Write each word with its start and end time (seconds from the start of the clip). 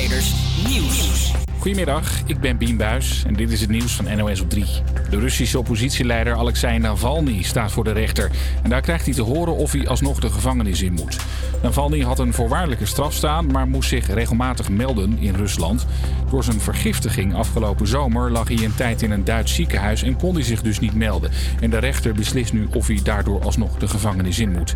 Creators 0.00 0.49
Nieuws. 0.68 1.32
Goedemiddag, 1.58 2.20
ik 2.26 2.40
ben 2.40 2.56
Bien 2.56 2.76
Buis 2.76 3.24
en 3.26 3.34
dit 3.34 3.50
is 3.50 3.60
het 3.60 3.70
nieuws 3.70 3.92
van 3.92 4.16
NOS 4.16 4.40
op 4.40 4.50
3. 4.50 4.66
De 5.10 5.18
Russische 5.18 5.58
oppositieleider 5.58 6.34
Alexei 6.34 6.78
Navalny 6.78 7.42
staat 7.42 7.72
voor 7.72 7.84
de 7.84 7.92
rechter. 7.92 8.30
En 8.62 8.70
daar 8.70 8.80
krijgt 8.80 9.04
hij 9.04 9.14
te 9.14 9.22
horen 9.22 9.56
of 9.56 9.72
hij 9.72 9.88
alsnog 9.88 10.20
de 10.20 10.30
gevangenis 10.30 10.82
in 10.82 10.92
moet. 10.92 11.16
Navalny 11.62 12.00
had 12.00 12.18
een 12.18 12.32
voorwaardelijke 12.32 12.86
straf 12.86 13.12
staan, 13.12 13.46
maar 13.46 13.68
moest 13.68 13.88
zich 13.88 14.06
regelmatig 14.06 14.68
melden 14.68 15.18
in 15.18 15.34
Rusland. 15.34 15.86
Door 16.30 16.44
zijn 16.44 16.60
vergiftiging 16.60 17.34
afgelopen 17.34 17.86
zomer 17.86 18.30
lag 18.30 18.48
hij 18.48 18.64
een 18.64 18.74
tijd 18.74 19.02
in 19.02 19.10
een 19.10 19.24
Duits 19.24 19.54
ziekenhuis 19.54 20.02
en 20.02 20.16
kon 20.16 20.34
hij 20.34 20.44
zich 20.44 20.62
dus 20.62 20.78
niet 20.78 20.94
melden. 20.94 21.30
En 21.60 21.70
de 21.70 21.78
rechter 21.78 22.14
beslist 22.14 22.52
nu 22.52 22.68
of 22.74 22.86
hij 22.86 23.00
daardoor 23.02 23.42
alsnog 23.42 23.76
de 23.78 23.88
gevangenis 23.88 24.38
in 24.38 24.52
moet. 24.52 24.74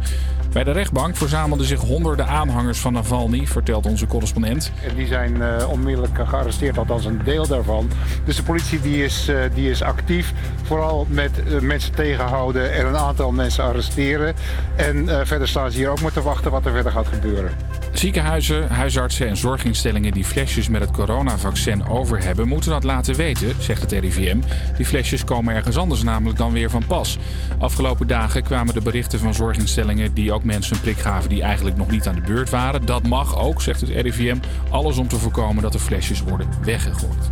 Bij 0.53 0.64
de 0.64 0.72
rechtbank 0.72 1.16
verzamelden 1.16 1.66
zich 1.66 1.80
honderden 1.80 2.26
aanhangers 2.26 2.79
van 2.79 2.93
Navalny, 2.93 3.46
vertelt 3.46 3.86
onze 3.86 4.07
correspondent. 4.07 4.72
En 4.89 4.94
die 4.94 5.07
zijn 5.07 5.36
uh, 5.36 5.71
onmiddellijk 5.74 6.28
gearresteerd, 6.28 6.78
althans 6.78 7.04
een 7.04 7.20
deel 7.24 7.46
daarvan. 7.46 7.90
Dus 8.24 8.36
de 8.36 8.42
politie 8.42 8.80
die 8.80 9.04
is, 9.04 9.28
uh, 9.28 9.36
die 9.54 9.70
is 9.70 9.82
actief, 9.82 10.32
vooral 10.62 11.06
met 11.08 11.30
uh, 11.46 11.60
mensen 11.60 11.94
tegenhouden 11.94 12.72
en 12.72 12.86
een 12.86 12.96
aantal 12.96 13.32
mensen 13.32 13.64
arresteren. 13.64 14.34
En 14.76 15.26
verder 15.26 15.48
staan 15.48 15.70
ze 15.70 15.76
hier 15.76 15.88
ook 15.88 16.00
maar 16.00 16.12
te 16.12 16.22
wachten 16.22 16.50
wat 16.50 16.66
er 16.66 16.72
verder 16.72 16.92
gaat 16.92 17.08
gebeuren. 17.08 17.52
Ziekenhuizen, 17.94 18.68
huisartsen 18.68 19.28
en 19.28 19.36
zorginstellingen 19.36 20.12
die 20.12 20.24
flesjes 20.24 20.68
met 20.68 20.80
het 20.80 20.90
coronavaccin 20.90 21.88
over 21.88 22.22
hebben, 22.22 22.48
moeten 22.48 22.70
dat 22.70 22.84
laten 22.84 23.14
weten, 23.14 23.54
zegt 23.58 23.80
het 23.80 23.92
RIVM. 23.92 24.38
Die 24.76 24.86
flesjes 24.86 25.25
komen 25.25 25.54
ergens 25.54 25.76
anders 25.76 26.02
namelijk 26.02 26.38
dan 26.38 26.52
weer 26.52 26.70
van 26.70 26.86
pas. 26.86 27.18
Afgelopen 27.58 28.06
dagen 28.06 28.42
kwamen 28.42 28.75
de 28.75 28.80
berichten 28.80 29.18
van 29.18 29.34
zorginstellingen 29.34 30.14
die 30.14 30.32
ook 30.32 30.44
mensen 30.44 30.76
een 30.76 30.82
prik 30.82 30.98
gaven 30.98 31.28
die 31.28 31.42
eigenlijk 31.42 31.76
nog 31.76 31.90
niet 31.90 32.06
aan 32.06 32.14
de 32.14 32.20
beurt 32.20 32.50
waren. 32.50 32.86
Dat 32.86 33.02
mag 33.02 33.38
ook, 33.38 33.62
zegt 33.62 33.80
het 33.80 33.91
RIVM. 33.91 34.36
Alles 34.70 34.98
om 34.98 35.09
te 35.09 35.19
voorkomen 35.19 35.62
dat 35.65 35.73
de 35.73 35.79
flesjes 35.79 36.23
worden 36.23 36.48
weggegooid. 36.62 37.29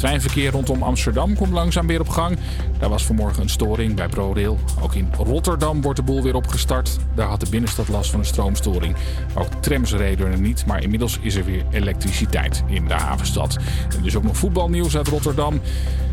Treinverkeer 0.00 0.50
rondom 0.50 0.82
Amsterdam 0.82 1.34
komt 1.34 1.52
langzaam 1.52 1.86
weer 1.86 2.00
op 2.00 2.08
gang. 2.08 2.38
Daar 2.78 2.88
was 2.88 3.04
vanmorgen 3.04 3.42
een 3.42 3.48
storing 3.48 3.94
bij 3.94 4.08
ProRail. 4.08 4.58
Ook 4.82 4.94
in 4.94 5.08
Rotterdam 5.16 5.82
wordt 5.82 5.98
de 5.98 6.04
boel 6.04 6.22
weer 6.22 6.34
opgestart. 6.34 6.96
Daar 7.14 7.28
had 7.28 7.40
de 7.40 7.50
binnenstad 7.50 7.88
last 7.88 8.10
van 8.10 8.18
een 8.18 8.26
stroomstoring. 8.26 8.96
Ook 9.34 9.52
trams 9.60 9.92
reden 9.92 10.32
er 10.32 10.40
niet, 10.40 10.66
maar 10.66 10.82
inmiddels 10.82 11.18
is 11.22 11.34
er 11.34 11.44
weer 11.44 11.64
elektriciteit 11.70 12.62
in 12.66 12.86
de 12.86 12.94
havenstad. 12.94 13.58
En 13.96 14.02
dus 14.02 14.16
ook 14.16 14.22
nog 14.22 14.36
voetbalnieuws 14.36 14.96
uit 14.96 15.08
Rotterdam. 15.08 15.60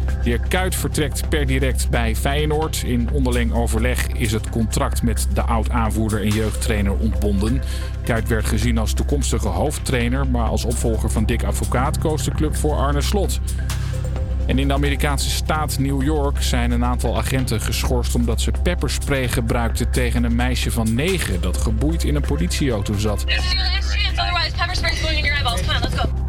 De 0.08 0.30
heer 0.30 0.40
Kuit 0.48 0.76
vertrekt 0.76 1.30
per 1.30 1.46
direct 1.46 1.90
bij 1.90 2.16
Feyenoord. 2.16 2.84
In 2.86 3.10
onderling 3.12 3.54
overleg 3.54 4.08
is 4.08 4.32
het 4.32 4.50
contract 4.50 5.04
met 5.04 5.28
de 5.34 5.42
oud-aanvoerder 5.42 6.22
en 6.22 6.30
jeugdtrainer 6.30 6.98
ontbonden. 6.98 7.62
Kuit 8.04 8.28
werd 8.28 8.46
gezien 8.46 8.78
als 8.78 8.94
toekomstige 8.94 9.48
hoofdtrainer, 9.48 10.28
maar 10.28 10.48
als 10.48 10.66
opvolger 10.66 11.10
van 11.10 11.26
Dick 11.26 11.44
Advocaat 11.44 11.98
koos 11.98 12.24
de 12.24 12.32
club 12.32 12.56
voor 12.56 12.76
Arne 12.76 13.02
Slot. 13.02 13.40
En 14.48 14.60
in 14.60 14.68
de 14.68 14.74
Amerikaanse 14.74 15.30
staat 15.30 15.80
New 15.80 16.04
York 16.04 16.42
zijn 16.42 16.72
een 16.72 16.86
aantal 16.86 17.18
agenten 17.18 17.62
geschorst 17.62 18.16
omdat 18.16 18.42
ze 18.42 18.52
pepperspray 18.64 19.28
gebruikten 19.28 19.92
tegen 19.92 20.24
een 20.24 20.36
meisje 20.36 20.72
van 20.72 20.94
negen 20.94 21.42
dat 21.42 21.58
geboeid 21.58 22.04
in 22.04 22.16
een 22.16 22.22
politieauto 22.22 22.94
zat. 22.94 23.26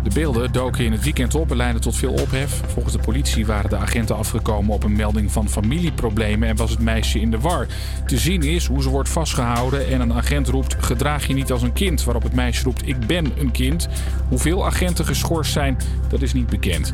De 0.09 0.14
beelden 0.14 0.53
doken 0.53 0.84
in 0.84 0.92
het 0.92 1.05
weekend 1.05 1.34
op 1.34 1.51
en 1.51 1.56
leidden 1.56 1.83
tot 1.83 1.97
veel 1.97 2.12
ophef. 2.12 2.62
Volgens 2.67 2.95
de 2.95 3.01
politie 3.01 3.47
waren 3.47 3.70
de 3.70 3.77
agenten 3.77 4.17
afgekomen 4.17 4.75
op 4.75 4.84
een 4.84 4.97
melding 4.97 5.33
van 5.33 5.48
familieproblemen 5.48 6.48
en 6.48 6.56
was 6.56 6.70
het 6.70 6.81
meisje 6.81 7.20
in 7.20 7.31
de 7.31 7.39
war. 7.39 7.67
Te 8.06 8.19
zien 8.19 8.42
is 8.42 8.67
hoe 8.67 8.83
ze 8.83 8.89
wordt 8.89 9.09
vastgehouden 9.09 9.89
en 9.89 10.01
een 10.01 10.12
agent 10.12 10.48
roept: 10.48 10.77
gedraag 10.79 11.27
je 11.27 11.34
niet 11.34 11.53
als 11.53 11.62
een 11.62 11.73
kind. 11.73 12.05
Waarop 12.05 12.23
het 12.23 12.34
meisje 12.34 12.64
roept: 12.64 12.89
ik 12.89 13.06
ben 13.06 13.33
een 13.39 13.51
kind. 13.51 13.89
Hoeveel 14.29 14.67
agenten 14.67 15.05
geschorst 15.05 15.53
zijn, 15.53 15.77
dat 16.09 16.23
is 16.23 16.33
niet 16.33 16.47
bekend. 16.47 16.91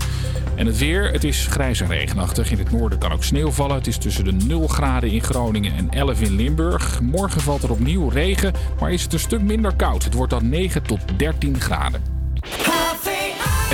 En 0.55 0.67
het 0.67 0.79
weer, 0.79 1.13
het 1.13 1.25
is 1.25 1.47
grijs 1.47 1.81
en 1.81 1.89
regenachtig. 1.89 2.51
In 2.51 2.59
het 2.59 2.71
noorden 2.71 2.99
kan 2.99 3.13
ook 3.13 3.25
sneeuw 3.25 3.51
vallen. 3.51 3.77
Het 3.77 3.87
is 3.87 3.97
tussen 3.97 4.25
de 4.25 4.33
0 4.33 4.69
graden 4.69 5.11
in 5.11 5.23
Groningen 5.23 5.77
en 5.77 5.91
11 5.91 6.21
in 6.21 6.37
Limburg. 6.37 7.01
Morgen 7.01 7.41
valt 7.41 7.63
er 7.63 7.71
opnieuw 7.71 8.09
regen, 8.09 8.53
maar 8.81 8.93
is 8.93 9.03
het 9.03 9.13
een 9.13 9.19
stuk 9.19 9.43
minder 9.43 9.75
koud. 9.77 10.05
Het 10.05 10.15
wordt 10.15 10.33
dan 10.33 10.49
9 10.49 10.83
tot 10.83 11.01
13 11.17 11.61
graden. 11.61 12.14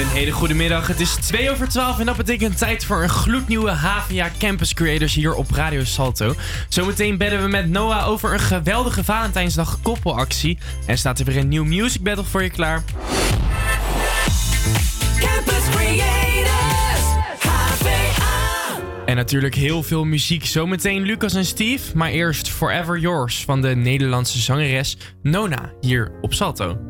Een 0.00 0.06
hele 0.06 0.30
goede 0.30 0.54
middag. 0.54 0.86
Het 0.86 1.00
is 1.00 1.14
2 1.14 1.50
over 1.50 1.68
12 1.68 1.98
en 1.98 2.06
dat 2.06 2.16
betekent 2.16 2.58
tijd 2.58 2.84
voor 2.84 3.02
een 3.02 3.08
gloednieuwe 3.08 3.70
HVA 3.70 4.30
Campus 4.38 4.74
Creators 4.74 5.14
hier 5.14 5.34
op 5.34 5.50
Radio 5.50 5.84
Salto. 5.84 6.34
Zometeen 6.68 7.16
bedden 7.16 7.42
we 7.42 7.48
met 7.48 7.68
Noah 7.68 8.08
over 8.08 8.32
een 8.32 8.40
geweldige 8.40 9.04
Valentijnsdag 9.04 9.78
koppelactie. 9.82 10.58
En 10.86 10.98
staat 10.98 11.18
er 11.18 11.24
weer 11.24 11.36
een 11.36 11.48
nieuw 11.48 11.64
music 11.64 12.02
battle 12.02 12.24
voor 12.24 12.42
je 12.42 12.50
klaar. 12.50 12.84
Campus 15.18 15.68
Creators, 15.70 17.04
HVA. 17.38 18.80
En 19.06 19.16
natuurlijk 19.16 19.54
heel 19.54 19.82
veel 19.82 20.04
muziek. 20.04 20.46
Zometeen 20.46 21.02
Lucas 21.02 21.34
en 21.34 21.44
Steve. 21.44 21.96
Maar 21.96 22.10
eerst 22.10 22.48
Forever 22.48 22.98
Yours 22.98 23.44
van 23.44 23.60
de 23.60 23.76
Nederlandse 23.76 24.38
zangeres 24.38 24.96
Nona 25.22 25.72
hier 25.80 26.12
op 26.20 26.34
Salto. 26.34 26.89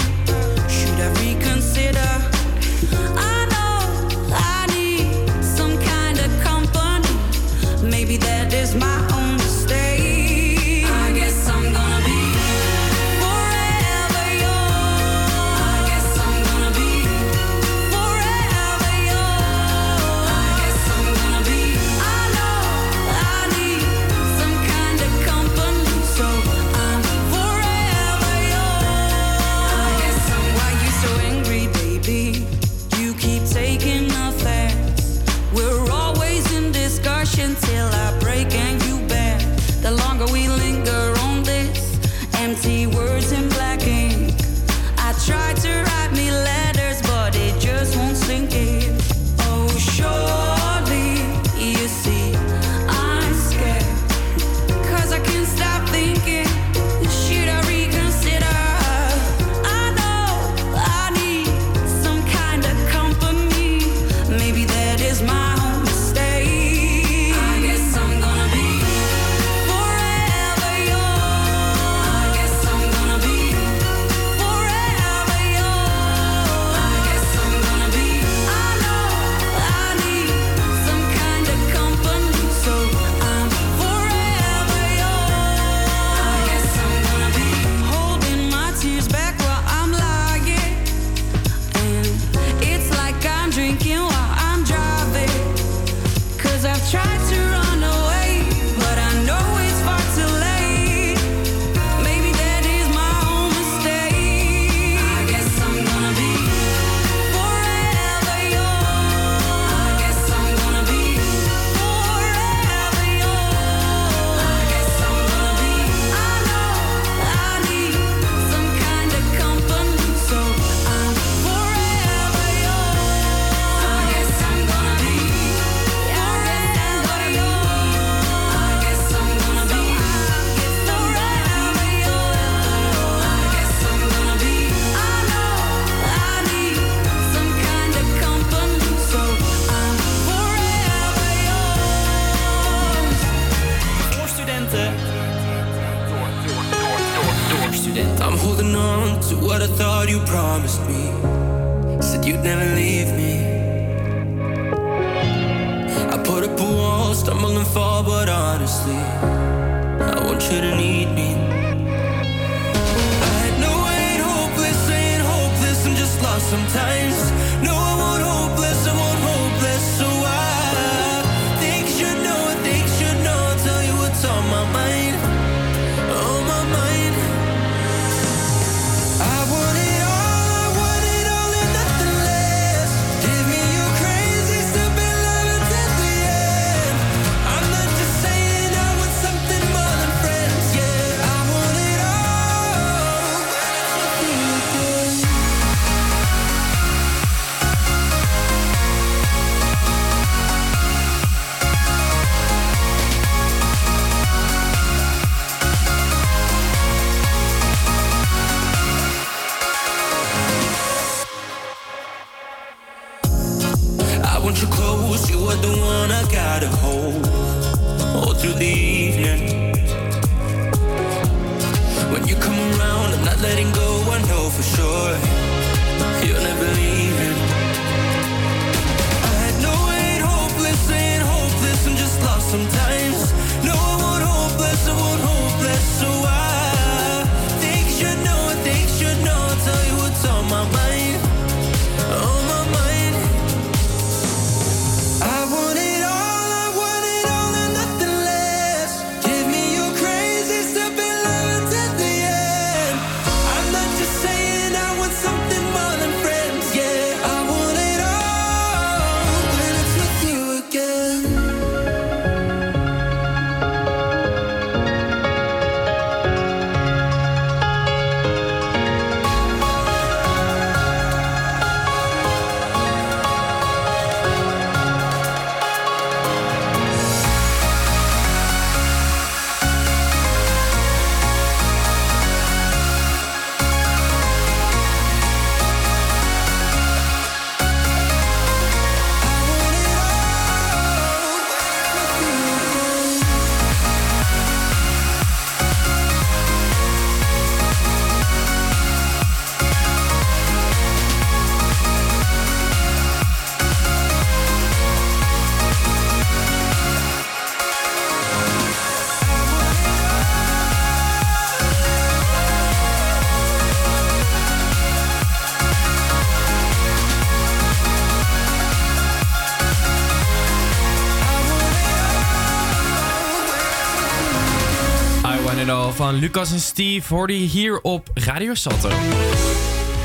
Lucas 326.21 326.51
en 326.51 326.59
Steve 326.59 327.13
hoorde 327.13 327.41
je 327.41 327.47
hier 327.47 327.81
op 327.81 328.09
Radio 328.13 328.53
Salto. 328.53 328.89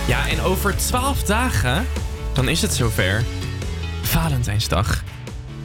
Ja, 0.07 0.29
en 0.29 0.41
over 0.41 0.77
12 0.77 1.23
dagen, 1.23 1.87
dan 2.33 2.49
is 2.49 2.63
het 2.63 2.75
zover. 2.75 3.25
Valentijnsdag. 4.03 5.03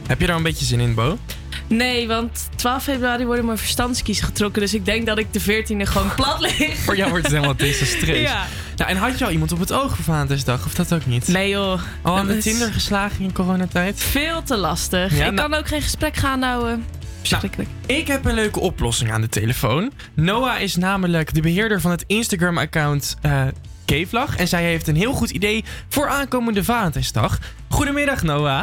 Heb 0.06 0.20
je 0.20 0.26
daar 0.26 0.36
een 0.36 0.42
beetje 0.42 0.64
zin 0.64 0.80
in, 0.80 0.94
Bo? 0.94 1.18
Nee, 1.66 2.08
want 2.08 2.48
12 2.54 2.82
februari 2.82 3.24
worden 3.24 3.44
mijn 3.44 3.58
verstandskies 3.58 4.20
getrokken. 4.20 4.62
Dus 4.62 4.74
ik 4.74 4.84
denk 4.84 5.06
dat 5.06 5.18
ik 5.18 5.32
de 5.32 5.40
14e 5.40 5.76
gewoon 5.82 6.14
plat 6.14 6.40
lig. 6.40 6.78
Voor 6.78 6.96
jou 6.96 7.10
wordt 7.10 7.24
het 7.24 7.34
helemaal 7.34 7.56
desastreus. 7.56 8.20
Ja. 8.30 8.46
Nou, 8.76 8.90
en 8.90 8.96
had 8.96 9.18
je 9.18 9.24
al 9.24 9.30
iemand 9.30 9.52
op 9.52 9.58
het 9.58 9.72
oog 9.72 9.94
voor 9.94 10.04
Valentijnsdag? 10.04 10.66
Of 10.66 10.74
dat 10.74 10.94
ook 10.94 11.06
niet? 11.06 11.28
Nee 11.28 11.48
joh. 11.48 11.80
Al 12.02 12.16
aan 12.16 12.26
de 12.26 12.38
Tinder 12.38 12.72
geslagen 12.72 13.24
in 13.24 13.32
coronatijd? 13.32 14.00
Veel 14.00 14.42
te 14.42 14.56
lastig. 14.56 15.16
Ja, 15.16 15.26
ik 15.26 15.32
nou- 15.32 15.50
kan 15.50 15.58
ook 15.58 15.68
geen 15.68 15.82
gesprek 15.82 16.16
gaan 16.16 16.42
houden. 16.42 16.84
Verschrikkelijk. 17.28 17.70
Ik 17.86 18.06
heb 18.06 18.24
een 18.24 18.34
leuke 18.34 18.60
oplossing 18.60 19.12
aan 19.12 19.20
de 19.20 19.28
telefoon. 19.28 19.90
Noah 20.14 20.60
is 20.60 20.76
namelijk 20.76 21.34
de 21.34 21.40
beheerder 21.40 21.80
van 21.80 21.90
het 21.90 22.04
Instagram-account 22.06 23.16
eh 23.22 23.46
K-Vlag. 23.84 24.36
En 24.36 24.48
zij 24.48 24.62
heeft 24.64 24.88
een 24.88 24.96
heel 24.96 25.12
goed 25.12 25.30
idee 25.30 25.64
voor 25.88 26.08
aankomende 26.08 26.64
Valentijnsdag. 26.64 27.38
Goedemiddag, 27.68 28.22
Noah. 28.22 28.62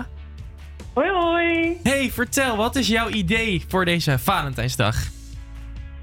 Hoi 0.94 1.10
hoi. 1.10 1.78
Hey, 1.84 2.10
vertel, 2.12 2.58
wat 2.58 2.76
is 2.76 2.88
jouw 2.88 3.10
idee 3.10 3.64
voor 3.68 3.86
deze 3.86 4.20
Valentijnsdag? 4.20 4.96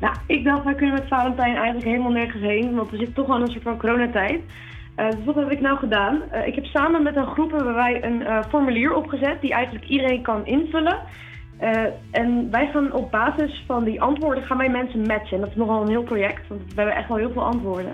Nou, 0.01 0.15
ik 0.27 0.45
dacht, 0.45 0.65
wij 0.65 0.75
kunnen 0.75 0.95
met 0.95 1.09
Valentijn 1.09 1.57
eigenlijk 1.57 1.87
helemaal 1.87 2.13
nergens 2.13 2.43
heen, 2.43 2.75
want 2.75 2.91
we 2.91 2.97
zitten 2.97 3.15
toch 3.15 3.29
al 3.29 3.37
in 3.37 3.43
een 3.43 3.51
soort 3.51 3.63
van 3.63 3.79
coronatijd. 3.79 4.41
Eh, 4.95 5.11
dus 5.11 5.25
wat 5.25 5.35
heb 5.35 5.51
ik 5.51 5.61
nou 5.61 5.79
gedaan? 5.79 6.23
Eh, 6.31 6.47
ik 6.47 6.55
heb 6.55 6.65
samen 6.65 7.03
met 7.03 7.17
een 7.17 7.27
groep 7.27 7.51
hebben 7.51 7.75
wij 7.75 8.05
een 8.05 8.27
eh, 8.27 8.43
formulier 8.49 8.95
opgezet 8.95 9.41
die 9.41 9.53
eigenlijk 9.53 9.85
iedereen 9.85 10.23
kan 10.23 10.47
invullen. 10.47 10.99
Eh, 11.59 11.83
en 12.11 12.49
wij 12.51 12.71
gaan 12.73 12.93
op 12.93 13.11
basis 13.11 13.65
van 13.67 13.85
die 13.85 14.01
antwoorden 14.03 14.45
gaan 14.45 14.57
wij 14.59 14.69
mensen 14.69 15.01
matchen. 15.01 15.35
En 15.35 15.41
dat 15.41 15.51
is 15.51 15.57
nogal 15.57 15.83
een 15.83 15.89
heel 15.89 16.03
project, 16.03 16.49
want 16.49 16.61
we 16.67 16.73
hebben 16.77 16.95
echt 16.97 17.09
wel 17.09 17.17
heel 17.17 17.33
veel 17.33 17.45
antwoorden. 17.45 17.93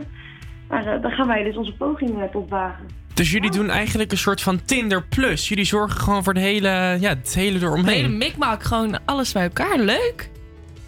Maar 0.69 0.87
eh, 0.87 1.03
daar 1.03 1.11
gaan 1.13 1.27
wij 1.27 1.43
dus 1.43 1.57
onze 1.57 1.73
poging 1.77 2.11
uh, 2.19 2.23
tot 2.33 2.49
wagen. 2.51 2.87
Dus 3.15 3.31
jullie 3.31 3.51
doen 3.51 3.71
eigenlijk 3.71 4.11
een 4.13 4.19
soort 4.19 4.41
van 4.41 4.65
Tinder 4.65 5.03
Plus. 5.03 5.49
Jullie 5.49 5.65
zorgen 5.65 6.01
gewoon 6.01 6.25
voor 6.25 6.33
het 6.33 6.43
hele, 6.43 6.69
ja, 7.01 7.09
het 7.09 7.35
hele 7.35 7.59
De 7.59 7.65
hele 7.65 7.73
eromheen. 7.73 8.19
mikmak, 8.19 8.63
gewoon 8.63 8.99
alles 9.05 9.33
bij 9.33 9.43
elkaar. 9.43 9.79
Leuk. 9.79 10.31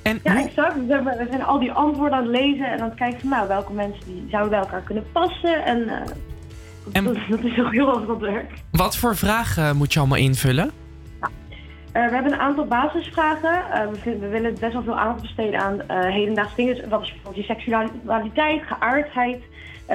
En 0.02 0.20
Ja, 0.22 0.32
hoe- 0.32 0.42
exact. 0.46 0.74
We 0.74 0.84
zijn, 0.88 1.04
we 1.04 1.26
zijn 1.30 1.42
al 1.44 1.58
die 1.58 1.72
antwoorden 1.72 2.18
aan 2.18 2.22
het 2.24 2.36
lezen 2.36 2.66
en 2.72 2.80
aan 2.80 2.88
het 2.88 2.98
kijken 2.98 3.20
van 3.20 3.28
nou, 3.28 3.48
welke 3.48 3.72
mensen 3.72 4.00
die 4.06 4.24
zouden 4.30 4.50
bij 4.50 4.60
elkaar 4.60 4.80
kunnen 4.82 5.04
passen. 5.12 5.64
En, 5.64 5.88
eh, 5.88 5.96
En- 6.92 7.04
dat, 7.04 7.14
dat 7.30 7.40
is 7.44 7.58
ook 7.60 7.72
heel 7.72 7.94
erg 7.96 8.06
wat 8.06 8.20
werk. 8.20 8.52
wat 8.70 8.96
voor 8.96 9.16
vragen 9.16 9.76
moet 9.76 9.92
je 9.92 9.98
allemaal 9.98 10.18
invullen? 10.18 10.70
Eh, 11.94 12.04
we 12.08 12.14
hebben 12.14 12.32
een 12.32 12.40
aantal 12.40 12.64
basisvragen. 12.64 13.70
Eh, 13.72 13.86
we, 14.04 14.28
willen 14.28 14.56
best 14.60 14.72
wel 14.72 14.82
veel 14.82 14.98
aandacht 14.98 15.20
besteden 15.20 15.60
aan 15.60 15.80
eh 15.86 16.00
hedendaagse 16.00 16.56
dingen. 16.56 16.88
Wat 16.88 17.02
is 17.02 17.12
bijvoorbeeld 17.12 17.46
je 17.46 17.54
seksualiteit, 17.54 18.62
geaardheid? 18.62 19.42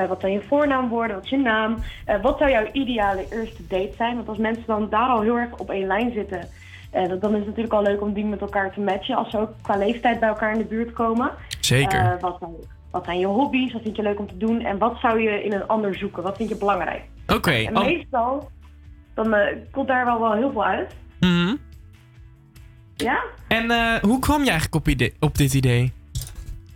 Wat 0.07 0.19
zijn 0.19 0.31
je 0.31 0.41
voornaamwoorden? 0.47 1.15
Wat 1.15 1.23
is 1.23 1.29
je 1.29 1.37
naam? 1.37 1.75
Wat 2.21 2.37
zou 2.37 2.51
jouw 2.51 2.65
ideale 2.71 3.25
eerste 3.29 3.67
date 3.67 3.93
zijn? 3.97 4.15
Want 4.15 4.27
als 4.27 4.37
mensen 4.37 4.63
dan 4.65 4.89
daar 4.89 5.07
al 5.07 5.21
heel 5.21 5.37
erg 5.37 5.57
op 5.57 5.69
één 5.69 5.87
lijn 5.87 6.11
zitten... 6.11 6.47
dan- 6.91 7.31
is 7.31 7.37
het 7.37 7.45
natuurlijk 7.45 7.73
al 7.73 7.81
leuk 7.81 8.01
om 8.01 8.13
die 8.13 8.25
met 8.25 8.41
elkaar 8.41 8.73
te 8.73 8.79
matchen. 8.79 9.15
Als 9.15 9.29
ze 9.29 9.37
ook 9.39 9.51
qua 9.61 9.77
leeftijd 9.77 10.19
bij 10.19 10.29
elkaar 10.29 10.51
in 10.51 10.57
de 10.57 10.65
buurt 10.65 10.93
komen. 10.93 11.31
Zeker. 11.59 12.17
Wat, 12.19 12.35
zijn, 12.39 12.51
wat 12.91 13.05
zijn 13.05 13.19
je 13.19 13.25
hobby's? 13.25 13.73
Wat 13.73 13.81
vind 13.81 13.95
je 13.95 14.01
leuk 14.01 14.19
om 14.19 14.27
te 14.27 14.37
doen? 14.37 14.61
En 14.61 14.77
wat 14.77 14.97
zou 15.01 15.21
je 15.21 15.43
in 15.43 15.53
een 15.53 15.67
ander 15.67 15.95
zoeken? 15.95 16.23
Wat 16.23 16.37
vind 16.37 16.49
je 16.49 16.57
belangrijk? 16.57 17.01
Oké. 17.27 17.51
En 17.51 17.73
meestal 17.73 18.49
dan, 19.13 19.35
komt 19.71 19.87
daar 19.87 20.05
wel, 20.05 20.19
wel 20.19 20.33
heel 20.33 20.51
veel 20.51 20.65
uit. 20.65 20.95
mhm. 21.19 21.55
Ja? 23.03 23.19
En 23.47 23.71
eh, 23.71 23.93
hoe 24.01 24.19
kwam 24.19 24.39
je 24.43 24.49
eigenlijk 24.49 24.75
op, 24.75 24.87
idee, 24.87 25.13
op 25.19 25.37
dit 25.37 25.53
idee? 25.53 25.93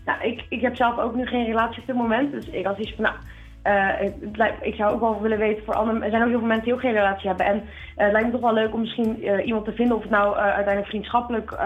Nou, 0.06 0.22
ik, 0.24 0.44
ik 0.50 0.62
heb 0.62 0.76
zelf 0.76 0.98
ook 1.00 1.16
nu 1.16 1.26
geen 1.26 1.46
relatie 1.46 1.82
op 1.82 1.88
dit 1.88 1.96
moment. 1.96 2.32
Dus 2.32 2.46
ik 2.48 2.66
had 2.66 2.78
iets 2.78 2.94
van, 2.96 3.04
nou, 3.04 3.16
eh, 3.62 3.74
het, 4.06 4.14
het 4.22 4.38
lijkt- 4.38 4.66
ik 4.66 4.76
zou 4.76 4.94
ook 4.94 5.00
wel 5.00 5.22
willen 5.22 5.38
weten 5.38 5.64
voor 5.66 5.74
anderen. 5.74 6.04
Er 6.04 6.10
zijn 6.10 6.22
ook 6.22 6.28
heel 6.30 6.38
veel 6.38 6.48
mensen 6.48 6.66
die 6.66 6.74
ook 6.74 6.80
geen 6.80 6.94
relatie 6.94 7.28
hebben. 7.28 7.46
En 7.46 7.56
eh, 7.96 8.04
het 8.04 8.12
lijkt 8.12 8.28
me 8.28 8.34
toch 8.34 8.42
wel 8.42 8.54
leuk 8.54 8.74
om 8.74 8.80
misschien 8.80 9.24
iemand 9.46 9.66
te 9.66 9.72
vinden 9.74 9.96
of 9.96 10.02
het 10.02 10.12
nou 10.12 10.36
uiteindelijk 10.36 10.88
vriendschappelijk 10.88 11.58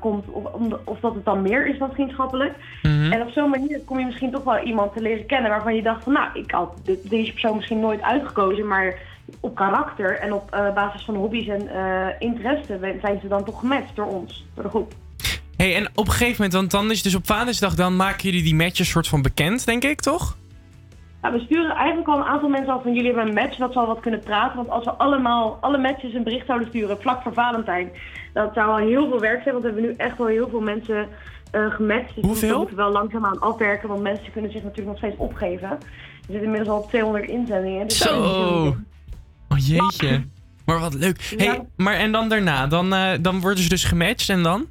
komt. 0.00 0.28
Of, 0.28 0.44
of 0.84 1.00
dat 1.00 1.14
het 1.14 1.24
dan 1.24 1.42
meer 1.42 1.66
is 1.66 1.78
dan 1.78 1.90
vriendschappelijk. 1.92 2.52
Mhm. 2.82 3.12
En 3.12 3.22
op 3.22 3.30
zo'n 3.30 3.50
manier 3.50 3.80
kom 3.84 3.98
je 3.98 4.04
misschien 4.06 4.30
toch 4.30 4.44
wel 4.44 4.58
iemand 4.62 4.92
te 4.94 5.02
leren 5.02 5.26
kennen 5.26 5.50
waarvan 5.50 5.74
je 5.74 5.82
dacht 5.82 6.04
van 6.04 6.12
nou, 6.12 6.28
ik 6.34 6.50
had 6.50 6.72
de- 6.84 7.00
deze 7.04 7.30
persoon 7.32 7.56
misschien 7.56 7.80
nooit 7.80 8.02
uitgekozen, 8.02 8.66
maar 8.66 8.94
op 9.40 9.54
karakter 9.54 10.18
en 10.18 10.32
op 10.32 10.50
eh, 10.50 10.74
basis 10.74 11.04
van 11.04 11.14
hobby's 11.14 11.48
en 11.48 11.68
eh 11.68 12.06
interesse 12.18 12.98
zijn 13.00 13.20
ze 13.20 13.28
dan 13.28 13.44
toch 13.44 13.58
gematcht 13.60 13.96
door 13.96 14.06
ons, 14.06 14.44
door 14.54 14.64
de 14.64 14.70
groep. 14.70 14.92
Hey, 15.56 15.76
en 15.76 15.88
op 15.94 16.06
een 16.06 16.12
gegeven 16.12 16.34
moment, 16.36 16.52
want 16.52 16.70
dan 16.70 16.90
is 16.90 17.02
dus 17.02 17.14
op 17.14 17.26
Vadersdag, 17.26 17.74
dan 17.74 17.96
maken 17.96 18.22
jullie 18.22 18.42
die 18.42 18.54
matches 18.54 18.90
soort 18.90 19.08
van 19.08 19.22
bekend, 19.22 19.66
denk 19.66 19.84
ik, 19.84 20.00
toch? 20.00 20.36
Ja, 21.22 21.32
we 21.32 21.38
sturen 21.38 21.70
eigenlijk 21.70 22.08
al 22.08 22.18
een 22.18 22.24
aantal 22.24 22.48
mensen 22.48 22.72
al 22.72 22.80
van 22.82 22.94
jullie 22.94 23.12
hebben 23.12 23.28
een 23.28 23.42
match, 23.42 23.56
dat 23.56 23.72
zal 23.72 23.86
wat 23.86 24.00
kunnen 24.00 24.20
praten. 24.20 24.56
Want 24.56 24.70
als 24.70 24.84
we 24.84 24.90
allemaal, 24.90 25.58
alle 25.60 25.78
matches 25.78 26.14
een 26.14 26.22
bericht 26.22 26.46
zouden 26.46 26.68
sturen 26.68 27.00
vlak 27.00 27.22
voor 27.22 27.32
Valentijn, 27.32 27.90
dat 28.32 28.54
zou 28.54 28.68
al 28.70 28.76
heel 28.76 29.08
veel 29.08 29.20
werk 29.20 29.42
zijn. 29.42 29.54
Want 29.54 29.66
we 29.66 29.72
hebben 29.72 29.90
nu 29.90 29.96
echt 29.96 30.18
wel 30.18 30.26
heel 30.26 30.48
veel 30.48 30.60
mensen 30.60 31.08
eh 31.50 31.70
gematcht. 31.70 32.14
Dus 32.14 32.24
Hoeveel? 32.24 32.50
we 32.50 32.56
moeten 32.58 32.76
wel 32.76 32.90
langzaamaan 32.90 33.40
afwerken, 33.40 33.88
want 33.88 34.02
mensen 34.02 34.32
kunnen 34.32 34.50
zich 34.50 34.62
natuurlijk 34.62 34.88
nog 34.88 34.98
steeds 34.98 35.16
opgeven. 35.16 35.68
We 35.68 36.26
zitten 36.26 36.44
inmiddels 36.44 36.68
al 36.68 36.82
op 36.82 36.88
200 36.88 37.28
inzendingen. 37.28 37.88
Dus 37.88 37.98
Zo. 37.98 38.76
Jeetje. 39.66 40.22
Maar 40.66 40.78
wat 40.80 40.94
leuk. 40.94 41.34
Hey, 41.36 41.46
Ja. 41.46 41.64
maar 41.76 41.94
en 41.94 42.12
dan 42.12 42.28
daarna, 42.28 42.66
dan, 42.66 42.92
eh, 42.94 43.10
dan 43.20 43.40
worden 43.40 43.62
ze 43.62 43.68
dus 43.68 43.84
gematcht 43.84 44.28
en 44.28 44.42
dan? 44.42 44.66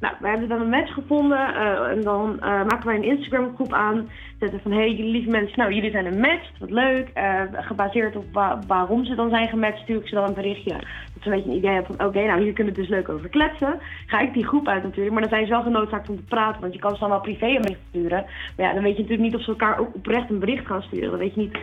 Nou, 0.00 0.14
we 0.20 0.28
hebben 0.28 0.48
dan 0.48 0.60
een 0.60 0.68
match 0.68 0.92
gevonden 0.92 1.54
eh, 1.54 1.90
en 1.96 2.02
dan 2.02 2.40
eh, 2.40 2.48
maken 2.48 2.86
wij 2.86 2.96
een 2.96 3.04
Instagram 3.18 3.54
groep 3.54 3.72
aan. 3.72 4.08
Zetten 4.38 4.60
van, 4.62 4.70
hé 4.70 4.78
hey, 4.78 4.90
jullie 4.90 5.12
lieve 5.12 5.30
mensen, 5.30 5.58
nou 5.58 5.72
jullie 5.74 5.90
zijn 5.90 6.06
een 6.06 6.20
match, 6.20 6.50
wat 6.58 6.70
leuk. 6.70 7.10
Gebaseerd 7.52 8.16
op 8.16 8.24
wa- 8.32 8.58
waarom 8.66 9.04
ze 9.04 9.14
dan 9.14 9.30
zijn 9.30 9.48
gematcht, 9.48 9.78
stuur 9.82 9.96
ik 10.00 10.08
ze 10.08 10.14
dan 10.14 10.28
een 10.28 10.34
berichtje. 10.34 10.70
Dat 10.72 10.82
ze 11.22 11.28
een 11.28 11.34
beetje 11.34 11.50
een 11.50 11.56
idee 11.56 11.70
hebben 11.70 11.96
van, 11.96 12.06
oké, 12.06 12.26
nou 12.26 12.42
hier 12.42 12.52
kunnen 12.52 12.74
we 12.74 12.80
dus 12.80 12.88
leuk 12.88 13.08
over 13.08 13.28
kletsen. 13.28 13.78
Ga 14.06 14.20
ik 14.20 14.32
die 14.34 14.46
groep 14.46 14.68
uit 14.68 14.82
natuurlijk, 14.82 15.12
maar 15.12 15.20
dan 15.22 15.30
zijn 15.30 15.44
ze 15.46 15.50
wel 15.52 15.62
genoodzaakt 15.62 16.08
om 16.08 16.16
te 16.16 16.22
praten. 16.22 16.60
Want 16.60 16.72
je 16.72 16.78
kan 16.78 16.94
ze 16.94 17.00
dan 17.00 17.08
wel 17.08 17.20
privé 17.20 17.46
een 17.46 17.60
bericht 17.60 17.80
sturen. 17.88 18.24
Maar 18.56 18.66
ja, 18.66 18.72
dan 18.72 18.82
weet 18.82 18.96
je 18.96 19.02
natuurlijk 19.02 19.28
niet 19.30 19.34
of 19.38 19.44
ze 19.44 19.50
elkaar 19.50 19.78
ook 19.78 19.94
oprecht 19.94 20.30
een 20.30 20.38
bericht 20.38 20.66
gaan 20.66 20.82
sturen. 20.82 21.10
Dan 21.10 21.18
weet 21.18 21.34
je 21.34 21.40
niet. 21.40 21.58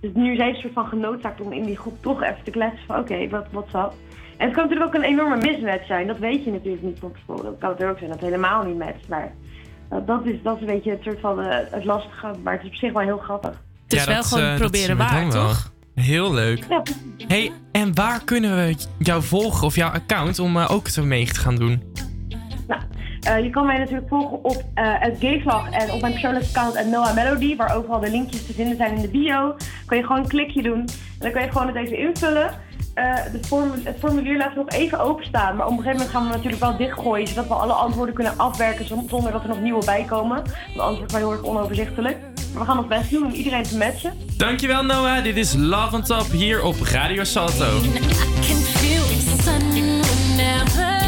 Dus 0.00 0.10
nu 0.14 0.36
zijn 0.36 0.54
ze 0.54 0.60
soort 0.60 0.72
van 0.72 0.86
genoodzaakt 0.86 1.40
om 1.40 1.52
in 1.52 1.64
die 1.64 1.76
groep 1.76 2.02
toch 2.02 2.22
even 2.22 2.44
te 2.44 2.50
kletsen 2.50 2.86
van, 2.86 2.98
oké, 2.98 3.28
wat 3.28 3.46
wat 3.50 3.68
up? 3.74 3.92
En 4.36 4.46
het 4.46 4.54
kan 4.54 4.62
natuurlijk 4.68 4.94
ook 4.96 5.02
een 5.02 5.08
enorme 5.08 5.36
mismatch 5.36 5.86
zijn. 5.86 6.06
Dat 6.06 6.18
weet 6.18 6.44
je 6.44 6.50
natuurlijk 6.50 6.82
niet 6.82 6.98
van 6.98 7.12
tevoren. 7.12 7.44
Dat 7.44 7.58
kan 7.58 7.68
natuurlijk 7.68 7.90
ook 7.90 7.98
zijn 7.98 8.10
dat 8.10 8.20
het 8.20 8.28
helemaal 8.30 8.64
niet 8.64 8.78
matcht. 8.78 9.08
Maar 9.08 9.32
dat, 9.88 10.06
dat, 10.06 10.24
is, 10.24 10.34
dat 10.42 10.54
is 10.54 10.60
een 10.60 10.66
beetje 10.66 10.90
het 10.90 11.02
soort 11.02 11.20
van 11.20 11.40
eh, 11.40 11.58
het 11.70 11.84
lastige. 11.84 12.30
Maar 12.42 12.52
het 12.52 12.62
is 12.62 12.68
op 12.68 12.74
zich 12.74 12.92
wel 12.92 13.02
heel 13.02 13.18
grappig. 13.18 13.50
Het 13.82 13.92
is 13.92 14.00
Ja, 14.00 14.06
wel 14.06 14.16
dat, 14.16 14.26
gewoon 14.26 14.44
eh, 14.44 14.50
dat 14.50 14.58
proberen 14.60 14.96
waar, 14.96 15.28
wel. 15.32 15.46
toch? 15.46 15.72
Heel 15.94 16.32
leuk. 16.34 16.64
Ja, 16.68 16.82
Hey, 17.28 17.52
en 17.72 17.94
waar 17.94 18.24
kunnen 18.24 18.56
we 18.56 18.76
jou 18.98 19.22
volgen 19.22 19.66
of 19.66 19.74
jouw 19.74 19.90
account 19.90 20.38
om 20.38 20.56
eh, 20.56 20.70
ook 20.70 20.88
te 20.88 21.02
mee 21.02 21.26
te 21.26 21.40
gaan 21.40 21.56
doen? 21.56 21.82
Eh, 23.22 23.42
je 23.42 23.50
kan 23.50 23.66
mij 23.66 23.78
natuurlijk 23.78 24.08
volgen 24.08 24.44
op 24.44 24.64
eh 24.74 24.84
het 24.98 25.16
Gayvlag 25.20 25.70
en 25.70 25.92
op 25.92 26.00
mijn 26.00 26.12
persoonlijke 26.12 26.48
account 26.48 26.76
at 26.76 26.86
Noah 26.86 27.14
Melody. 27.14 27.56
Waar 27.56 27.76
overal 27.76 28.00
de 28.00 28.10
linkjes 28.10 28.46
te 28.46 28.52
vinden 28.52 28.76
zijn 28.76 28.94
in 28.94 29.02
de 29.02 29.08
bio. 29.08 29.54
Kan 29.86 29.96
je 29.96 30.02
gewoon 30.04 30.22
een 30.22 30.28
klikje 30.28 30.62
doen. 30.62 30.78
En 30.80 30.88
dan 31.18 31.30
kan 31.32 31.42
je 31.42 31.50
gewoon 31.52 31.66
het 31.66 31.76
even 31.76 31.98
invullen. 31.98 32.50
Eh, 32.94 33.14
de 33.32 33.38
formu- 33.46 33.80
het 33.84 33.96
formulier 33.98 34.36
laten 34.36 34.54
we 34.54 34.64
nog 34.64 34.72
even 34.80 35.00
openstaan. 35.00 35.56
Maar 35.56 35.66
op 35.66 35.72
een 35.72 35.78
gegeven 35.78 35.96
moment 35.98 36.16
gaan 36.16 36.24
we 36.26 36.34
natuurlijk 36.34 36.62
wel 36.62 36.76
dichtgooien. 36.76 37.26
Zodat 37.28 37.48
we 37.48 37.54
alle 37.54 37.72
antwoorden 37.72 38.14
kunnen 38.14 38.32
afwerken 38.38 38.86
zon- 38.86 39.06
zonder 39.08 39.32
dat 39.32 39.42
er 39.42 39.48
nog 39.48 39.60
nieuwe 39.60 39.84
bij 39.84 40.04
komen. 40.04 40.36
Want 40.36 40.78
anders 40.78 40.98
wordt 40.98 41.00
het 41.00 41.10
wel 41.12 41.20
heel 41.20 41.32
erg 41.32 41.42
onoverzichtelijk. 41.42 42.16
Maar 42.52 42.62
we 42.62 42.68
gaan 42.68 42.78
ons 42.78 42.86
best 42.86 43.10
doen 43.10 43.24
om 43.26 43.32
iedereen 43.32 43.62
te 43.62 43.76
matchen. 43.76 44.12
Dankjewel 44.36 44.82
Noah, 44.84 45.22
dit 45.24 45.36
is 45.36 45.54
Love 45.54 45.96
on 45.96 46.02
Top 46.02 46.30
hier 46.30 46.62
op 46.62 46.76
Radio 46.80 47.24
Salto. 47.24 47.66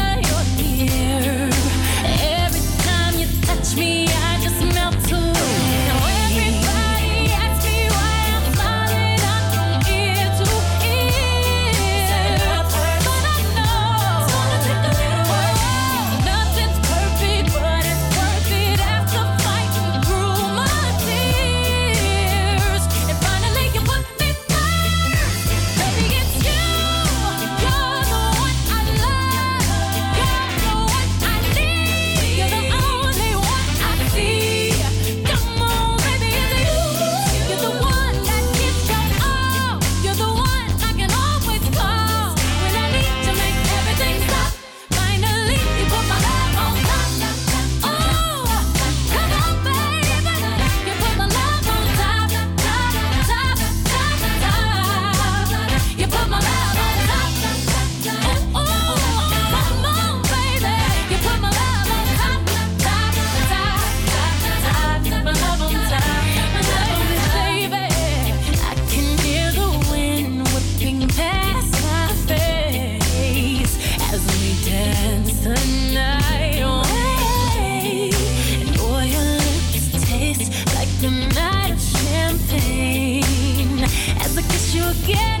you 84.81 84.89
again. 85.03 85.40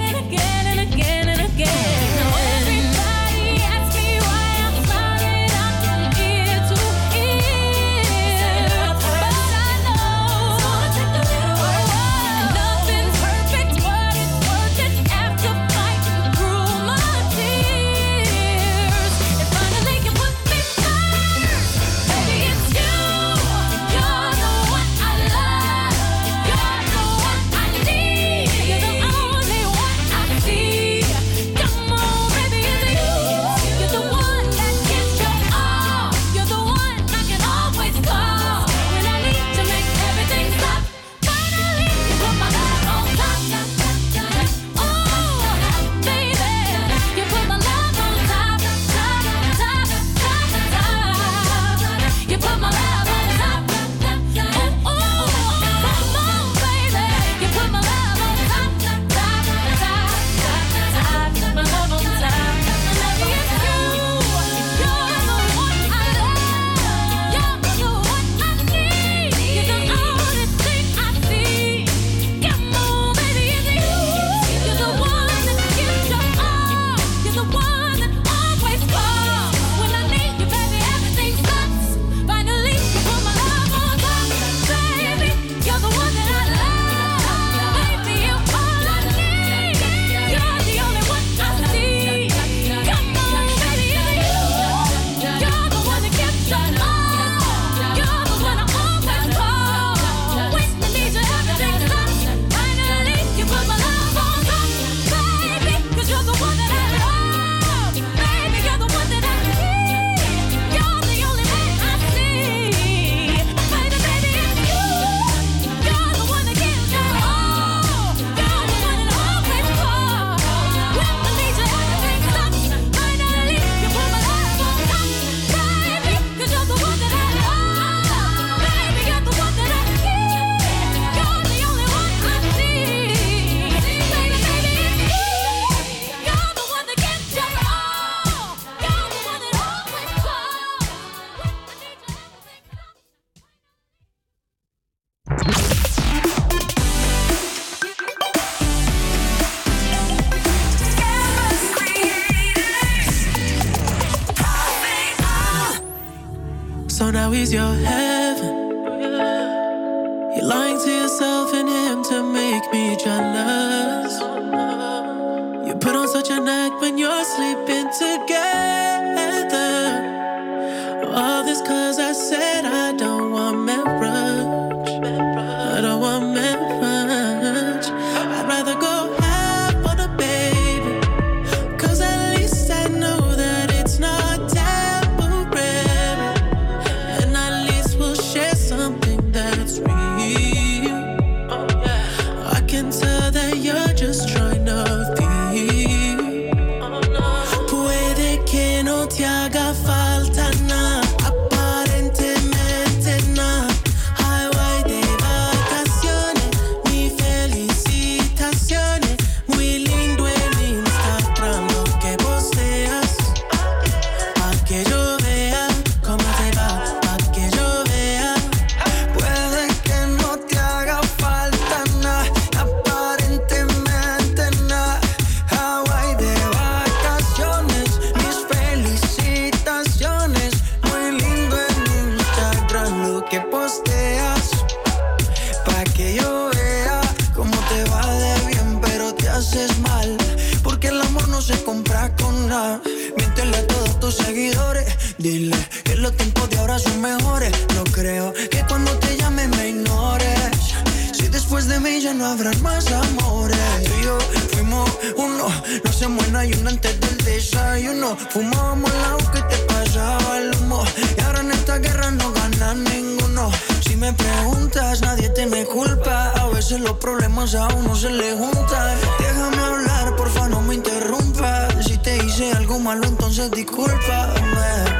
Déjame 268.21 269.57
hablar, 269.57 270.15
porfa, 270.15 270.47
no 270.47 270.61
me 270.61 270.75
interrumpas. 270.75 271.73
Si 271.83 271.97
te 271.97 272.17
hice 272.17 272.51
algo 272.53 272.77
malo, 272.77 273.07
entonces 273.07 273.49
discúlpame. 273.49 274.90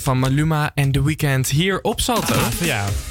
Van 0.00 0.18
Maluma 0.18 0.70
en 0.74 0.92
The 0.92 1.04
Weeknd 1.04 1.48
hier 1.48 1.80
op 1.80 2.00
Salto. 2.00 2.34
Ja. 2.60 3.07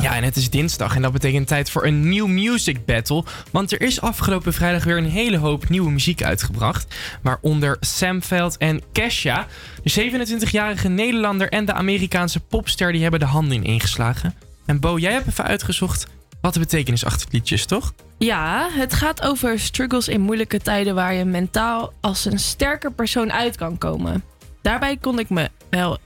Ja, 0.00 0.16
en 0.16 0.24
het 0.24 0.36
is 0.36 0.50
dinsdag 0.50 0.96
en 0.96 1.02
dat 1.02 1.12
betekent 1.12 1.46
tijd 1.46 1.70
voor 1.70 1.86
een 1.86 2.08
nieuw 2.08 2.26
music 2.26 2.84
battle. 2.84 3.24
Want 3.50 3.72
er 3.72 3.80
is 3.80 4.00
afgelopen 4.00 4.52
vrijdag 4.52 4.84
weer 4.84 4.96
een 4.96 5.10
hele 5.10 5.36
hoop 5.36 5.68
nieuwe 5.68 5.90
muziek 5.90 6.22
uitgebracht. 6.22 6.94
Waaronder 7.22 7.76
Sam 7.80 8.22
Veld 8.22 8.56
en 8.56 8.82
Kesha. 8.92 9.46
De 9.82 10.10
27-jarige 10.10 10.88
Nederlander 10.88 11.48
en 11.48 11.64
de 11.64 11.72
Amerikaanse 11.72 12.40
popster 12.40 12.92
die 12.92 13.02
hebben 13.02 13.20
de 13.20 13.26
handen 13.26 13.56
in 13.56 13.64
ingeslagen. 13.64 14.34
En 14.66 14.80
Bo, 14.80 14.98
jij 14.98 15.12
hebt 15.12 15.26
even 15.26 15.44
uitgezocht 15.44 16.06
wat 16.40 16.54
de 16.54 16.60
betekenis 16.60 17.04
achter 17.04 17.24
het 17.24 17.32
liedje 17.32 17.54
is, 17.54 17.66
toch? 17.66 17.92
Ja, 18.18 18.68
het 18.70 18.94
gaat 18.94 19.22
over 19.22 19.60
struggles 19.60 20.08
in 20.08 20.20
moeilijke 20.20 20.58
tijden 20.58 20.94
waar 20.94 21.14
je 21.14 21.24
mentaal 21.24 21.92
als 22.00 22.24
een 22.24 22.38
sterker 22.38 22.92
persoon 22.92 23.32
uit 23.32 23.56
kan 23.56 23.78
komen. 23.78 24.24
Daarbij 24.62 24.96
kon 24.96 25.18
ik 25.18 25.30
me 25.30 25.50
wel 25.70 25.98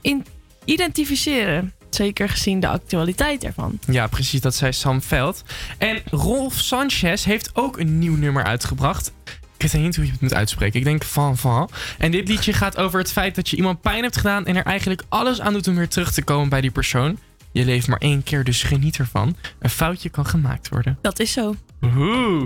identificeren. 0.65 1.73
Zeker 1.95 2.29
gezien 2.29 2.61
de 2.61 2.69
actualiteit 2.69 3.45
ervan. 3.45 3.79
Ja, 3.87 4.07
precies, 4.07 4.41
dat 4.41 4.55
zei 4.55 4.73
Sam 4.73 5.03
Veld. 5.03 5.45
En 5.79 5.99
Rolf 6.11 6.55
Sanchez 6.55 7.25
heeft 7.25 7.51
ook 7.55 7.79
een 7.79 7.99
nieuw 7.99 8.17
nummer 8.17 8.45
uitgebracht. 8.45 9.13
Ik 9.57 9.73
weet 9.73 9.83
niet 9.83 9.97
hoe 9.97 10.05
je 10.05 10.11
het 10.11 10.21
moet 10.21 10.35
uitspreken. 10.35 10.79
Ik 10.79 10.85
denk 10.85 11.05
van 11.05 11.37
van. 11.37 11.71
En 11.99 12.11
dit 12.11 12.29
liedje 12.29 12.53
gaat 12.53 12.77
over 12.77 12.99
het 12.99 13.13
feit 13.13 13.35
dat 13.35 13.49
je 13.49 13.57
iemand 13.57 13.81
pijn 13.81 14.03
hebt 14.03 14.17
gedaan 14.17 14.47
en 14.47 14.57
er 14.57 14.65
eigenlijk 14.65 15.03
alles 15.09 15.41
aan 15.41 15.53
doet 15.53 15.69
om 15.69 15.75
weer 15.75 15.89
terug 15.89 16.13
te 16.13 16.23
komen 16.23 16.49
bij 16.49 16.61
die 16.61 16.71
persoon. 16.71 17.19
Je 17.53 17.65
leeft 17.65 17.89
maar 17.89 17.99
één 17.99 18.23
keer, 18.23 18.45
dus 18.45 18.63
geniet 18.63 18.99
ervan. 18.99 19.37
Een 19.59 19.71
foutje 19.71 20.09
kan 20.09 20.27
gemaakt 20.27 20.69
worden. 20.69 20.99
Dat 21.03 21.19
is 21.19 21.33
zo. 21.33 21.55
Oeh. 21.83 22.43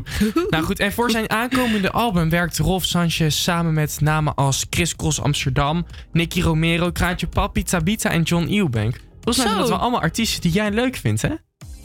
Nou 0.51 0.65
goed, 0.65 0.79
en 0.79 0.93
voor 0.93 1.11
zijn 1.11 1.31
aankomende 1.31 1.91
album 1.91 2.31
werkt 2.31 2.59
Rolf 2.59 2.85
Sanchez 2.85 3.37
samen 3.43 3.75
met 3.75 4.01
namen 4.01 4.35
als 4.35 4.67
Chris 4.71 4.97
Cross 4.97 5.21
Amsterdam, 5.21 5.87
Nicky 6.13 6.41
Romero, 6.41 6.93
Kraantje 6.93 7.27
Papi, 7.27 7.63
Tabita 7.63 8.11
en 8.11 8.23
John 8.23 8.53
Eubank. 8.53 9.01
Volgens 9.27 9.37
mij 9.37 9.47
zijn 9.47 9.59
dat 9.59 9.69
wel 9.69 9.79
allemaal 9.79 10.01
artiesten 10.01 10.41
die 10.41 10.53
jij 10.53 10.71
leuk 10.71 10.97
vindt, 10.97 11.23
hè? 11.23 11.29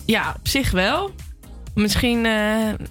Ja, 0.05 0.35
op 0.39 0.47
zich 0.47 0.71
wel. 0.71 1.11
Misschien, 1.75 2.25
eh, 2.25 2.31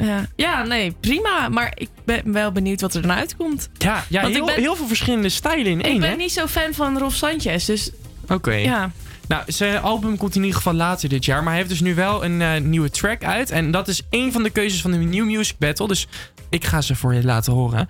ja. 0.07 0.27
ja, 0.37 0.63
nee, 0.63 0.91
prima. 1.01 1.49
Maar 1.49 1.73
ik 1.75 1.89
ben 2.05 2.33
wel 2.33 2.53
benieuwd 2.53 2.81
wat 2.81 2.95
er 2.95 3.03
dan 3.03 3.13
uitkomt. 3.13 3.69
Ja, 3.79 4.05
ja 4.09 4.21
Want 4.23 4.35
ik 4.35 4.37
heel, 4.37 4.47
ben- 4.55 4.63
heel 4.63 4.77
veel 4.77 4.87
verschillende 4.87 5.29
stijlen 5.29 5.67
in 5.67 5.83
één, 5.83 5.95
ik 5.95 6.01
ben 6.01 6.11
hè? 6.11 6.17
niet 6.17 6.33
zo 6.33 6.47
fan 6.47 6.75
van 6.75 6.99
Rolf 6.99 7.15
Sanchez, 7.15 7.67
dus 7.67 7.91
Oké. 8.29 8.53
ja. 8.55 8.91
Nou, 9.29 9.43
zijn 9.47 9.81
album 9.83 10.17
komt 10.17 10.35
in 10.35 10.41
ieder 10.41 10.57
geval 10.57 10.73
later 10.75 11.09
dit 11.09 11.25
jaar. 11.25 11.39
Maar 11.39 11.49
hij 11.49 11.57
heeft 11.57 11.69
dus 11.69 11.81
nu 11.81 11.95
wel 11.95 12.25
een 12.25 12.43
eh, 12.43 12.61
nieuwe 12.61 12.91
track 12.91 13.25
uit. 13.25 13.51
En 13.51 13.71
dat 13.71 13.89
is 13.89 14.03
één 14.11 14.33
van 14.33 14.43
de 14.43 14.51
keuzes 14.51 14.81
van 14.81 14.91
de 14.91 14.97
New 14.97 15.25
Music 15.25 15.59
Battle. 15.59 15.89
Dus 15.89 16.07
ik 16.49 16.65
ga 16.65 16.81
ze 16.81 16.95
voor 16.97 17.15
je 17.15 17.25
laten 17.25 17.53
horen. 17.53 17.89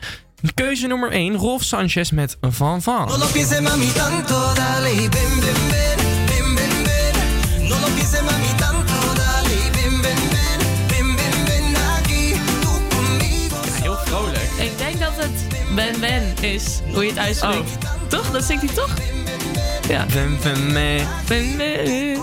Keuze 0.55 0.87
nummer 0.87 1.11
1, 1.11 1.35
Rolf 1.37 1.62
Sanchez 1.62 2.11
met 2.11 2.37
Van 2.40 2.83
Van. 2.83 3.09
No 3.09 3.18
lo 3.18 3.27
pienses 3.27 3.61
mami 3.61 3.92
tanto, 3.92 4.53
dale 4.55 4.88
y 4.94 4.96
ven, 4.96 5.11
ven, 5.11 5.40
ven, 5.40 5.55
ven, 5.55 5.99
En 15.92 16.00
man, 16.00 16.44
is 16.44 16.81
hoe 16.92 17.03
je 17.03 17.09
het 17.09 17.18
uitspreekt. 17.18 17.76
Oh. 17.85 18.09
Toch? 18.09 18.31
Dat 18.31 18.44
zingt 18.44 18.62
hij 18.62 18.74
toch? 18.74 18.94
Ja. 19.88 20.07
Ben 20.12 20.38
ben 20.42 20.72
Me. 20.72 21.07
Ben 21.29 21.57
Me. 21.57 22.18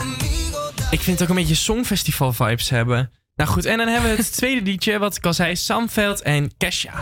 Ik 0.91 1.01
vind 1.01 1.19
het 1.19 1.21
ook 1.21 1.35
een 1.35 1.41
beetje 1.41 1.55
songfestival 1.55 2.33
vibes 2.33 2.69
hebben. 2.69 3.11
Nou 3.35 3.49
goed, 3.49 3.65
en 3.65 3.77
dan 3.77 3.87
hebben 3.87 4.09
we 4.09 4.17
het 4.17 4.33
tweede 4.33 4.61
liedje, 4.61 4.97
wat 4.97 5.15
ik 5.15 5.25
al 5.25 5.33
zei, 5.33 5.55
Samveld 5.55 6.21
en 6.21 6.51
Kesha. 6.57 6.93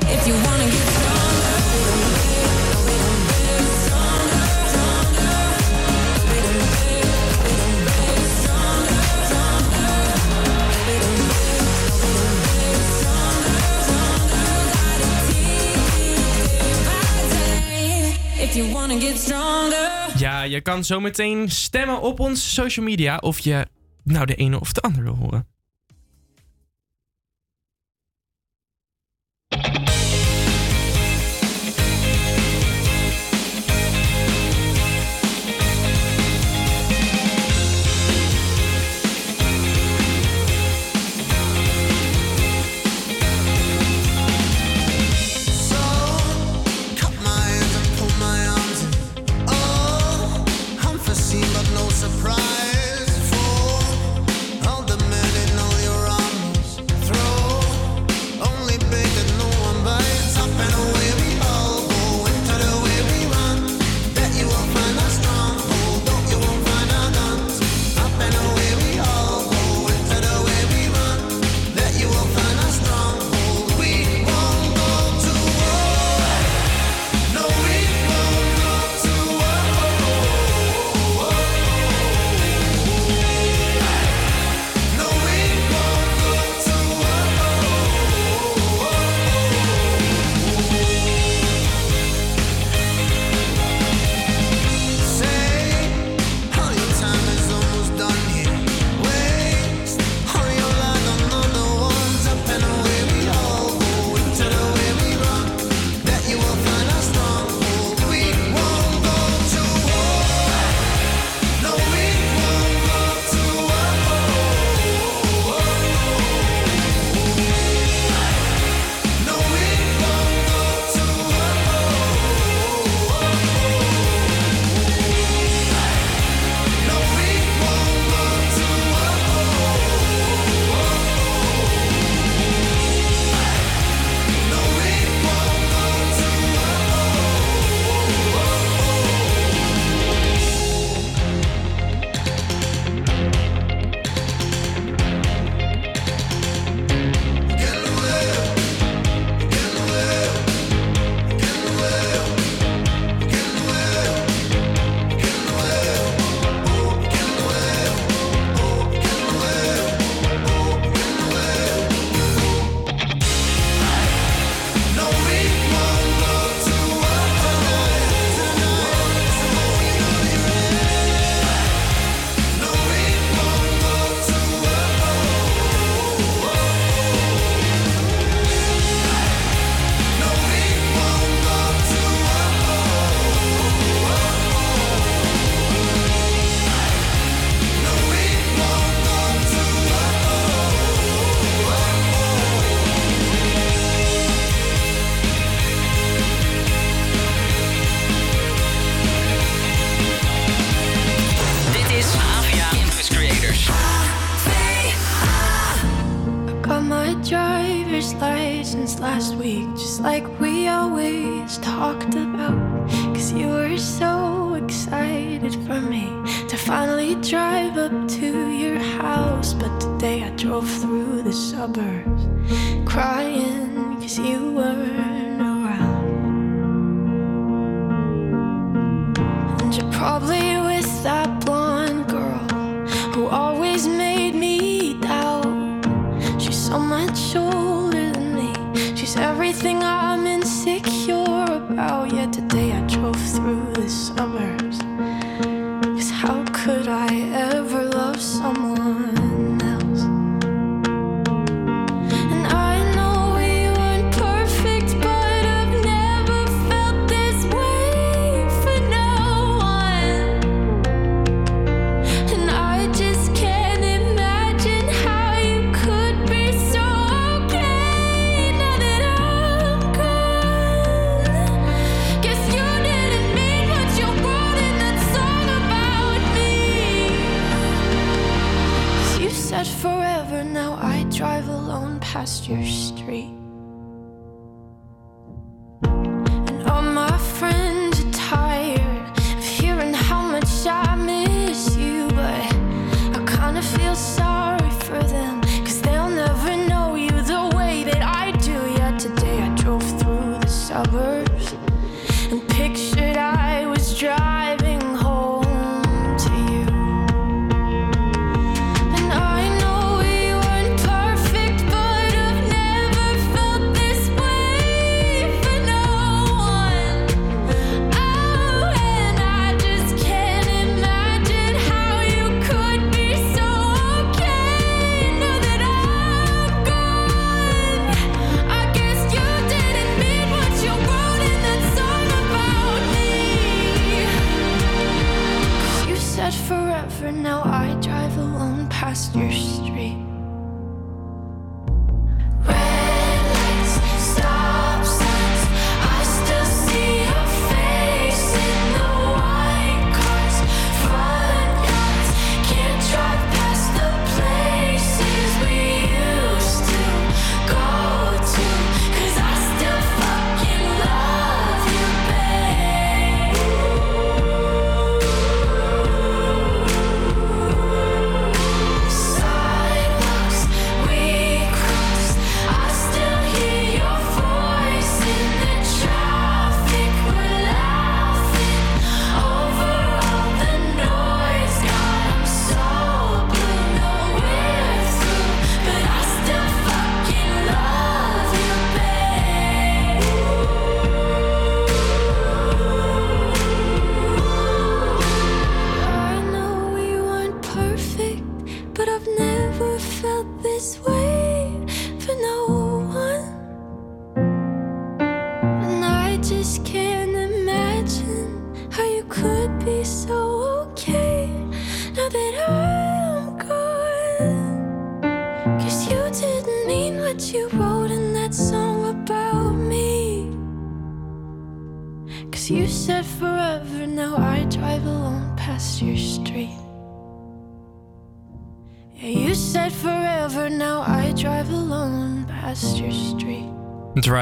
Ja, 20.17 20.41
je 20.41 20.62
kan 20.62 20.84
zometeen 20.84 21.49
stemmen 21.49 22.01
op 22.01 22.19
ons 22.19 22.54
social 22.54 22.86
media 22.86 23.17
of 23.17 23.39
je 23.39 23.67
nou 24.04 24.25
de 24.25 24.36
ene 24.36 24.60
of 24.60 24.73
de 24.73 24.82
andere 24.82 25.10
horen. 25.10 25.47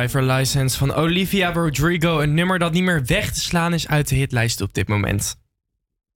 Driver 0.03 0.23
License 0.23 0.77
van 0.77 0.93
Olivia 0.93 1.51
Rodrigo. 1.51 2.19
Een 2.19 2.33
nummer 2.33 2.59
dat 2.59 2.71
niet 2.71 2.83
meer 2.83 3.05
weg 3.05 3.31
te 3.31 3.39
slaan 3.39 3.73
is 3.73 3.87
uit 3.87 4.07
de 4.07 4.15
hitlijst 4.15 4.61
op 4.61 4.73
dit 4.73 4.87
moment. 4.87 5.35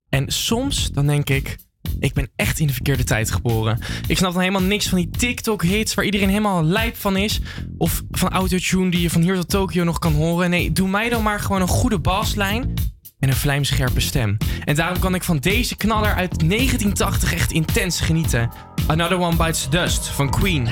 En 0.10 0.32
soms 0.32 0.92
dan 0.92 1.08
denk 1.08 1.30
ik, 1.30 1.58
ik 2.00 2.14
ben 2.14 2.30
echt 2.36 2.60
in 2.60 2.68
de 2.68 2.74
verkeerde 2.74 3.04
tijd 3.04 3.32
geboren. 3.32 3.80
Ik 4.08 4.18
snap 4.18 4.32
dan 4.32 4.42
helemaal 4.42 4.62
niks 4.62 4.88
van 4.88 4.98
die 4.98 5.10
TikTok-hits 5.10 5.94
waar 5.94 6.06
iedereen 6.06 6.30
helemaal 6.30 6.64
lijp 6.64 6.96
van 6.96 7.18
is. 7.18 7.40
Of 7.78 8.04
van 8.12 8.30
autotune 8.30 8.92
die 8.92 9.02
je 9.02 9.10
van 9.10 9.22
hier 9.22 9.36
tot 9.36 9.50
Tokio 9.50 9.84
nog 9.84 10.00
kan 10.00 10.14
horen. 10.14 10.50
Nee, 10.50 10.72
doe 10.72 10.90
mij 10.90 11.10
dan 11.10 11.24
maar 11.24 11.40
gewoon 11.40 11.62
een 11.62 11.68
goede 11.68 12.00
baslijn 12.00 12.74
en 13.20 13.30
een 13.30 13.36
vlijmscherpe 13.36 14.00
stem. 14.00 14.38
En 14.64 14.76
daarom 14.76 15.00
kan 15.00 15.16
ik 15.16 15.24
van 15.24 15.38
deze 15.38 15.76
knaller 15.76 16.14
uit 16.14 16.40
1980 16.40 17.34
echt 17.34 17.52
intens 17.52 18.00
genieten. 18.00 18.50
Another 18.90 19.18
One 19.18 19.36
Bites 19.36 19.66
the 19.66 19.72
Dust 19.78 20.10
van 20.12 20.30
Queen. 20.30 20.70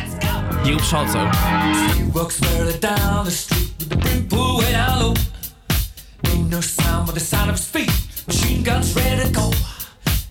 Hier 0.63 0.75
op 0.75 0.81
Salto. 0.81 1.29
Walks 2.13 2.35
further 2.35 2.79
down 2.79 3.25
the 3.25 3.31
street 3.31 3.73
with 3.77 3.89
the 3.89 3.97
brim 3.97 4.27
pulled 4.27 4.63
way 4.63 4.71
down 4.71 4.99
low. 4.99 5.13
Ain't 6.23 6.49
no 6.49 6.61
sound 6.61 7.05
but 7.05 7.15
the 7.15 7.19
sound 7.19 7.49
of 7.49 7.57
his 7.57 7.67
feet. 7.67 7.91
Machine 8.27 8.63
guns 8.63 8.93
ready 8.93 9.21
to 9.21 9.29
go. 9.31 9.51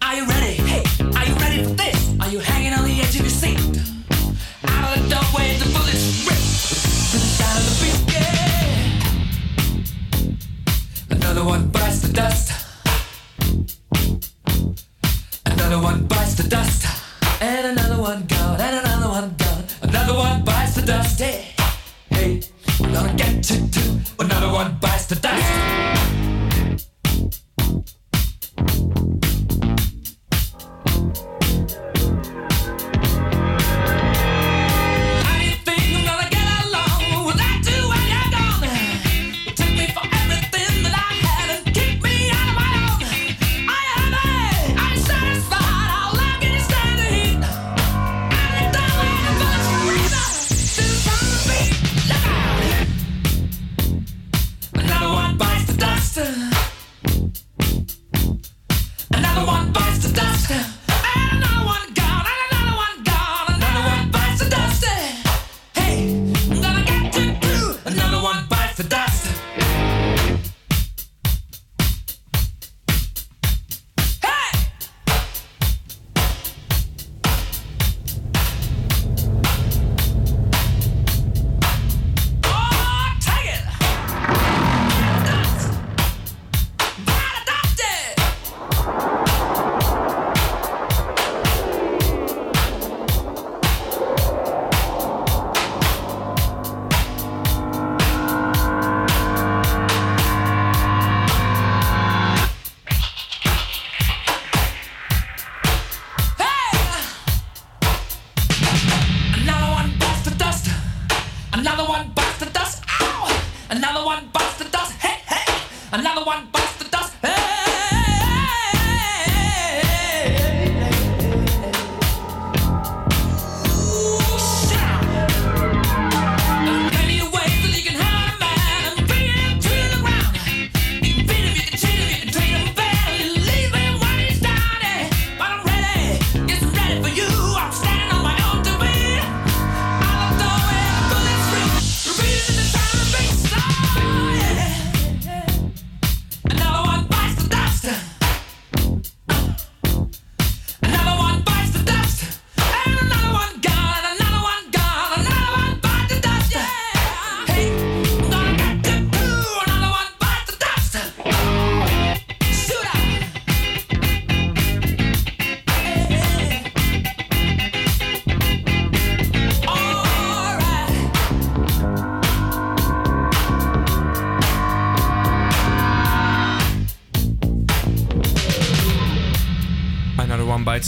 Are 0.01 0.17
you 0.17 0.27
ready? 0.27 0.55
Hey, 0.63 0.83
are 1.15 1.27
you 1.27 1.35
ready 1.35 1.63
for 1.63 1.75
this? 1.75 2.15
Are 2.21 2.31
you 2.31 2.39
hanging 2.39 2.73
on 2.73 2.85
the 2.85 3.01
edge 3.01 3.17
of 3.17 3.21
your 3.21 3.29
seat? 3.29 3.54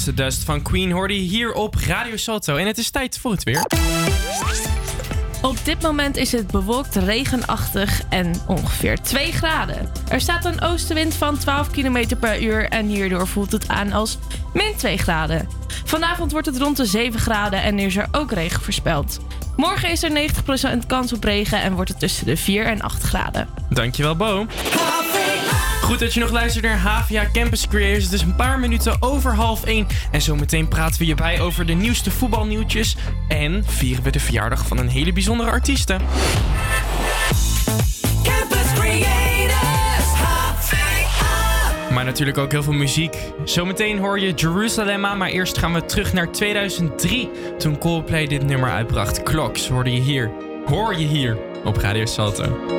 The 0.06 0.14
Dust 0.14 0.44
van 0.44 0.62
Queen 0.62 0.90
hoorde 0.92 1.14
je 1.14 1.28
hier 1.28 1.52
op 1.52 1.74
Radio 1.74 2.16
Salto. 2.16 2.56
En 2.56 2.66
het 2.66 2.78
is 2.78 2.90
tijd 2.90 3.18
voor 3.18 3.30
het 3.30 3.42
weer. 3.42 3.66
Op 5.42 5.64
dit 5.64 5.82
moment 5.82 6.16
is 6.16 6.32
het 6.32 6.46
bewolkt, 6.46 6.94
regenachtig 6.94 8.02
en 8.08 8.34
ongeveer 8.46 9.00
2 9.00 9.32
graden. 9.32 9.90
Er 10.08 10.20
staat 10.20 10.44
een 10.44 10.60
oostenwind 10.60 11.14
van 11.14 11.38
12 11.38 11.70
km 11.70 12.16
per 12.20 12.42
uur 12.42 12.68
en 12.68 12.86
hierdoor 12.86 13.26
voelt 13.26 13.52
het 13.52 13.68
aan 13.68 13.92
als 13.92 14.18
min 14.52 14.76
2 14.76 14.96
graden. 14.98 15.48
Vanavond 15.84 16.32
wordt 16.32 16.46
het 16.46 16.58
rond 16.58 16.76
de 16.76 16.86
7 16.86 17.20
graden 17.20 17.62
en 17.62 17.78
is 17.78 17.96
er 17.96 18.08
ook 18.12 18.32
regen 18.32 18.62
voorspeld. 18.62 19.20
Morgen 19.56 19.90
is 19.90 20.02
er 20.02 20.30
90% 20.82 20.86
kans 20.86 21.12
op 21.12 21.24
regen 21.24 21.62
en 21.62 21.74
wordt 21.74 21.90
het 21.90 21.98
tussen 21.98 22.26
de 22.26 22.36
4 22.36 22.64
en 22.66 22.80
8 22.80 23.02
graden. 23.02 23.48
Dankjewel, 23.70 24.16
Bo. 24.16 24.46
Goed 25.86 25.98
dat 25.98 26.14
je 26.14 26.20
nog 26.20 26.30
luistert 26.30 26.64
naar 26.64 26.78
HVA 26.78 27.26
Campus 27.32 27.68
Creators. 27.68 28.04
Het 28.04 28.12
is 28.12 28.22
een 28.22 28.36
paar 28.36 28.58
minuten 28.58 28.96
over 29.00 29.34
half 29.34 29.64
één. 29.64 29.86
En 30.10 30.22
zometeen 30.22 30.68
praten 30.68 30.98
we 30.98 31.06
je 31.06 31.14
bij 31.14 31.40
over 31.40 31.66
de 31.66 31.72
nieuwste 31.72 32.10
voetbalnieuwtjes. 32.10 32.96
En 33.28 33.64
vieren 33.66 34.04
we 34.04 34.10
de 34.10 34.20
verjaardag 34.20 34.66
van 34.66 34.78
een 34.78 34.88
hele 34.88 35.12
bijzondere 35.12 35.50
artieste. 35.50 35.96
Campus 38.22 38.72
Creators, 38.74 40.12
HVA. 40.14 41.92
Maar 41.92 42.04
natuurlijk 42.04 42.38
ook 42.38 42.52
heel 42.52 42.62
veel 42.62 42.72
muziek. 42.72 43.16
Zometeen 43.44 43.98
hoor 43.98 44.20
je 44.20 44.32
Jerusalemma, 44.32 45.14
maar 45.14 45.28
eerst 45.28 45.58
gaan 45.58 45.72
we 45.72 45.84
terug 45.84 46.12
naar 46.12 46.32
2003. 46.32 47.30
Toen 47.58 47.78
Coldplay 47.78 48.26
dit 48.26 48.46
nummer 48.46 48.70
uitbracht. 48.70 49.22
Clocks 49.22 49.68
hoorde 49.68 49.92
je 49.92 50.00
hier. 50.00 50.30
Hoor 50.64 50.96
je 50.96 51.06
hier 51.06 51.36
op 51.64 51.76
Radio 51.76 52.06
Salto. 52.06 52.76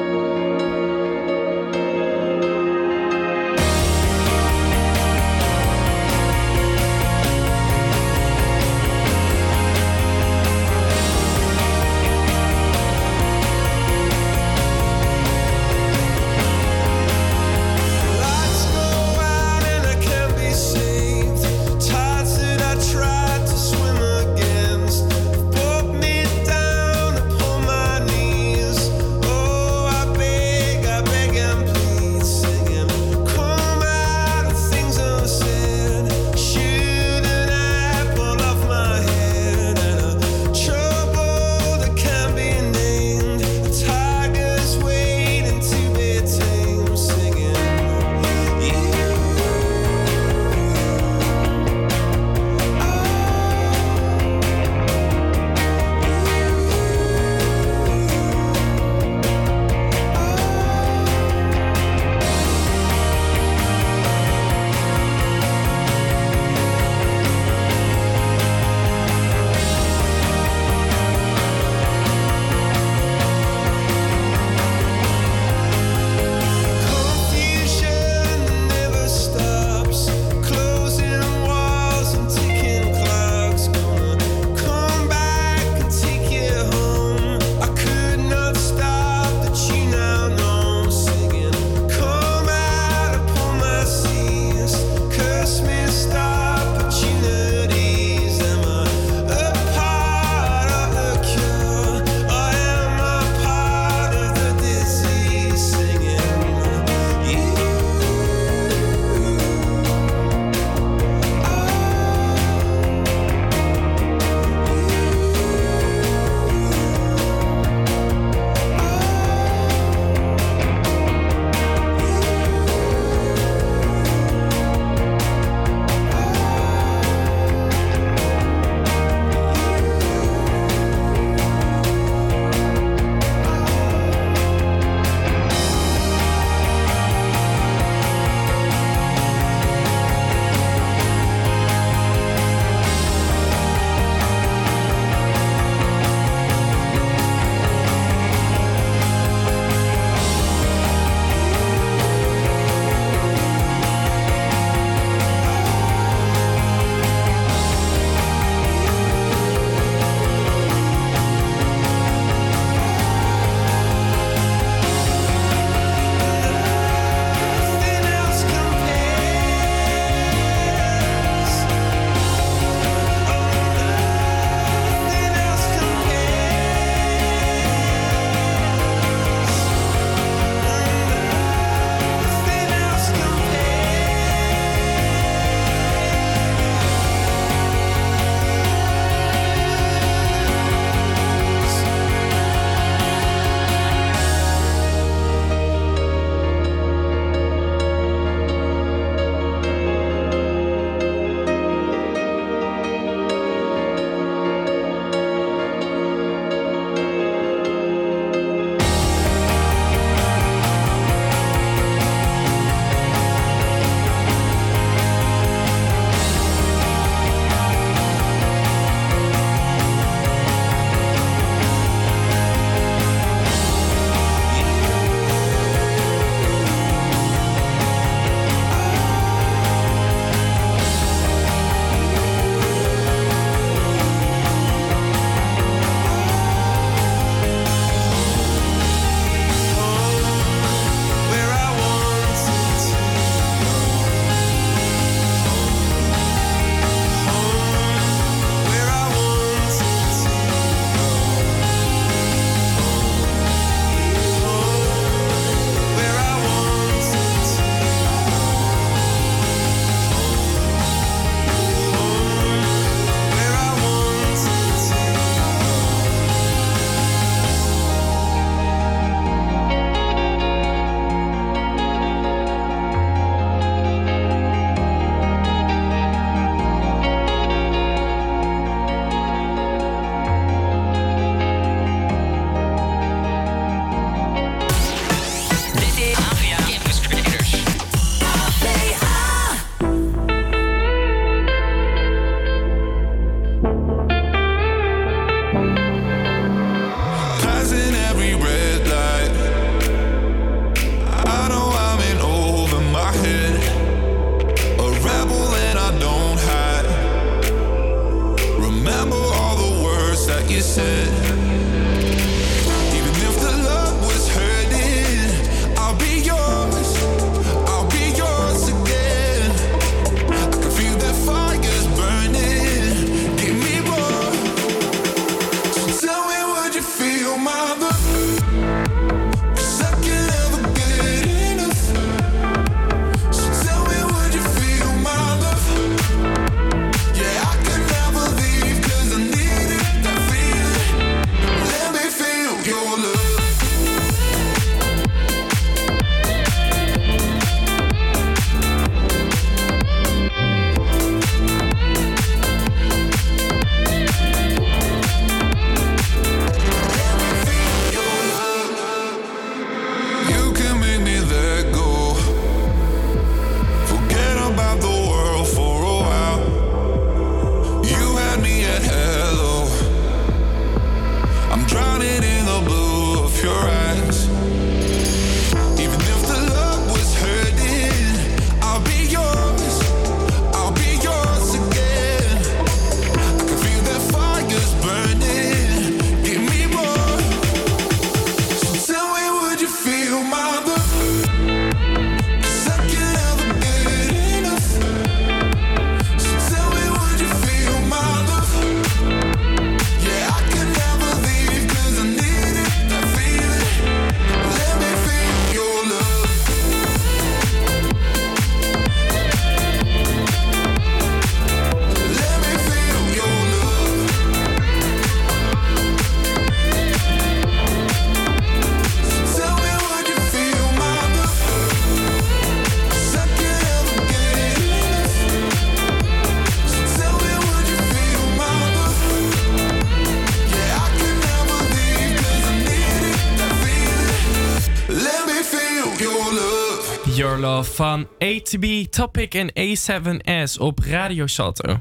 Van 437.64 438.08
A2B, 438.08 438.90
Topic 438.90 439.34
en 439.34 439.52
A7S 439.60 440.60
op 440.60 440.80
Radio 440.80 441.28
Salto. 441.28 441.78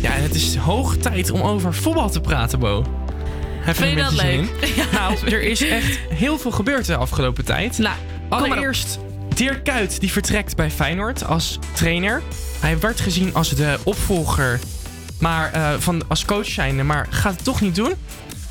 Ja, 0.00 0.14
en 0.14 0.22
het 0.22 0.34
is 0.34 0.56
hoog 0.56 0.96
tijd 0.96 1.30
om 1.30 1.40
over 1.40 1.74
voetbal 1.74 2.10
te 2.10 2.20
praten, 2.20 2.58
Bo. 2.58 2.84
Heb 3.60 3.76
Vind 3.76 3.90
je 3.90 3.96
dat 3.96 4.12
leuk? 4.12 4.32
in? 4.40 4.48
Nou, 4.92 5.30
er 5.30 5.42
is 5.42 5.60
echt 5.60 5.98
heel 6.08 6.38
veel 6.38 6.50
gebeurd 6.50 6.86
de 6.86 6.96
afgelopen 6.96 7.44
tijd. 7.44 7.78
Nou. 7.78 7.96
Allereerst, 8.28 8.98
Dirk 9.34 9.64
Kuyt 9.64 10.00
die 10.00 10.12
vertrekt 10.12 10.56
bij 10.56 10.70
Feyenoord 10.70 11.24
als 11.24 11.58
trainer. 11.72 12.22
Hij 12.60 12.78
werd 12.78 13.00
gezien 13.00 13.34
als 13.34 13.48
de 13.48 13.78
opvolger 13.82 14.60
maar, 15.18 15.52
eh, 15.52 15.70
van, 15.78 16.02
als 16.08 16.24
coach 16.24 16.46
zijnde, 16.46 16.82
maar 16.82 17.06
gaat 17.10 17.34
het 17.34 17.44
toch 17.44 17.60
niet 17.60 17.74
doen. 17.74 17.92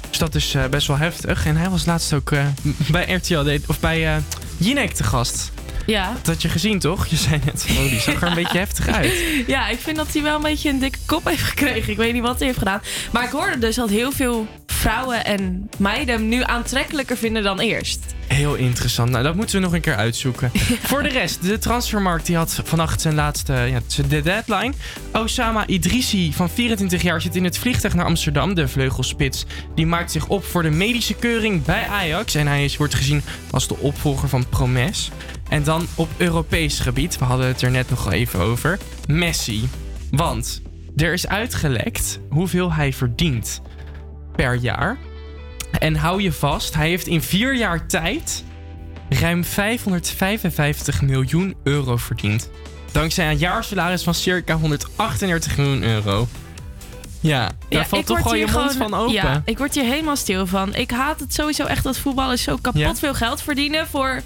Dus 0.09 0.17
dat 0.17 0.35
is 0.35 0.53
eh, 0.53 0.65
best 0.65 0.87
wel 0.87 0.97
heftig. 0.97 1.45
En 1.45 1.55
hij 1.55 1.69
was 1.69 1.85
laatst 1.85 2.13
ook 2.13 2.31
eh, 2.31 2.45
bij 2.91 3.13
RTL, 3.13 3.43
deed- 3.43 3.65
of 3.67 3.79
bij 3.79 4.21
Jinek 4.57 4.91
te 4.91 5.03
gast. 5.03 5.51
Ja. 5.85 6.13
Dat 6.13 6.25
had 6.27 6.41
je 6.41 6.49
gezien, 6.49 6.79
toch? 6.79 7.05
Je 7.07 7.15
zei 7.15 7.39
net, 7.45 7.65
oh, 7.69 7.89
die 7.89 7.99
zag 7.99 8.21
er 8.21 8.27
een 8.27 8.35
beetje 8.43 8.57
heftig 8.57 8.87
uit. 8.87 9.13
Ja, 9.47 9.67
ik 9.67 9.79
vind 9.79 9.97
dat 9.97 10.13
hij 10.13 10.21
wel 10.21 10.35
een 10.35 10.41
beetje 10.41 10.69
een 10.69 10.79
dikke 10.79 10.97
kop 11.05 11.25
heeft 11.25 11.43
gekregen. 11.43 11.91
Ik 11.91 11.97
weet 11.97 12.13
niet 12.13 12.21
wat 12.21 12.37
hij 12.37 12.47
heeft 12.47 12.59
gedaan. 12.59 12.81
Maar 13.11 13.23
ik 13.23 13.29
hoorde 13.29 13.57
dus 13.57 13.75
dat 13.75 13.89
heel 13.89 14.11
veel 14.11 14.47
vrouwen 14.75 15.25
en 15.25 15.69
meiden 15.77 16.27
nu 16.27 16.43
aantrekkelijker 16.43 17.17
vinden 17.17 17.43
dan 17.43 17.59
eerst. 17.59 18.15
Heel 18.27 18.55
interessant. 18.55 19.09
Nou, 19.09 19.23
dat 19.23 19.35
moeten 19.35 19.55
we 19.55 19.61
nog 19.61 19.73
een 19.73 19.81
keer 19.81 19.95
uitzoeken. 19.95 20.51
Voor 20.89 21.03
de 21.03 21.09
rest, 21.09 21.41
de 21.41 21.57
transfermarkt 21.57 22.25
die 22.25 22.35
had 22.35 22.61
vannacht 22.63 23.01
zijn 23.01 23.15
laatste 23.15 23.53
ja, 23.53 23.79
de 24.07 24.21
deadline. 24.21 24.73
Osama 25.11 25.67
Idrissi 25.67 26.33
van 26.33 26.49
24 26.49 27.01
jaar 27.01 27.21
zit 27.21 27.35
in 27.35 27.43
het 27.43 27.57
vliegtuig 27.57 27.93
naar 27.93 28.05
Amsterdam. 28.05 28.53
De 28.53 28.67
vleugelspits 28.67 29.45
die 29.75 29.85
maakt 29.85 30.11
zich 30.11 30.27
op 30.27 30.45
voor 30.45 30.63
de 30.63 30.69
medische 30.69 31.13
keuring 31.13 31.63
bij 31.63 31.87
Ajax. 31.87 32.35
En 32.35 32.47
hij 32.47 32.63
is, 32.63 32.77
wordt 32.77 32.95
gezien 32.95 33.21
als 33.51 33.67
de 33.67 33.77
opvolger 33.77 34.29
van 34.29 34.49
Promes. 34.49 35.11
En 35.49 35.63
dan 35.63 35.87
op 35.95 36.09
Europees 36.17 36.79
gebied, 36.79 37.17
we 37.17 37.25
hadden 37.25 37.47
het 37.47 37.61
er 37.61 37.71
net 37.71 37.89
nog 37.89 38.11
even 38.11 38.39
over, 38.39 38.79
Messi. 39.07 39.69
Want 40.11 40.61
er 40.95 41.13
is 41.13 41.27
uitgelekt 41.27 42.19
hoeveel 42.29 42.73
hij 42.73 42.93
verdient 42.93 43.61
per 44.35 44.53
jaar. 44.53 44.97
En 45.79 45.95
hou 45.95 46.21
je 46.21 46.31
vast, 46.31 46.73
hij 46.75 46.89
heeft 46.89 47.07
in 47.07 47.21
vier 47.21 47.55
jaar 47.55 47.87
tijd 47.87 48.43
ruim 49.09 49.43
555 49.43 51.01
miljoen 51.01 51.55
euro 51.63 51.97
verdiend. 51.97 52.49
Dankzij 52.91 53.29
een 53.31 53.37
jaarsalaris 53.37 54.03
van 54.03 54.13
circa 54.13 54.53
138 54.55 55.57
miljoen 55.57 55.83
euro. 55.83 56.27
Ja, 57.19 57.39
daar 57.47 57.55
Ja, 57.69 57.85
valt 57.85 58.05
toch 58.05 58.23
wel 58.23 58.35
je 58.35 58.39
mond 58.51 58.51
gewoon- 58.71 58.89
van 58.89 58.93
open. 58.93 59.13
Ja, 59.13 59.41
ik 59.45 59.57
word 59.57 59.73
hier 59.75 59.83
helemaal 59.83 60.15
stil 60.15 60.47
van. 60.47 60.75
Ik 60.75 60.91
haat 60.91 61.19
het 61.19 61.33
sowieso 61.33 61.63
echt 61.65 61.83
dat 61.83 61.97
voetballers 61.97 62.43
zo 62.43 62.55
kapot 62.61 62.81
Ja? 62.81 62.95
veel 62.95 63.13
geld 63.13 63.41
verdienen 63.41 63.87
voor... 63.87 64.21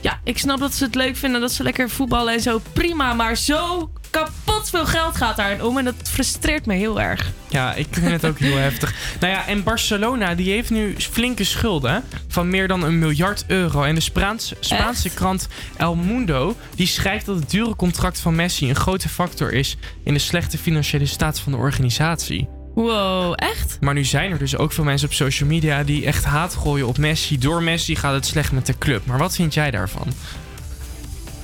Ja, 0.00 0.20
ik 0.24 0.38
snap 0.38 0.58
dat 0.58 0.74
ze 0.74 0.84
het 0.84 0.94
leuk 0.94 1.16
vinden 1.16 1.40
dat 1.40 1.52
ze 1.52 1.62
lekker 1.62 1.90
voetballen 1.90 2.32
en 2.34 2.40
zo. 2.40 2.60
Prima, 2.72 3.14
maar 3.14 3.36
zo 3.36 3.90
kapot 4.10 4.70
veel 4.70 4.86
geld 4.86 5.16
gaat 5.16 5.36
daarin 5.36 5.62
om. 5.62 5.78
En 5.78 5.84
dat 5.84 5.94
frustreert 6.02 6.66
me 6.66 6.74
heel 6.74 7.00
erg. 7.00 7.32
Ja, 7.48 7.74
ik 7.74 7.86
vind 7.90 8.10
het 8.10 8.26
ook 8.26 8.38
heel 8.38 8.56
heftig. 8.68 8.94
Nou 9.20 9.32
ja, 9.32 9.46
en 9.46 9.62
Barcelona 9.62 10.34
die 10.34 10.50
heeft 10.50 10.70
nu 10.70 10.94
flinke 10.98 11.44
schulden 11.44 12.04
van 12.28 12.50
meer 12.50 12.68
dan 12.68 12.82
een 12.82 12.98
miljard 12.98 13.44
euro. 13.46 13.82
En 13.82 13.94
de 13.94 14.00
Spaans, 14.00 14.52
Spaanse 14.60 15.10
krant 15.10 15.48
El 15.76 15.94
Mundo 15.94 16.56
die 16.74 16.86
schrijft 16.86 17.26
dat 17.26 17.36
het 17.36 17.50
dure 17.50 17.76
contract 17.76 18.20
van 18.20 18.34
Messi 18.34 18.68
een 18.68 18.76
grote 18.76 19.08
factor 19.08 19.52
is 19.52 19.76
in 20.04 20.12
de 20.12 20.20
slechte 20.20 20.58
financiële 20.58 21.06
staat 21.06 21.40
van 21.40 21.52
de 21.52 21.58
organisatie. 21.58 22.57
Wow, 22.74 23.32
echt? 23.36 23.76
Maar 23.80 23.94
nu 23.94 24.04
zijn 24.04 24.30
er 24.30 24.38
dus 24.38 24.56
ook 24.56 24.72
veel 24.72 24.84
mensen 24.84 25.08
op 25.08 25.14
social 25.14 25.48
media 25.48 25.82
die 25.82 26.06
echt 26.06 26.24
haat 26.24 26.54
gooien 26.54 26.86
op 26.86 26.98
Messi. 26.98 27.38
Door 27.38 27.62
Messi 27.62 27.96
gaat 27.96 28.14
het 28.14 28.26
slecht 28.26 28.52
met 28.52 28.66
de 28.66 28.78
club. 28.78 29.06
Maar 29.06 29.18
wat 29.18 29.34
vind 29.34 29.54
jij 29.54 29.70
daarvan? 29.70 30.06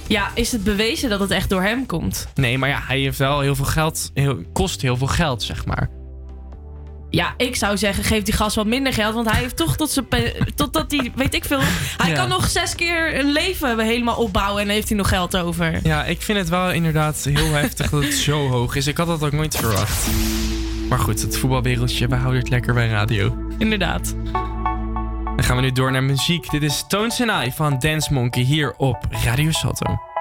Ja, 0.06 0.30
is 0.34 0.52
het 0.52 0.64
bewezen 0.64 1.10
dat 1.10 1.20
het 1.20 1.30
echt 1.30 1.48
door 1.48 1.62
hem 1.62 1.86
komt? 1.86 2.26
Nee, 2.34 2.58
maar 2.58 2.68
ja, 2.68 2.80
hij 2.86 2.98
heeft 2.98 3.18
wel 3.18 3.40
heel 3.40 3.54
veel 3.54 3.64
geld. 3.64 4.10
Heel, 4.14 4.42
kost 4.52 4.82
heel 4.82 4.96
veel 4.96 5.06
geld, 5.06 5.42
zeg 5.42 5.66
maar. 5.66 5.90
Ja, 7.10 7.34
ik 7.36 7.56
zou 7.56 7.76
zeggen, 7.76 8.04
geef 8.04 8.22
die 8.22 8.34
gast 8.34 8.56
wat 8.56 8.66
minder 8.66 8.92
geld. 8.92 9.14
Want 9.14 9.30
hij 9.30 9.40
heeft 9.40 9.56
toch 9.56 9.76
tot 9.76 9.90
zijn. 9.90 10.06
Totdat 10.54 10.90
hij, 10.90 11.12
weet 11.14 11.34
ik 11.34 11.44
veel. 11.44 11.60
Hij 11.96 12.10
Ja. 12.10 12.14
kan 12.16 12.28
nog 12.28 12.48
zes 12.48 12.74
keer 12.74 13.18
een 13.18 13.32
leven 13.32 13.78
helemaal 13.78 14.16
opbouwen. 14.16 14.62
En 14.62 14.68
heeft 14.68 14.88
hij 14.88 14.96
nog 14.96 15.08
geld 15.08 15.36
over. 15.36 15.80
Ja, 15.82 16.04
ik 16.04 16.22
vind 16.22 16.38
het 16.38 16.48
wel 16.48 16.70
inderdaad 16.72 17.24
heel 17.34 17.52
heftig 17.52 17.90
dat 17.90 18.02
het 18.02 18.14
zo 18.14 18.48
hoog 18.48 18.74
is. 18.76 18.86
Ik 18.86 18.96
had 18.96 19.06
dat 19.06 19.22
ook 19.22 19.32
nooit 19.32 19.56
verwacht. 19.56 20.06
Maar 20.94 21.02
goed, 21.02 21.22
het 21.22 21.38
voetbalwereldje, 21.38 22.06
we 22.06 22.14
houden 22.14 22.40
het 22.40 22.50
lekker 22.50 22.74
bij 22.74 22.88
radio. 22.88 23.36
Inderdaad. 23.58 24.14
Dan 25.24 25.42
gaan 25.42 25.56
we 25.56 25.62
nu 25.62 25.72
door 25.72 25.92
naar 25.92 26.02
muziek. 26.02 26.50
Dit 26.50 26.62
is 26.62 26.84
Tones 26.88 27.20
and 27.20 27.46
I 27.46 27.52
van 27.52 27.78
Dance 27.78 28.12
Monkey 28.12 28.42
hier 28.42 28.74
op 28.76 29.06
Radio 29.10 29.50
Salto. 29.50 30.13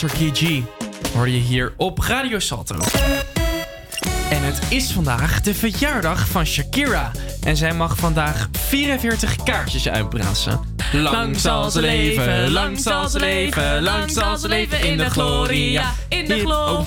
Master 0.00 0.18
Key 0.18 0.30
G 0.34 0.62
hoorde 1.14 1.32
je 1.32 1.38
hier 1.38 1.74
op 1.76 1.98
Radio 1.98 2.38
Salto. 2.38 2.74
En 4.30 4.44
het 4.44 4.60
is 4.68 4.92
vandaag 4.92 5.40
de 5.40 5.54
verjaardag 5.54 6.28
van 6.28 6.46
Shakira. 6.46 7.10
En 7.44 7.56
zij 7.56 7.74
mag 7.74 7.96
vandaag 7.96 8.48
44 8.52 9.36
kaartjes 9.42 9.88
uitbrazen. 9.88 10.60
Lang 10.92 11.38
zal 11.38 11.70
ze 11.70 11.80
leven, 11.80 12.50
lang 12.50 12.80
zal 12.80 13.08
ze 13.08 13.18
leven, 13.18 13.82
lang 13.82 14.10
zal 14.10 14.36
ze 14.36 14.48
leven 14.48 14.80
in 14.80 14.96
de 14.96 15.10
gloria. 15.10 15.92
In 16.08 16.24
de 16.24 16.34
oh. 16.34 16.80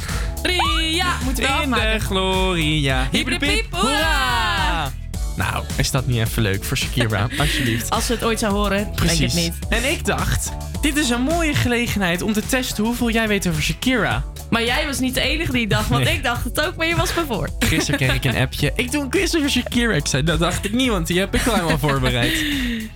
gloria. 0.44 1.18
Moeten 1.24 1.44
we 1.44 1.64
In 1.64 1.72
de 1.72 2.00
gloria. 2.00 3.08
Hiep, 3.12 3.42
hiep, 3.42 3.66
hoera! 3.70 4.92
Nou, 5.36 5.64
is 5.78 5.92
dat 5.92 6.08
niet 6.08 6.18
even 6.18 6.42
leuk 6.42 6.64
voor 6.64 6.78
Shakira? 6.78 7.28
Alsjeblieft. 7.40 7.90
Als 7.90 8.06
ze 8.06 8.14
het 8.14 8.24
ooit 8.24 8.40
zou 8.40 8.54
horen, 8.54 8.78
denk 8.78 8.90
ik 8.90 8.96
Precies. 8.96 9.34
het 9.34 9.34
niet. 9.34 9.54
En 9.70 9.92
ik 9.92 10.06
dacht, 10.06 10.52
dit 10.82 10.98
is 10.98 11.10
een 11.10 11.22
mooie 11.22 11.54
gelegenheid 11.56 12.22
om 12.22 12.34
te 12.34 12.46
testen 12.46 12.84
hoeveel 12.84 13.10
jij 13.10 13.28
weet 13.28 13.48
over 13.48 13.62
Shakira. 13.62 14.24
Maar 14.50 14.64
jij 14.64 14.86
was 14.86 15.00
niet 15.00 15.14
de 15.14 15.22
enige 15.22 15.52
die 15.52 15.68
dacht, 15.68 15.90
want 15.90 16.04
Nee. 16.04 16.14
ik 16.16 16.24
dacht 16.24 16.44
het 16.44 16.62
ook, 16.62 16.76
maar 16.76 16.88
je 16.88 16.96
was 16.96 17.14
me 17.14 17.24
voor. 17.28 17.50
Gisteren 17.60 18.00
kreeg 18.00 18.14
ik 18.16 18.24
een 18.24 18.36
appje. 18.42 18.72
Ik 18.76 18.92
doe 18.92 19.02
een 19.04 19.10
quiz 19.10 19.36
over 19.36 19.50
Shakira. 19.50 19.94
Ik 19.94 20.08
zei, 20.08 20.24
dat 20.24 20.40
dacht 20.40 20.66
ik 20.66 20.74
niet, 20.74 20.90
want 20.90 21.08
die 21.08 21.20
heb 21.20 21.36
ik 21.36 21.48
al 21.48 21.54
helemaal 21.54 21.78
voorbereid. 21.80 22.44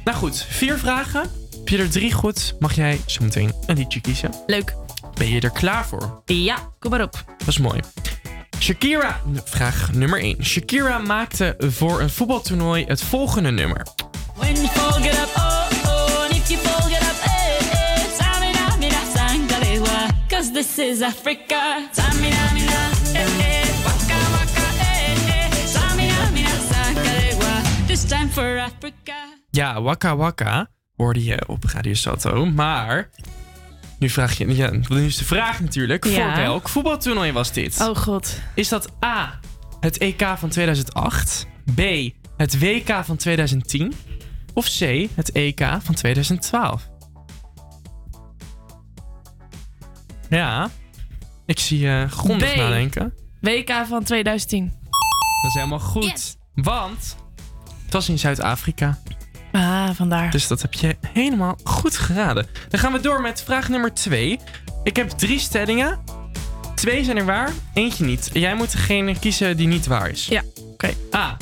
Nou 0.04 0.18
goed, 0.18 0.46
vier 0.50 0.78
vragen. 0.78 1.22
Heb 1.58 1.70
je 1.70 1.78
er 1.78 1.90
drie 1.90 2.14
goed, 2.14 2.56
mag 2.60 2.76
jij 2.76 3.00
zo 3.06 3.24
meteen 3.24 3.54
een 3.66 3.78
liedje 3.78 4.02
kiezen. 4.02 4.32
Leuk. 4.48 4.76
Ben 5.18 5.30
je 5.30 5.40
er 5.42 5.50
klaar 5.52 5.86
voor? 5.86 6.22
Ja, 6.26 6.56
kom 6.80 6.92
maar 6.92 7.02
op. 7.02 7.24
Dat 7.38 7.48
is 7.48 7.58
mooi. 7.58 7.80
Shakira, 8.60 9.22
vraag 9.46 9.90
nummer 9.94 10.20
1. 10.20 10.46
Shakira 10.46 10.98
maakte 10.98 11.56
voor 11.60 12.02
een 12.02 12.10
voetbaltoernooi 12.10 12.86
het 12.88 13.02
volgende 13.04 13.52
nummer. 13.52 13.86
When 14.36 14.54
you 14.56 14.68
fall, 14.68 15.02
get 15.02 15.14
up, 15.14 15.30
oh, 15.36 15.44
oh. 15.44 15.65
This 20.56 20.78
is 20.80 21.02
Africa. 21.02 21.90
Samina, 21.92 22.54
mina, 22.54 22.90
eh, 23.14 23.62
eh. 23.62 23.84
Waka, 23.84 24.20
waka, 24.32 24.68
eh, 24.80 25.12
eh. 25.12 25.66
Samina, 25.66 26.30
mina, 26.32 26.50
sangalewa. 26.72 27.62
This 27.88 28.04
time 28.06 28.30
for 28.30 28.60
Africa. 28.60 29.14
Ja, 29.52 29.82
Waka 29.82 30.16
Waka 30.16 30.68
hoorde 30.96 31.24
je 31.24 31.48
op 31.48 31.64
Radio 31.64 31.94
Sato. 31.94 32.46
Maar 32.46 33.10
nu 34.00 34.10
vraag 34.10 34.38
je, 34.38 34.56
ja, 34.56 34.72
nu 34.90 35.06
is 35.06 35.18
de 35.18 35.26
vraag 35.26 35.60
natuurlijk, 35.60 36.06
Ja. 36.06 36.34
voor 36.34 36.44
welk 36.44 36.70
voetbaltoernooi 36.70 37.32
was 37.32 37.52
dit? 37.52 37.80
Oh 37.82 37.96
god. 37.96 38.40
Is 38.54 38.70
dat 38.70 38.90
A, 39.06 39.40
het 39.80 39.98
EK 39.98 40.26
van 40.38 40.50
2008, 40.50 41.48
B, 41.76 41.82
het 42.38 42.60
WK 42.60 43.04
van 43.04 43.16
2010 43.18 43.94
of 44.54 44.66
C, 44.78 45.08
het 45.16 45.32
EK 45.32 45.62
van 45.82 45.96
2012? 45.96 46.88
Ja, 50.30 50.70
ik 51.46 51.60
zie 51.60 51.80
je 51.80 52.08
grondig 52.10 52.54
B. 52.54 52.56
nadenken. 52.56 53.14
WK 53.42 53.72
van 53.88 54.04
2010. 54.04 54.74
Dat 55.42 55.48
is 55.48 55.54
helemaal 55.54 55.80
goed. 55.80 56.38
Want 56.54 57.16
het 57.84 57.94
was 57.94 58.10
in 58.10 58.20
Zuid-Afrika. 58.20 58.98
Ah, 59.52 59.90
vandaar. 59.90 60.32
Dus 60.32 60.48
dat 60.48 60.62
heb 60.62 60.74
je 60.74 60.96
helemaal 61.08 61.58
goed 61.64 61.98
geraden. 61.98 62.48
Dan 62.70 62.80
gaan 62.80 62.92
we 62.92 63.00
door 63.00 63.22
met 63.22 63.44
vraag 63.44 63.70
nummer 63.70 63.94
2. 63.94 64.40
Ik 64.84 64.96
heb 64.96 65.10
drie 65.10 65.40
stellingen. 65.40 66.00
Twee 66.76 67.04
zijn 67.04 67.18
er 67.18 67.26
waar, 67.26 67.52
eentje 67.74 68.06
niet. 68.06 68.30
Jij 68.34 68.56
moet 68.56 68.72
degene 68.72 69.20
kiezen 69.20 69.58
die 69.58 69.68
niet 69.68 69.86
waar 69.86 70.10
is. 70.10 70.28
Ja, 70.28 70.42
oké. 70.74 70.94
A. 71.16 71.38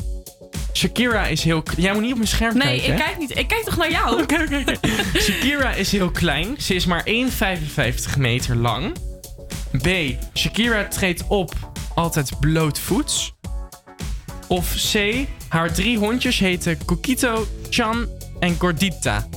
Shakira 0.73 1.25
is 1.25 1.43
heel... 1.43 1.63
Jij 1.77 1.93
moet 1.93 2.01
niet 2.01 2.11
op 2.11 2.17
mijn 2.17 2.29
scherm 2.29 2.57
Nee, 2.57 2.67
kijken. 2.67 2.93
ik 2.93 2.99
hè? 2.99 3.05
kijk 3.05 3.17
niet. 3.17 3.37
Ik 3.37 3.47
kijk 3.47 3.63
toch 3.63 3.77
naar 3.77 3.91
jou? 3.91 4.25
Shakira 5.25 5.73
is 5.73 5.91
heel 5.91 6.11
klein. 6.11 6.55
Ze 6.57 6.75
is 6.75 6.85
maar 6.85 7.03
1,55 7.05 8.17
meter 8.17 8.55
lang. 8.55 8.93
B. 9.81 9.87
Shakira 10.37 10.87
treedt 10.87 11.23
op 11.27 11.53
altijd 11.95 12.39
blootvoets. 12.39 13.33
Of 14.47 14.91
C. 14.91 14.97
Haar 15.47 15.73
drie 15.73 15.97
hondjes 15.97 16.39
heten 16.39 16.85
Coquito, 16.85 17.47
Chan 17.69 18.07
en 18.39 18.55
Gordita. 18.59 19.27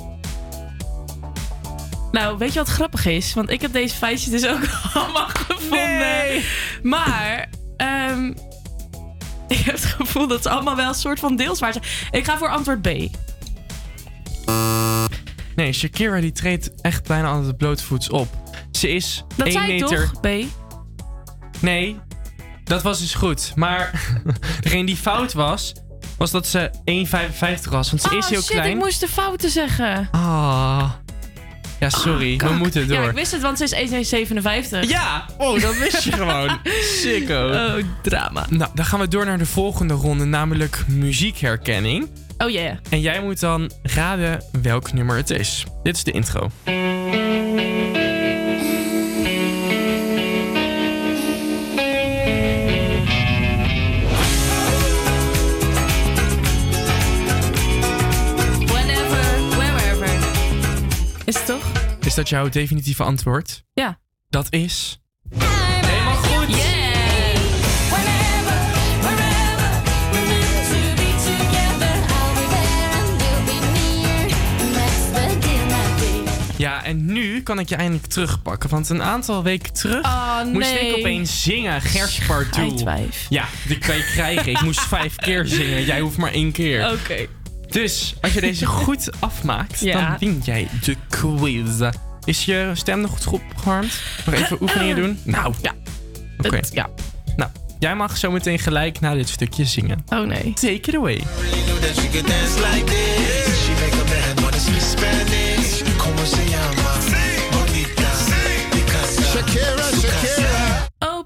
Nou, 2.12 2.39
weet 2.39 2.53
je 2.53 2.59
wat 2.59 2.68
grappig 2.68 3.07
is? 3.07 3.34
Want 3.34 3.51
ik 3.51 3.61
heb 3.61 3.72
deze 3.72 3.95
feitjes 3.95 4.30
dus 4.30 4.47
ook 4.47 4.61
allemaal 4.95 5.28
gevonden. 5.28 6.43
Maar 6.82 7.49
ehm, 7.76 8.32
ik 9.59 9.59
heb 9.59 9.74
het 9.74 9.84
gevoel 9.84 10.26
dat 10.26 10.42
ze 10.42 10.51
allemaal 10.51 10.76
wel 10.76 10.88
een 10.88 10.94
soort 10.94 11.20
van 11.20 11.36
deels 11.36 11.61
waar 11.61 11.72
zijn. 11.72 11.84
Ik 12.11 12.24
ga 12.24 12.38
voor 12.38 12.49
antwoord 12.49 12.82
B. 12.82 12.88
Nee, 15.57 15.72
Shakira 15.72 16.20
die 16.20 16.32
treedt 16.32 16.80
echt 16.80 17.07
bijna 17.07 17.28
altijd 17.28 17.57
blootvoets 17.57 18.11
op. 18.11 18.28
Ze 18.72 18.88
is 18.88 19.24
Dat 19.36 19.47
1 19.47 19.53
zei 19.53 19.72
ik 19.72 19.80
meter... 19.80 20.11
toch? 20.11 20.20
B. 20.20 20.26
Nee, 21.61 21.97
dat 22.64 22.82
was 22.82 22.99
dus 22.99 23.14
goed. 23.14 23.53
Maar 23.55 24.12
degene 24.61 24.86
die 24.86 24.97
fout 24.97 25.32
was, 25.32 25.74
was 26.18 26.30
dat 26.30 26.47
ze 26.47 26.70
1,55 27.64 27.70
was. 27.70 27.90
Want 27.90 28.03
ze 28.03 28.11
oh 28.11 28.16
is 28.16 28.28
heel 28.28 28.40
shit, 28.40 28.51
klein. 28.51 28.70
ik 28.70 28.76
moest 28.76 29.01
de 29.01 29.09
fouten 29.09 29.51
zeggen. 29.51 30.09
Ah. 30.11 30.90
Ja, 31.80 31.90
sorry. 31.90 32.36
we 32.36 32.52
moeten 32.52 32.88
door. 32.88 33.02
Ja, 33.02 33.08
ik 33.08 33.14
wist 33.14 33.32
het, 33.32 33.42
want 33.42 33.58
ze 33.58 33.64
is 33.64 34.22
1,57. 34.82 34.88
Ja! 34.88 35.24
Oh, 35.38 35.60
dat 35.60 35.78
wist 35.78 36.02
je 36.02 36.12
gewoon. 36.12 36.58
Sicko. 37.02 37.48
Oh, 37.48 37.84
drama. 38.02 38.46
Nou, 38.50 38.70
dan 38.74 38.84
gaan 38.84 39.00
we 39.00 39.08
door 39.08 39.24
naar 39.24 39.38
de 39.38 39.46
volgende 39.46 39.94
ronde, 39.94 40.24
namelijk 40.24 40.84
muziekherkenning. 40.86 42.08
Oh 42.38 42.50
ja. 42.50 42.60
Yeah. 42.60 42.76
En 42.90 43.00
jij 43.00 43.22
moet 43.22 43.40
dan 43.40 43.70
raden 43.82 44.42
welk 44.62 44.92
nummer 44.92 45.16
het 45.16 45.30
is. 45.30 45.64
Dit 45.82 45.96
is 45.96 46.04
de 46.04 46.10
intro. 46.10 46.50
Dat 62.16 62.28
jouw 62.28 62.48
definitieve 62.48 63.02
antwoord? 63.02 63.64
Ja. 63.72 63.98
Dat 64.28 64.46
is... 64.50 65.00
Helemaal 65.38 66.16
goed! 66.16 66.54
Ja, 76.58 76.84
en 76.84 77.12
nu 77.12 77.42
kan 77.42 77.58
ik 77.58 77.68
je 77.68 77.74
eindelijk 77.76 78.06
terugpakken. 78.06 78.70
Want 78.70 78.88
een 78.88 79.02
aantal 79.02 79.42
weken 79.42 79.72
terug 79.72 80.04
Oh, 80.04 80.44
moest 80.44 80.74
ik 80.74 80.96
opeens 80.96 81.42
zingen. 81.42 81.80
Gers 81.80 82.18
Pardoel. 82.26 82.78
Scheidwijf. 82.78 83.26
Ja, 83.28 83.44
die 83.66 83.78
kan 83.78 83.96
je 83.96 84.04
krijgen. 84.04 84.50
Ik 84.50 84.60
moest 84.60 84.80
vijf 84.80 85.16
keer 85.16 85.46
zingen. 85.46 85.84
Jij 85.84 86.00
hoeft 86.00 86.16
maar 86.16 86.32
één 86.32 86.52
keer. 86.52 86.92
Oké. 86.92 87.26
Dus 87.70 88.14
als 88.20 88.32
je 88.32 88.40
deze 88.40 88.66
goed 88.84 89.10
afmaakt, 89.20 89.80
Ja. 89.80 90.00
dan 90.08 90.16
win 90.18 90.40
jij 90.44 90.68
de 90.84 90.96
quiz. 91.08 91.90
Is 92.24 92.44
je 92.44 92.70
stem 92.74 93.00
nog 93.00 93.10
goed 93.10 93.26
opgewarmd? 93.26 94.00
Nog 94.26 94.34
even 94.34 94.62
oefeningen 94.62 94.96
doen? 94.96 95.18
Nou, 95.22 95.54
ja. 95.62 95.72
Oké. 96.38 96.60
Ja. 96.72 96.88
Nou, 97.36 97.50
jij 97.78 97.94
mag 97.96 98.16
zo 98.16 98.30
meteen 98.30 98.58
gelijk 98.58 99.00
na 99.00 99.14
dit 99.14 99.28
stukje 99.28 99.64
zingen. 99.64 100.04
Oh 100.08 100.26
nee. 100.26 100.52
Take 100.54 100.72
it 100.72 100.94
away. 100.94 101.22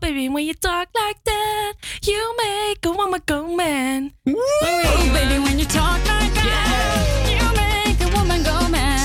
Baby, 0.00 0.28
when 0.28 0.44
you 0.44 0.54
talk 0.54 0.88
like 0.94 1.18
that, 1.24 1.72
you 2.02 2.34
make 2.36 2.84
a 2.86 2.90
woman 2.90 3.20
go 3.24 3.54
man. 3.54 4.12
Oh, 4.26 5.10
baby, 5.12 5.38
when 5.38 5.58
you 5.58 5.66
talk 5.66 5.98
like 6.06 6.34
that, 6.34 7.28
you 7.28 7.52
make 7.54 8.00
a 8.00 8.08
woman 8.16 8.42
go 8.42 8.68
mad. 8.68 9.00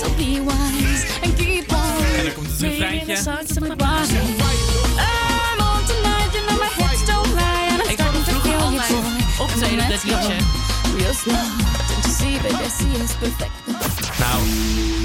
So 0.00 0.08
be 0.16 0.40
wise 0.40 1.04
and 1.22 1.34
keep 1.36 1.72
on. 1.72 2.04
En 2.18 2.24
dan 2.24 2.34
komt 2.34 2.46
het 2.46 2.60
refreintje. 2.60 3.12
I'm 3.12 3.16
on 5.60 5.84
tonight, 5.86 6.32
you 6.32 6.44
know 6.46 6.58
my 6.58 6.68
hips 6.76 7.04
don't 7.06 7.34
lie. 7.34 7.68
And 7.70 7.82
I'm 7.82 7.90
Ik 7.90 7.98
hoorde 8.00 8.18
vroeger 8.22 8.56
altijd 8.56 8.92
optreden 9.40 9.88
dat 9.88 10.04
liedje. 10.04 10.36
Real 10.98 11.14
slow. 11.14 11.36
Nou, 14.18 14.42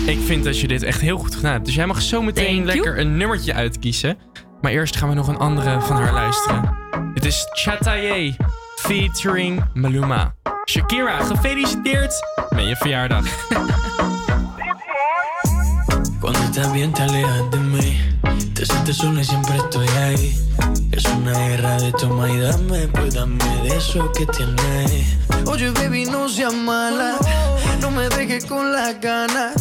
ik 0.05 0.19
vind 0.25 0.43
dat 0.43 0.59
je 0.59 0.67
dit 0.67 0.83
echt 0.83 1.01
heel 1.01 1.17
goed 1.17 1.35
gedaan 1.35 1.51
hebt. 1.51 1.65
Dus 1.65 1.75
jij 1.75 1.85
mag 1.85 2.01
zo 2.01 2.21
meteen 2.21 2.45
Thank 2.45 2.57
you. 2.57 2.65
lekker 2.75 2.99
een 2.99 3.17
nummertje 3.17 3.53
uitkiezen. 3.53 4.17
Maar 4.61 4.71
eerst 4.71 4.97
gaan 4.97 5.09
we 5.09 5.15
nog 5.15 5.27
een 5.27 5.37
andere 5.37 5.81
van 5.81 5.95
haar 5.95 6.13
luisteren. 6.13 6.77
Dit 7.13 7.25
is 7.25 7.47
Chataye 7.51 8.35
featuring 8.75 9.63
Maluma. 9.73 10.33
Shakira, 10.65 11.23
gefeliciteerd 11.23 12.13
met 12.49 12.67
je 12.67 12.75
verjaardag. 12.75 13.25
Cuando 16.19 16.39
estás 16.39 16.71
bien 16.71 16.91
te 16.91 17.01
alejas 17.01 17.49
de 17.49 17.57
mí. 17.57 17.97
Te 18.53 18.65
sientes 18.65 18.97
sola 18.97 19.19
y 19.19 19.23
siempre 19.23 19.55
estoy 19.55 19.87
ahí. 19.87 20.37
Es 20.91 21.05
una 21.05 21.31
guerra 21.31 21.77
de 21.77 21.91
toma 21.91 22.29
y 22.29 22.39
dame, 22.39 22.87
pues 22.87 23.13
dame 23.13 23.43
de 23.63 23.77
eso 23.77 24.11
que 24.11 24.25
tienes. 24.25 25.17
Oye, 25.45 25.71
baby, 25.71 26.05
no 26.05 26.27
seas 26.27 26.53
mala. 26.53 27.17
No 27.79 27.91
me 27.91 28.09
dejes 28.09 28.45
con 28.45 28.71
las 28.71 28.99
ganas. 28.99 29.53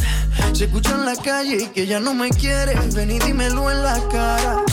Se 0.52 0.64
escucha 0.64 0.90
en 0.90 1.04
la 1.04 1.14
calle 1.14 1.62
y 1.62 1.66
que 1.68 1.86
ya 1.86 2.00
no 2.00 2.12
me 2.12 2.30
quieres. 2.30 2.94
Ven 2.94 3.10
y 3.10 3.18
dímelo 3.20 3.70
en 3.70 3.82
la 3.82 4.00
cara. 4.10 4.64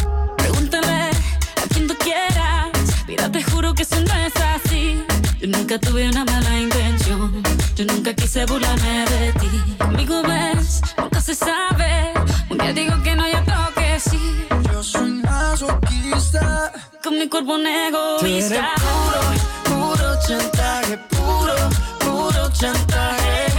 Quien 1.75 1.87
tú 1.87 1.95
quieras. 1.97 2.69
Mira, 3.05 3.29
te 3.29 3.43
juro 3.43 3.73
que 3.73 3.83
eso 3.83 3.97
no 3.99 4.13
es 4.15 4.33
así. 4.37 5.03
Yo 5.41 5.47
nunca 5.49 5.77
tuve 5.77 6.07
una 6.07 6.23
mala 6.23 6.57
intención. 6.57 7.43
Yo 7.75 7.83
nunca 7.83 8.13
quise 8.13 8.45
burlarme 8.45 9.05
de 9.09 9.33
ti. 9.33 9.49
Conmigo 9.77 10.21
ves, 10.23 10.79
nunca 10.97 11.19
se 11.19 11.35
sabe. 11.35 12.13
Un 12.49 12.59
día 12.59 12.71
digo 12.71 13.03
que 13.03 13.13
no, 13.17 13.27
y 13.27 13.31
otro 13.31 13.73
que 13.75 13.99
sí. 13.99 14.47
Yo 14.71 14.81
soy 14.81 15.11
masoquista. 15.21 16.71
Con 17.03 17.19
mi 17.19 17.27
cuerpo 17.27 17.55
un 17.55 17.63
Tú 17.63 18.25
eres 18.25 18.51
egoísta. 18.51 18.71
puro, 18.85 19.85
puro 19.95 20.19
chantaje. 20.25 20.97
Puro, 21.09 21.55
puro 21.99 22.49
chantaje. 22.53 23.54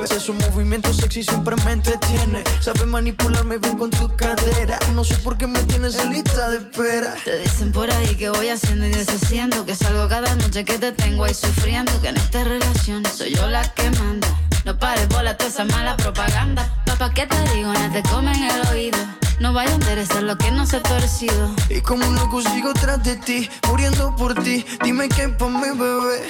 Te 0.00 0.08
mueves. 0.08 0.10
Esos 0.10 0.36
movimientos 0.36 0.96
sexy 0.96 1.22
siempre 1.22 1.56
me 1.64 1.72
entretiene. 1.72 2.44
Sabes 2.60 2.86
manipularme 2.86 3.58
bien 3.58 3.76
con 3.76 3.90
tu 3.90 4.14
cadera. 4.16 4.78
No 4.94 5.04
sé 5.04 5.16
por 5.16 5.36
qué 5.36 5.46
me 5.46 5.60
tienes 5.64 5.98
en 5.98 6.12
lista 6.12 6.50
de 6.50 6.58
espera. 6.58 7.14
Te 7.24 7.38
dicen 7.38 7.72
por 7.72 7.90
ahí 7.90 8.14
que 8.16 8.30
voy 8.30 8.48
haciendo 8.48 8.86
y 8.86 8.90
deshaciendo 8.90 9.64
Que 9.64 9.74
salgo 9.74 10.08
cada 10.08 10.34
noche 10.36 10.64
que 10.64 10.78
te 10.78 10.92
tengo 10.92 11.24
ahí 11.24 11.34
sufriendo 11.34 11.92
Que 12.00 12.08
en 12.08 12.16
esta 12.16 12.44
relación 12.44 13.02
soy 13.06 13.34
yo 13.34 13.48
la 13.48 13.62
que 13.74 13.90
manda 13.90 14.28
No 14.64 14.78
pares 14.78 15.08
bola 15.08 15.36
toda 15.36 15.50
esa 15.50 15.64
mala 15.64 15.96
propaganda 15.96 16.82
Papá, 16.86 17.12
¿qué 17.14 17.26
te 17.26 17.36
digo? 17.54 17.72
No 17.72 17.92
te 17.92 18.02
comen 18.02 18.42
el 18.42 18.68
oído 18.68 18.98
No 19.40 19.52
vaya 19.52 19.70
a 19.70 19.74
interesar 19.74 20.22
lo 20.22 20.36
que 20.36 20.50
no 20.50 20.66
se 20.66 20.76
ha 20.76 20.82
torcido 20.82 21.54
Y 21.68 21.80
como 21.80 22.06
un 22.06 22.14
loco 22.14 22.42
sigo 22.42 22.72
tras 22.74 23.02
de 23.02 23.16
ti, 23.16 23.48
muriendo 23.68 24.14
por 24.16 24.34
ti. 24.42 24.64
Dime 24.82 25.08
qué 25.08 25.28
pa' 25.28 25.48
mi 25.48 25.78
bebé. 25.78 26.28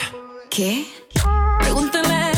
¿Qué? 0.51 0.87
Pregúntale 1.61 2.33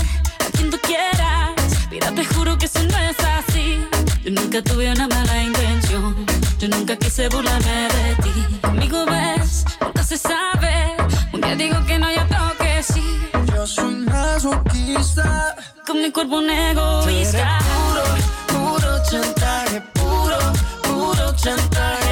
quien 0.63 0.71
tú 0.71 0.79
quieras 0.83 1.51
Mira, 1.91 2.13
te 2.13 2.25
juro 2.25 2.57
que 2.57 2.67
eso 2.67 2.83
no 2.83 2.99
es 2.99 3.17
así 3.21 3.85
Yo 4.25 4.31
nunca 4.31 4.63
tuve 4.63 4.91
una 4.91 5.09
mala 5.09 5.43
intención 5.43 6.27
Yo 6.59 6.69
nunca 6.69 6.97
quise 6.97 7.29
burlarme 7.29 7.89
de 7.89 8.15
ti 8.23 8.59
Conmigo 8.61 9.05
ves, 9.07 9.65
nunca 9.81 10.03
se 10.05 10.17
sabe 10.17 10.97
Un 11.33 11.41
día 11.41 11.57
digo 11.57 11.85
que 11.87 11.99
no, 11.99 12.11
y 12.11 12.17
otro 12.17 12.39
que 12.59 12.83
sí 12.83 13.19
Yo 13.55 13.67
soy 13.67 13.95
masoquista. 13.95 15.57
Con 15.87 16.01
mi 16.01 16.11
cuerpo 16.11 16.37
un 16.37 16.47
Tú 16.47 16.53
eres 16.53 17.35
egoísta 17.35 17.59
puro, 17.69 18.79
puro 18.79 19.03
chantaje. 19.11 19.81
Puro, 19.93 20.39
puro 20.83 21.37
chantaje. 21.37 22.12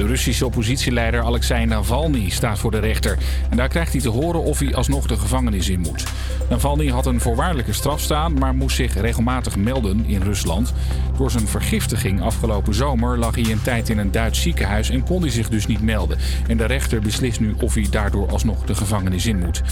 De 0.00 0.06
Russische 0.06 0.46
oppositieleider 0.46 1.22
Alexei 1.22 1.66
Navalny 1.66 2.30
staat 2.30 2.58
voor 2.58 2.70
de 2.70 2.78
rechter. 2.78 3.18
En 3.50 3.56
daar 3.56 3.68
krijgt 3.68 3.92
hij 3.92 4.00
te 4.00 4.08
horen 4.08 4.42
of 4.42 4.58
hij 4.58 4.74
alsnog 4.74 5.06
de 5.06 5.16
gevangenis 5.16 5.68
in 5.68 5.80
moet. 5.80 6.04
Navalny 6.48 6.88
had 6.88 7.06
een 7.06 7.20
voorwaardelijke 7.20 7.72
straf 7.72 8.00
staan, 8.00 8.32
maar 8.32 8.54
moest 8.54 8.76
zich 8.76 8.94
regelmatig 9.00 9.56
melden 9.56 10.04
in 10.06 10.22
Rusland. 10.22 10.72
Door 11.16 11.30
zijn 11.30 11.46
vergiftiging 11.46 12.22
afgelopen 12.22 12.74
zomer 12.74 13.18
lag 13.18 13.34
hij 13.34 13.50
een 13.50 13.62
tijd 13.62 13.88
in 13.88 13.98
een 13.98 14.10
Duits 14.10 14.42
ziekenhuis 14.42 14.90
en 14.90 15.04
kon 15.04 15.20
hij 15.20 15.30
zich 15.30 15.48
dus 15.48 15.66
niet 15.66 15.82
melden. 15.82 16.18
En 16.46 16.56
de 16.56 16.64
rechter 16.64 17.00
beslist 17.00 17.40
nu 17.40 17.54
of 17.60 17.74
hij 17.74 17.86
daardoor 17.90 18.30
alsnog 18.30 18.64
de 18.64 18.74
gevangenis 18.74 19.26
in 19.26 19.38
moet. 19.38 19.62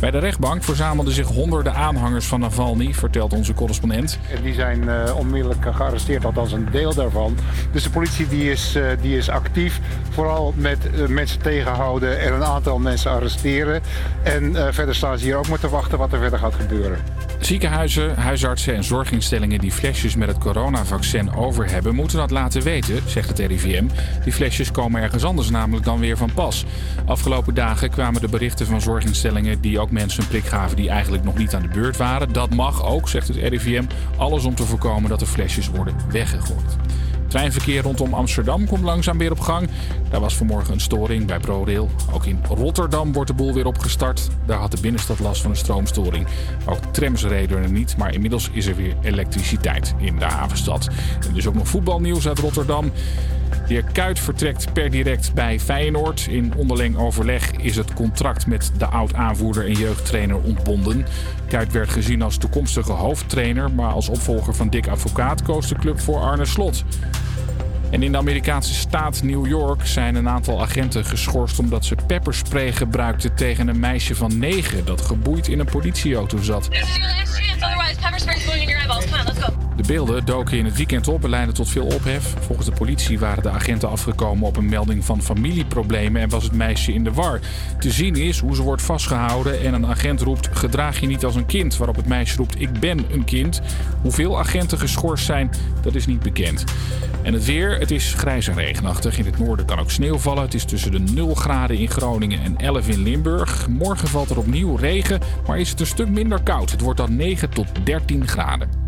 Bij 0.00 0.10
de 0.10 0.18
rechtbank 0.18 0.62
verzamelden 0.62 1.14
zich 1.14 1.26
honderden 1.26 1.74
aanhangers 1.74 2.26
van 2.26 2.40
Navalny, 2.40 2.94
vertelt 2.94 3.32
onze 3.32 3.54
correspondent. 3.54 4.18
En 4.34 4.42
die 4.42 4.54
zijn 4.54 4.88
eh, 4.88 5.16
onmiddellijk 5.16 5.66
gearresteerd, 5.74 6.24
althans 6.24 6.52
een 6.52 6.68
deel 6.70 6.94
daarvan. 6.94 7.36
Dus 7.72 7.82
de 7.82 7.90
politie 7.90 8.28
die 8.28 8.50
is, 8.50 8.74
eh, 8.74 8.86
die 9.00 9.16
is 9.16 9.28
actief, 9.28 9.73
vooral 10.10 10.54
met 10.56 10.78
eh, 10.90 11.06
mensen 11.06 11.42
tegenhouden 11.42 12.20
en 12.20 12.32
een 12.32 12.44
aantal 12.44 12.78
mensen 12.78 13.10
arresteren. 13.10 13.82
En 14.22 14.56
eh, 14.56 14.72
verder 14.72 14.94
staan 14.94 15.18
ze 15.18 15.24
hier 15.24 15.36
ook 15.36 15.48
maar 15.48 15.58
te 15.58 15.68
wachten 15.68 15.98
wat 15.98 16.12
er 16.12 16.18
verder 16.18 16.38
gaat 16.38 16.54
gebeuren. 16.54 16.98
Ziekenhuizen, 17.44 18.16
huisartsen 18.16 18.74
en 18.74 18.84
zorginstellingen 18.84 19.58
die 19.58 19.72
flesjes 19.72 20.16
met 20.16 20.28
het 20.28 20.38
coronavaccin 20.38 21.34
over 21.34 21.70
hebben, 21.70 21.94
moeten 21.94 22.18
dat 22.18 22.30
laten 22.30 22.62
weten, 22.62 23.02
zegt 23.06 23.28
het 23.28 23.38
RIVM. 23.38 23.86
Die 24.22 24.32
flesjes 24.32 24.70
komen 24.70 25.02
ergens 25.02 25.24
anders 25.24 25.50
namelijk 25.50 25.84
dan 25.84 25.98
weer 25.98 26.16
van 26.16 26.32
pas. 26.32 26.64
Afgelopen 27.06 27.54
dagen 27.54 27.90
kwamen 27.90 28.20
de 28.20 28.28
berichten 28.28 28.66
van 28.66 28.80
zorginstellingen 28.80 29.60
die 29.60 29.80
ook 29.80 29.90
mensen 29.90 30.22
een 30.22 30.28
prik 30.28 30.44
gaven 30.44 30.76
die 30.76 30.88
eigenlijk 30.88 31.24
nog 31.24 31.36
niet 31.36 31.54
aan 31.54 31.62
de 31.62 31.68
beurt 31.68 31.96
waren. 31.96 32.32
Dat 32.32 32.54
mag 32.54 32.84
ook, 32.84 33.08
zegt 33.08 33.28
het 33.28 33.36
RIVM. 33.36 33.84
Alles 34.16 34.44
om 34.44 34.54
te 34.54 34.64
voorkomen 34.64 35.10
dat 35.10 35.20
de 35.20 35.26
flesjes 35.26 35.68
worden 35.68 35.96
weggegooid. 36.10 36.76
Treinverkeer 37.34 37.82
rondom 37.82 38.14
Amsterdam 38.14 38.66
komt 38.66 38.82
langzaam 38.82 39.18
weer 39.18 39.30
op 39.30 39.40
gang. 39.40 39.68
Daar 40.10 40.20
was 40.20 40.36
vanmorgen 40.36 40.74
een 40.74 40.80
storing 40.80 41.26
bij 41.26 41.38
ProRail. 41.38 41.90
Ook 42.12 42.24
in 42.24 42.40
Rotterdam 42.48 43.12
wordt 43.12 43.30
de 43.30 43.36
boel 43.36 43.54
weer 43.54 43.66
opgestart. 43.66 44.28
Daar 44.46 44.58
had 44.58 44.70
de 44.70 44.80
binnenstad 44.80 45.18
last 45.18 45.42
van 45.42 45.50
een 45.50 45.56
stroomstoring. 45.56 46.26
Ook 46.66 46.78
trams 46.92 47.24
reden 47.24 47.62
er 47.62 47.70
niet, 47.70 47.96
maar 47.96 48.14
inmiddels 48.14 48.50
is 48.52 48.66
er 48.66 48.76
weer 48.76 48.96
elektriciteit 49.02 49.94
in 49.98 50.18
de 50.18 50.24
havenstad. 50.24 50.88
En 51.28 51.34
dus 51.34 51.46
ook 51.46 51.54
nog 51.54 51.68
voetbalnieuws 51.68 52.28
uit 52.28 52.38
Rotterdam. 52.38 52.92
De 53.66 53.72
heer 53.72 53.84
Kuit 53.92 54.18
vertrekt 54.18 54.72
per 54.72 54.90
direct 54.90 55.34
bij 55.34 55.60
Feyenoord. 55.60 56.26
In 56.30 56.52
onderling 56.56 56.96
overleg 56.96 57.50
is 57.50 57.76
het 57.76 57.94
contract 57.94 58.46
met 58.46 58.72
de 58.78 58.86
oud-aanvoerder 58.86 59.66
en 59.66 59.72
jeugdtrainer 59.72 60.40
ontbonden. 60.42 61.06
Kuit 61.48 61.72
werd 61.72 61.88
gezien 61.88 62.22
als 62.22 62.36
toekomstige 62.36 62.92
hoofdtrainer, 62.92 63.70
maar 63.70 63.92
als 63.92 64.08
opvolger 64.08 64.54
van 64.54 64.68
Dick 64.68 64.88
Advocaat 64.88 65.42
koos 65.42 65.68
de 65.68 65.74
club 65.74 66.00
voor 66.00 66.20
Arne 66.20 66.44
Slot. 66.44 66.84
En 67.90 68.02
in 68.02 68.12
de 68.12 68.18
Amerikaanse 68.18 68.74
staat 68.74 69.22
New 69.22 69.46
York 69.46 69.86
zijn 69.86 70.14
een 70.14 70.28
aantal 70.28 70.62
agenten 70.62 71.04
geschorst 71.04 71.58
omdat 71.58 71.84
ze 71.84 71.96
pepperspray 72.06 72.72
gebruikten 72.72 73.34
tegen 73.34 73.68
een 73.68 73.80
meisje 73.80 74.14
van 74.14 74.38
9 74.38 74.84
dat 74.84 75.00
geboeid 75.00 75.48
in 75.48 75.58
een 75.58 75.66
politieauto 75.66 76.38
zat. 76.42 76.68
De 79.76 79.82
beelden 79.86 80.24
doken 80.24 80.58
in 80.58 80.64
het 80.64 80.76
weekend 80.76 81.08
op 81.08 81.24
en 81.24 81.30
leidden 81.30 81.54
tot 81.54 81.68
veel 81.68 81.86
ophef. 81.86 82.34
Volgens 82.40 82.66
de 82.66 82.74
politie 82.74 83.18
waren 83.18 83.42
de 83.42 83.50
agenten 83.50 83.88
afgekomen 83.88 84.46
op 84.46 84.56
een 84.56 84.68
melding 84.68 85.04
van 85.04 85.22
familieproblemen 85.22 86.22
en 86.22 86.28
was 86.28 86.44
het 86.44 86.52
meisje 86.52 86.92
in 86.92 87.04
de 87.04 87.12
war. 87.12 87.40
Te 87.78 87.90
zien 87.90 88.14
is 88.14 88.38
hoe 88.38 88.54
ze 88.54 88.62
wordt 88.62 88.82
vastgehouden 88.82 89.60
en 89.60 89.74
een 89.74 89.86
agent 89.86 90.20
roept: 90.20 90.48
gedraag 90.52 91.00
je 91.00 91.06
niet 91.06 91.24
als 91.24 91.34
een 91.34 91.46
kind. 91.46 91.76
Waarop 91.76 91.96
het 91.96 92.06
meisje 92.06 92.36
roept: 92.36 92.60
ik 92.60 92.72
ben 92.80 93.04
een 93.10 93.24
kind. 93.24 93.60
Hoeveel 94.02 94.38
agenten 94.38 94.78
geschorst 94.78 95.24
zijn, 95.24 95.50
dat 95.82 95.94
is 95.94 96.06
niet 96.06 96.22
bekend. 96.22 96.64
En 97.22 97.32
het 97.32 97.44
weer, 97.44 97.78
het 97.78 97.90
is 97.90 98.14
grijs 98.16 98.48
en 98.48 98.54
regenachtig. 98.54 99.18
In 99.18 99.24
het 99.24 99.38
noorden 99.38 99.66
kan 99.66 99.78
ook 99.78 99.90
sneeuw 99.90 100.18
vallen. 100.18 100.42
Het 100.42 100.54
is 100.54 100.64
tussen 100.64 100.90
de 100.90 100.98
0 100.98 101.34
graden 101.34 101.78
in 101.78 101.90
Groningen 101.90 102.40
en 102.42 102.56
11 102.56 102.88
in 102.88 103.02
Limburg. 103.02 103.68
Morgen 103.68 104.08
valt 104.08 104.30
er 104.30 104.38
opnieuw 104.38 104.76
regen, 104.76 105.20
maar 105.46 105.58
is 105.58 105.70
het 105.70 105.80
een 105.80 105.86
stuk 105.86 106.08
minder 106.08 106.42
koud. 106.42 106.70
Het 106.70 106.80
wordt 106.80 106.98
dan 106.98 107.16
9 107.16 107.50
tot 107.50 107.66
13 107.84 108.28
graden. 108.28 108.83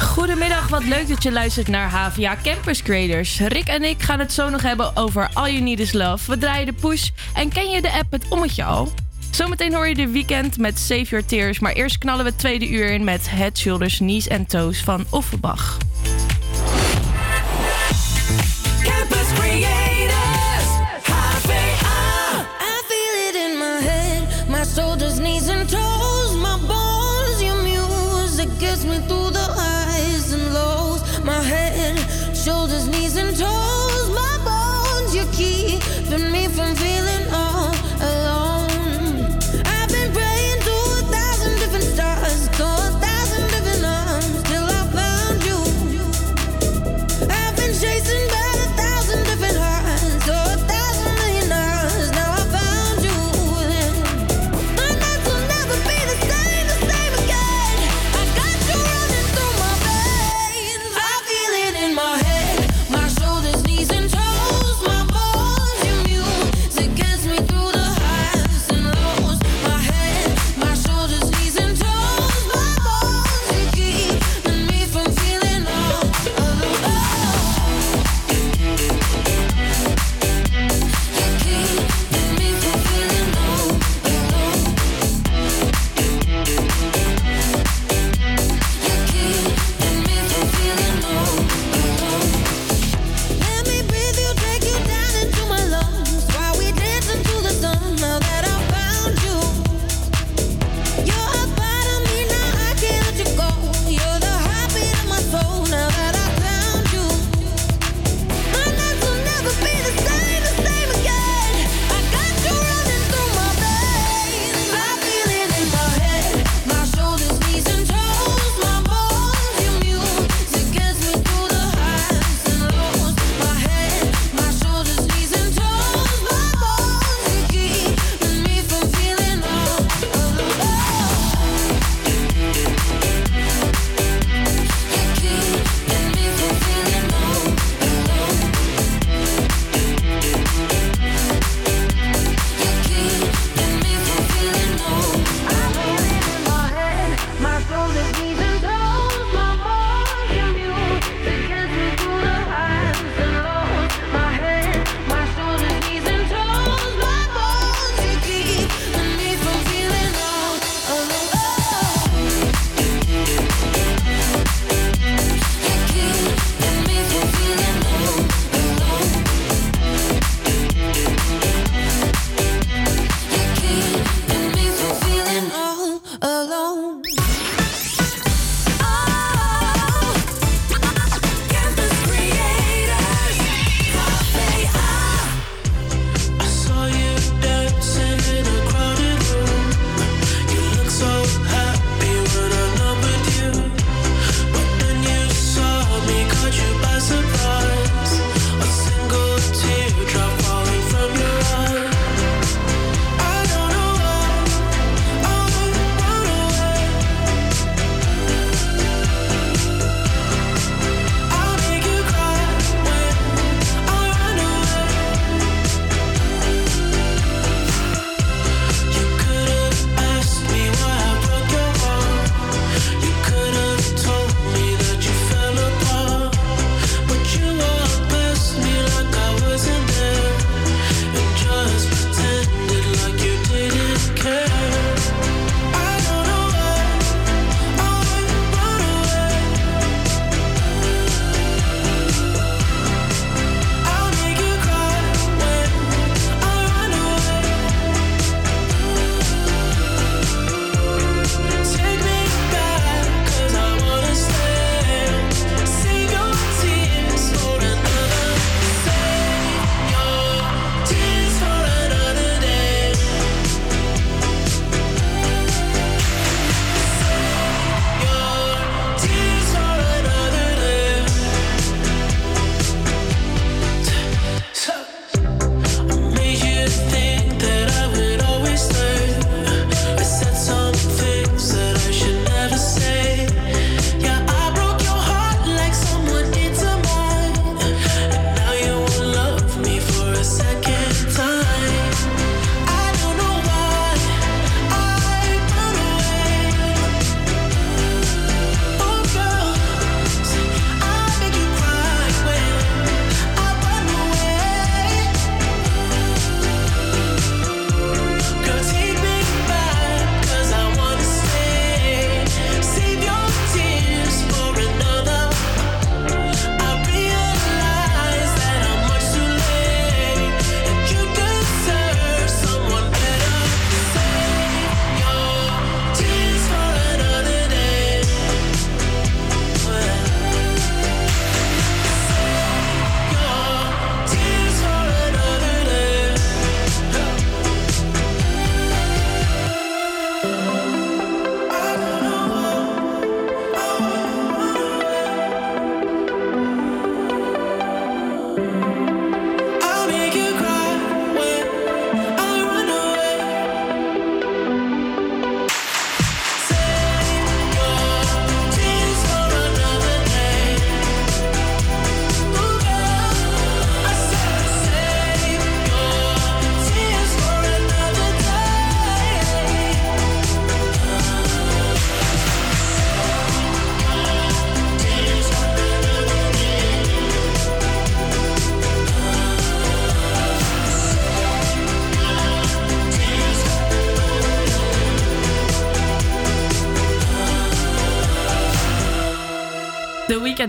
Goedemiddag, 0.00 0.68
wat 0.68 0.84
leuk 0.84 1.08
dat 1.08 1.22
je 1.22 1.32
luistert 1.32 1.68
naar 1.68 1.90
HVA 1.90 2.36
Campus 2.42 2.82
Creators. 2.82 3.40
Rick 3.40 3.68
en 3.68 3.82
ik 3.82 4.02
gaan 4.02 4.18
het 4.18 4.32
zo 4.32 4.48
nog 4.48 4.62
hebben 4.62 4.96
over 4.96 5.30
All 5.32 5.50
You 5.50 5.62
Need 5.62 5.80
Is 5.80 5.92
Love. 5.92 6.30
We 6.30 6.38
draaien 6.38 6.66
de 6.66 6.72
push 6.72 7.08
en 7.34 7.48
ken 7.48 7.70
je 7.70 7.82
de 7.82 7.92
app 7.92 8.12
Het 8.12 8.28
Ommetje 8.28 8.64
al? 8.64 8.92
Zometeen 9.30 9.74
hoor 9.74 9.88
je 9.88 9.94
de 9.94 10.08
weekend 10.08 10.58
met 10.58 10.78
Save 10.78 11.02
Your 11.02 11.24
Tears, 11.26 11.58
maar 11.58 11.72
eerst 11.72 11.98
knallen 11.98 12.24
we 12.24 12.30
het 12.30 12.38
tweede 12.38 12.68
uur 12.68 12.90
in 12.90 13.04
met 13.04 13.30
Head, 13.30 13.58
Shoulders, 13.58 13.96
Knees 13.96 14.28
en 14.28 14.46
Toes 14.46 14.80
van 14.80 15.06
Offenbach. 15.10 15.78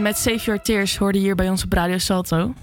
Met 0.05 0.17
Save 0.17 0.43
Your 0.45 0.61
Tears 0.61 0.97
hoorde 0.97 1.17
hier 1.17 1.35
bij 1.35 1.49
ons 1.49 1.63
op 1.63 1.73
Radio 1.73 1.97
Salto. 1.97 2.53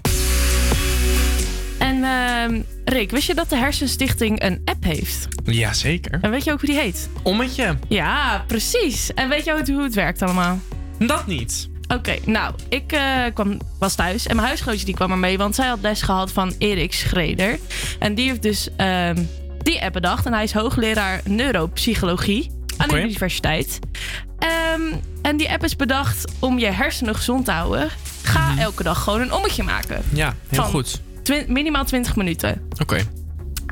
En 1.79 2.03
ehm, 2.03 2.61
Rick, 2.85 3.11
wist 3.11 3.27
je 3.27 3.33
dat 3.33 3.49
de 3.49 3.55
Hersenstichting 3.55 4.43
een 4.43 4.61
app 4.65 4.83
heeft? 4.83 5.27
Jazeker. 5.45 6.19
En 6.21 6.31
weet 6.31 6.43
je 6.43 6.51
ook 6.51 6.59
hoe 6.59 6.69
die 6.69 6.79
heet? 6.79 7.09
Ommetje. 7.23 7.77
Ja, 7.87 8.43
precies. 8.47 9.13
En 9.13 9.29
weet 9.29 9.45
je 9.45 9.53
ook 9.53 9.67
hoe 9.67 9.83
het 9.83 9.93
werkt 9.93 10.21
allemaal? 10.21 10.59
Dat 10.99 11.27
niet. 11.27 11.69
Oké, 11.87 12.15
nou, 12.25 12.53
ik 12.69 12.91
eh, 12.91 13.23
kwam, 13.33 13.57
was 13.79 13.95
thuis 13.95 14.27
en 14.27 14.35
mijn 14.35 14.47
huisgenootje 14.47 14.85
die 14.85 14.95
kwam 14.95 15.11
er 15.11 15.17
mee, 15.17 15.37
want 15.37 15.55
zij 15.55 15.67
had 15.67 15.79
les 15.81 16.01
gehad 16.01 16.31
van 16.31 16.53
Erik 16.57 16.93
Schreder. 16.93 17.59
En 17.99 18.15
die 18.15 18.27
heeft 18.27 18.41
dus 18.41 18.69
ehm, 18.77 19.23
die 19.57 19.81
app 19.81 19.93
bedacht 19.93 20.25
en 20.25 20.33
hij 20.33 20.43
is 20.43 20.53
hoogleraar 20.53 21.21
neuropsychologie 21.25 22.51
aan 22.77 22.87
de 22.87 23.01
universiteit. 23.01 23.79
Ehm, 24.39 24.81
en 25.23 25.37
die 25.37 25.51
app 25.51 25.63
is 25.63 25.75
bedacht 25.75 26.31
om 26.39 26.59
je 26.59 26.65
hersenen 26.65 27.15
gezond 27.15 27.45
te 27.45 27.51
houden. 27.51 27.89
Ga 28.23 28.57
elke 28.57 28.83
dag 28.83 29.03
gewoon 29.03 29.21
een 29.21 29.33
ommetje 29.33 29.63
maken. 29.63 30.01
Ja, 30.13 30.35
heel 30.47 30.61
Van 30.63 30.71
goed. 30.71 31.01
Minimaal 31.47 31.85
20 31.85 32.15
minuten. 32.15 32.61
Oké. 32.81 32.99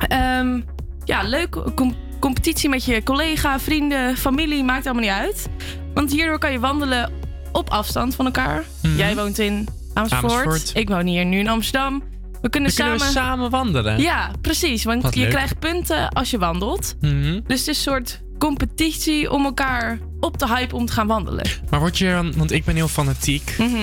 Ehm, 0.08 0.60
ja, 1.04 1.22
leuk. 1.22 1.56
Com- 1.74 1.96
competitie 2.20 2.68
met 2.68 2.84
je 2.84 3.02
collega, 3.02 3.60
vrienden, 3.60 4.16
familie, 4.16 4.64
maakt 4.64 4.84
allemaal 4.86 5.02
niet 5.02 5.12
uit. 5.12 5.48
Want 5.94 6.12
hierdoor 6.12 6.38
kan 6.38 6.52
je 6.52 6.60
wandelen 6.60 7.12
op 7.52 7.70
afstand 7.70 8.14
van 8.14 8.24
elkaar. 8.24 8.64
Mhm. 8.82 8.96
Jij 8.96 9.14
woont 9.16 9.38
in 9.38 9.68
Amersfoort. 9.94 10.32
Amersfoort. 10.32 10.70
Ik 10.74 10.88
woon 10.88 11.06
hier 11.06 11.24
nu 11.24 11.38
in 11.38 11.48
Amsterdam. 11.48 12.02
We 12.42 12.48
kunnen 12.48 12.70
samen... 12.72 12.98
we 12.98 13.04
samen 13.04 13.50
wandelen. 13.50 14.00
Ja, 14.00 14.30
precies. 14.40 14.84
Want 14.84 15.02
Wat 15.02 15.14
je 15.14 15.20
leuk. 15.20 15.30
krijgt 15.30 15.58
punten 15.58 16.08
als 16.08 16.30
je 16.30 16.38
wandelt. 16.38 16.94
Mhm. 17.00 17.32
Dus 17.32 17.40
het 17.42 17.50
is 17.58 17.66
een 17.66 17.74
soort 17.74 18.20
competitie 18.38 19.30
om 19.30 19.44
elkaar 19.44 19.98
op 20.20 20.36
te 20.36 20.46
hypen 20.54 20.76
om 20.78 20.86
te 20.86 20.92
gaan 20.92 21.06
wandelen. 21.06 21.44
Maar 21.70 21.80
word 21.80 21.98
je 21.98 22.10
dan, 22.10 22.32
want 22.36 22.52
ik 22.52 22.64
ben 22.64 22.74
heel 22.74 22.88
fanatiek. 22.88 23.54
Mhm. 23.58 23.76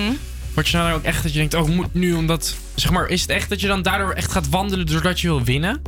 Word 0.54 0.68
je 0.68 0.76
dan 0.76 0.90
ook 0.90 1.02
echt 1.02 1.22
dat 1.22 1.32
je 1.32 1.38
denkt, 1.38 1.54
oh, 1.54 1.68
ik 1.68 1.74
moet 1.74 1.94
nu 1.94 2.12
omdat. 2.14 2.56
Zeg 2.74 2.90
maar, 2.90 3.08
is 3.08 3.20
het 3.20 3.30
echt 3.30 3.48
dat 3.48 3.60
je 3.60 3.66
dan 3.66 3.82
daardoor 3.82 4.12
echt 4.12 4.32
gaat 4.32 4.48
wandelen 4.48 4.86
doordat 4.86 5.20
je 5.20 5.26
wil 5.28 5.42
winnen? 5.42 5.82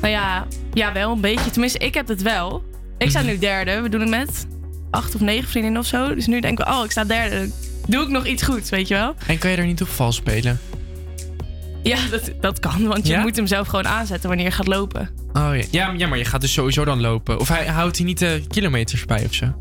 Nou 0.00 0.12
ja, 0.12 0.46
ja, 0.72 0.92
wel 0.92 1.12
een 1.12 1.20
beetje. 1.20 1.50
Tenminste, 1.50 1.78
ik 1.78 1.94
heb 1.94 2.08
het 2.08 2.22
wel. 2.22 2.64
Ik 2.98 3.10
sta 3.10 3.18
Mhm. 3.20 3.28
nu 3.28 3.38
derde. 3.38 3.80
We 3.80 3.88
doen 3.88 4.00
het 4.00 4.10
met 4.10 4.46
acht 4.90 5.14
of 5.14 5.20
negen 5.20 5.48
vriendinnen 5.48 5.80
of 5.80 5.86
zo. 5.86 6.14
Dus 6.14 6.26
nu 6.26 6.40
denken 6.40 6.66
we, 6.66 6.72
oh, 6.72 6.84
ik 6.84 6.90
sta 6.90 7.04
derde. 7.04 7.50
Doe 7.88 8.02
ik 8.02 8.08
nog 8.08 8.26
iets 8.26 8.42
goed, 8.42 8.68
weet 8.68 8.88
je 8.88 8.94
wel? 8.94 9.14
En 9.26 9.38
kan 9.38 9.50
je 9.50 9.56
er 9.56 9.66
niet 9.66 9.82
op 9.82 9.88
vals 9.88 10.16
spelen? 10.16 10.60
Ja, 11.84 11.98
dat, 12.10 12.30
dat 12.40 12.58
kan. 12.60 12.86
Want 12.86 13.06
je 13.06 13.12
Ja? 13.12 13.20
moet 13.20 13.36
hem 13.36 13.46
zelf 13.46 13.68
gewoon 13.68 13.86
aanzetten 13.88 14.28
wanneer 14.28 14.46
je 14.46 14.52
gaat 14.52 14.66
lopen. 14.66 15.10
Oh 15.32 15.50
ja. 15.56 15.62
ja. 15.70 15.92
Ja, 15.96 16.06
maar 16.08 16.18
je 16.18 16.24
gaat 16.24 16.40
dus 16.40 16.52
sowieso 16.52 16.84
dan 16.84 17.00
lopen. 17.00 17.40
Of 17.40 17.48
hij 17.48 17.66
houdt 17.66 17.96
hij 17.96 18.06
niet 18.06 18.18
de 18.18 18.42
kilometers 18.48 19.04
bij 19.04 19.24
of 19.24 19.34
zo? 19.34 19.54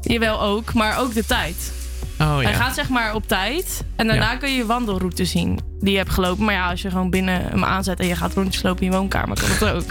Jawel 0.00 0.40
ook, 0.42 0.74
maar 0.74 0.98
ook 0.98 1.14
de 1.14 1.24
tijd. 1.26 1.72
Oh 2.18 2.34
Hij 2.34 2.42
ja. 2.42 2.52
gaat 2.52 2.74
zeg 2.74 2.88
maar 2.88 3.14
op 3.14 3.28
tijd. 3.28 3.84
En 3.96 4.06
daarna 4.06 4.30
Ja. 4.32 4.36
kun 4.36 4.50
je 4.50 4.56
je 4.56 4.66
wandelroute 4.66 5.24
zien 5.24 5.58
die 5.80 5.90
je 5.92 5.98
hebt 5.98 6.10
gelopen. 6.10 6.44
Maar 6.44 6.54
ja, 6.54 6.70
als 6.70 6.82
je 6.82 6.90
gewoon 6.90 7.10
binnen 7.10 7.42
hem 7.44 7.64
aanzet 7.64 8.00
en 8.00 8.06
je 8.06 8.16
gaat 8.16 8.34
rondjes 8.34 8.62
lopen 8.62 8.82
in 8.84 8.90
je 8.90 8.96
woonkamer, 8.96 9.38
kan 9.40 9.48
dat 9.68 9.74
ook. 9.74 9.90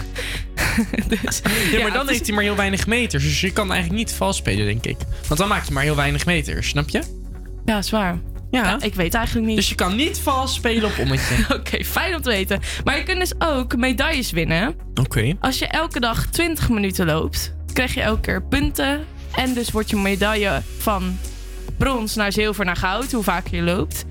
dus, 1.08 1.40
Ja, 1.72 1.82
maar 1.82 1.92
dan 1.92 2.04
is- 2.06 2.10
heeft 2.12 2.26
hij 2.26 2.34
maar 2.34 2.44
heel 2.44 2.56
weinig 2.56 2.86
meters. 2.86 3.22
Dus 3.24 3.40
je 3.40 3.50
kan 3.52 3.72
eigenlijk 3.72 4.02
niet 4.02 4.12
vals 4.16 4.36
spelen, 4.36 4.66
denk 4.66 4.86
ik. 4.86 4.96
Want 5.28 5.40
dan 5.40 5.48
maak 5.48 5.64
je 5.64 5.72
maar 5.72 5.82
heel 5.82 5.96
weinig 5.96 6.26
meters, 6.26 6.68
snap 6.68 6.88
je? 6.88 7.02
Ja, 7.64 7.82
zwaar. 7.82 8.18
Ja. 8.50 8.80
ik 8.80 8.94
weet 8.94 9.14
eigenlijk 9.14 9.46
niet. 9.46 9.56
Dus 9.56 9.68
je 9.68 9.74
kan 9.74 9.96
niet 9.96 10.18
vals 10.18 10.54
spelen 10.54 10.84
op 10.84 10.98
ommetje. 10.98 11.34
Oké, 11.58 11.84
fijn 11.84 12.14
om 12.14 12.22
te 12.22 12.30
weten. 12.30 12.60
Maar 12.84 12.96
je 12.96 13.02
kunt 13.02 13.18
dus 13.18 13.32
ook 13.38 13.76
medailles 13.76 14.30
winnen. 14.30 14.74
Oké. 14.94 15.36
Als 15.40 15.58
je 15.58 15.66
elke 15.66 16.00
dag 16.00 16.26
20 16.26 16.68
minuten 16.68 17.06
loopt, 17.06 17.54
krijg 17.72 17.94
je 17.94 18.00
elke 18.00 18.20
keer 18.20 18.42
punten. 18.42 19.04
En 19.34 19.54
dus 19.54 19.70
wordt 19.70 19.90
je 19.90 19.96
medaille 19.96 20.62
van 20.78 21.18
brons 21.78 22.14
naar 22.14 22.32
zilver 22.32 22.64
naar 22.64 22.76
goud, 22.76 23.12
hoe 23.12 23.22
vaker 23.22 23.56
je 23.56 23.62
loopt. 23.62 24.04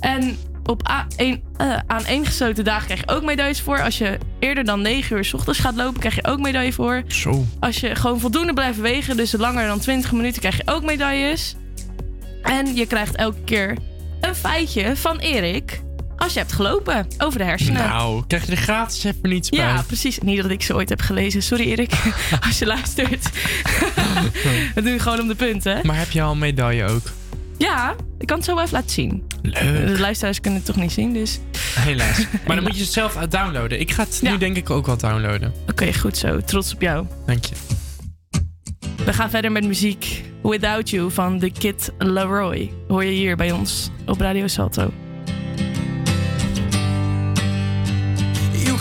En 0.00 0.36
op 0.64 1.06
een, 1.16 1.42
eh, 1.56 1.76
aan 1.86 2.04
één 2.04 2.26
gesloten 2.26 2.64
dagen 2.64 2.84
krijg 2.84 3.00
je 3.00 3.08
ook 3.08 3.22
medailles 3.22 3.60
voor. 3.60 3.82
Als 3.82 3.98
je 3.98 4.18
eerder 4.38 4.64
dan 4.64 4.80
9 4.80 5.16
uur 5.16 5.24
's 5.24 5.34
ochtends 5.34 5.58
gaat 5.58 5.74
lopen, 5.74 6.00
krijg 6.00 6.14
je 6.14 6.24
ook 6.24 6.40
medaille 6.40 6.72
voor. 6.72 7.02
Zo. 7.06 7.44
Als 7.60 7.80
je 7.80 7.94
gewoon 7.94 8.20
voldoende 8.20 8.52
blijft 8.52 8.76
bewegen, 8.76 9.16
dus 9.16 9.32
langer 9.32 9.66
dan 9.66 9.78
20 9.78 10.12
minuten, 10.12 10.40
krijg 10.40 10.56
je 10.56 10.62
ook 10.64 10.82
medailles. 10.84 11.54
En 12.42 12.76
je 12.76 12.86
krijgt 12.86 13.16
elke 13.16 13.40
keer 13.44 13.76
een 14.20 14.34
feitje 14.34 14.96
van 14.96 15.18
Erik 15.18 15.82
als 16.16 16.32
je 16.32 16.38
hebt 16.38 16.52
gelopen 16.52 17.06
over 17.18 17.38
de 17.38 17.44
hersenen. 17.44 17.82
Nou, 17.88 18.24
krijg 18.26 18.46
je 18.46 18.50
er 18.50 18.56
gratis 18.56 19.04
even 19.04 19.28
niets 19.28 19.48
bij. 19.50 19.58
Ja, 19.58 19.82
precies. 19.86 20.18
Niet 20.18 20.42
dat 20.42 20.50
ik 20.50 20.62
ze 20.62 20.74
ooit 20.74 20.88
heb 20.88 21.00
gelezen. 21.00 21.42
Sorry 21.42 21.70
Erik, 21.70 21.92
als 22.46 22.58
je 22.58 22.66
luistert. 22.66 23.30
We 24.74 24.82
doen 24.82 25.00
gewoon 25.00 25.20
om 25.20 25.28
de 25.28 25.34
punten. 25.34 25.80
Maar 25.82 25.96
heb 25.96 26.10
je 26.10 26.22
al 26.22 26.32
een 26.32 26.38
medaille 26.38 26.84
ook? 26.84 27.02
Ja, 27.58 27.94
ik 28.18 28.26
kan 28.26 28.36
het 28.36 28.46
zo 28.46 28.54
wel 28.54 28.64
even 28.64 28.76
laten 28.76 28.90
zien. 28.90 29.22
Leuk. 29.42 29.86
De 29.86 29.98
luisteraars 29.98 30.40
kunnen 30.40 30.60
het 30.64 30.68
toch 30.74 30.82
niet 30.82 30.92
zien, 30.92 31.12
dus... 31.12 31.40
Helaas. 31.78 32.18
Maar 32.46 32.56
dan 32.56 32.64
moet 32.64 32.76
je 32.76 32.82
het 32.82 32.92
zelf 32.92 33.12
downloaden. 33.14 33.80
Ik 33.80 33.90
ga 33.90 34.02
het 34.02 34.18
nu 34.22 34.38
denk 34.38 34.56
ik 34.56 34.70
ook 34.70 34.86
wel 34.86 34.96
downloaden. 34.96 35.52
Oké, 35.68 35.92
goed 35.92 36.16
zo. 36.16 36.40
Trots 36.40 36.74
op 36.74 36.80
jou. 36.80 37.06
Dank 37.26 37.44
je. 37.44 37.54
We 39.04 39.12
gaan 39.12 39.30
verder 39.30 39.52
met 39.52 39.64
muziek. 39.64 40.22
Without 40.42 40.90
You 40.90 41.10
van 41.10 41.38
The 41.38 41.50
Kid 41.50 41.92
Laroi. 41.98 42.72
Hoor 42.88 43.04
je 43.04 43.10
hier 43.10 43.36
bij 43.36 43.50
ons 43.50 43.90
op 44.06 44.20
Radio 44.20 44.46
Salto. 44.46 44.90
You 48.52 48.78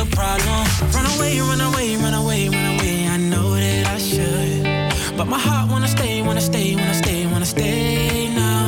a 0.00 0.06
problem. 0.06 0.64
Run 0.94 1.06
away, 1.14 1.40
run 1.40 1.60
away, 1.60 1.96
run 1.96 2.14
away, 2.14 2.48
run 2.48 2.66
away. 2.74 3.06
I 3.06 3.16
know 3.16 3.54
that 3.54 3.86
I 3.86 3.98
should. 3.98 5.16
But 5.16 5.26
my 5.26 5.38
heart 5.38 5.70
wanna 5.70 5.88
stay, 5.88 6.22
wanna 6.22 6.40
stay, 6.40 6.74
wanna 6.74 6.94
stay, 6.94 7.26
wanna 7.26 7.44
stay 7.44 8.32
now. 8.34 8.64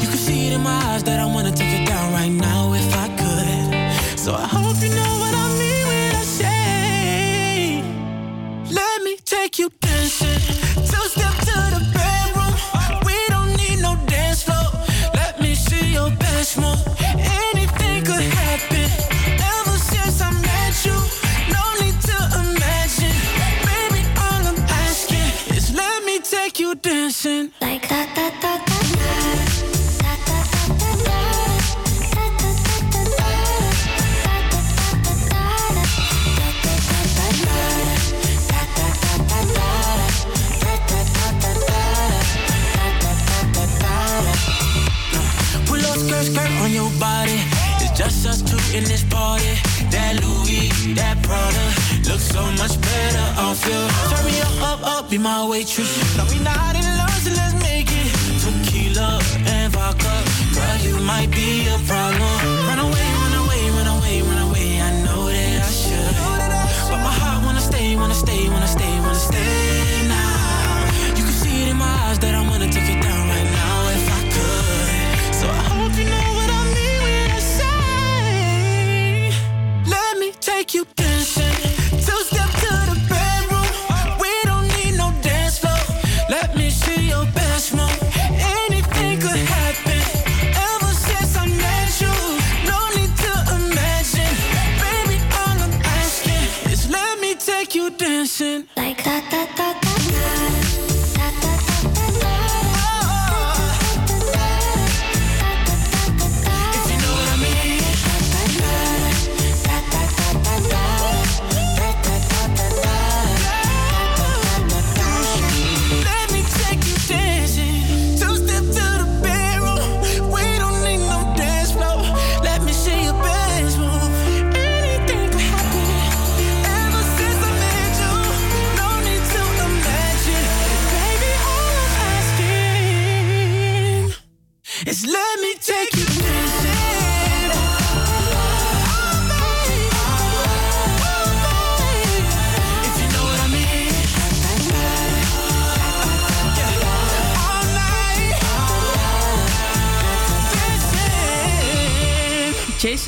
You 0.00 0.08
can 0.08 0.20
see 0.26 0.48
it 0.48 0.52
in 0.54 0.62
my 0.62 0.78
eyes 0.90 1.04
that 1.04 1.20
I 1.20 1.26
wanna 1.26 1.52
take 1.52 1.72
it 1.80 1.86
down 1.86 2.12
right 2.12 2.32
now 2.48 2.72
if 2.72 2.88
I 3.04 3.08
could. 3.20 4.18
So 4.18 4.34
I 4.34 4.46
hope 4.46 4.76
you 4.82 4.90
know 4.90 5.17
in 48.78 48.84
this 48.84 49.02
party. 49.02 49.52
That 49.90 50.22
Louis, 50.22 50.70
that 50.94 51.16
Prada, 51.26 51.66
looks 52.06 52.26
so 52.30 52.42
much 52.62 52.74
better 52.80 53.26
off 53.42 53.58
you. 53.66 53.80
Turn 54.10 54.24
me 54.24 54.38
up, 54.40 54.56
up, 54.70 54.80
up, 54.94 55.10
be 55.10 55.18
my 55.18 55.42
waitress. 55.50 55.90
No, 56.16 56.22
we 56.30 56.38
not 56.38 56.74
in 56.78 56.86
love, 57.00 57.18
so 57.24 57.30
let's 57.34 57.54
make 57.58 57.90
it. 57.90 58.08
Tequila 58.42 59.18
and 59.50 59.72
vodka, 59.74 60.14
girl, 60.54 60.78
you 60.86 60.94
might 61.02 61.30
be 61.30 61.66
a 61.74 61.78
problem. 61.90 62.34
Run 62.70 62.78
away, 62.86 63.06
run 63.22 63.34
away, 63.42 63.62
run 63.76 63.88
away, 63.98 64.16
run 64.22 64.40
away. 64.46 64.68
I 64.88 64.90
know 65.04 65.26
that 65.26 65.58
I 65.68 65.72
should, 65.80 66.14
but 66.90 67.00
my 67.02 67.14
heart 67.20 67.44
wanna 67.44 67.64
stay, 67.70 67.96
wanna 67.96 68.14
stay, 68.14 68.48
wanna 68.48 68.70
stay, 68.76 68.92
wanna 69.02 69.26
stay 69.30 70.06
now. 70.06 71.18
You 71.18 71.24
can 71.26 71.36
see 71.42 71.56
it 71.64 71.68
in 71.74 71.76
my 71.76 71.92
eyes 72.06 72.18
that 72.20 72.34
I 72.34 72.42
wanna 72.48 72.70
take 72.70 72.88
it 72.94 73.00
down 73.02 73.22
right 73.34 73.48
now 73.60 73.76
if 73.96 74.04
I 74.18 74.20
could. 74.34 75.34
So 75.34 75.46
I 75.50 75.64
hope 75.74 75.94
you 75.98 76.06
know 76.06 76.37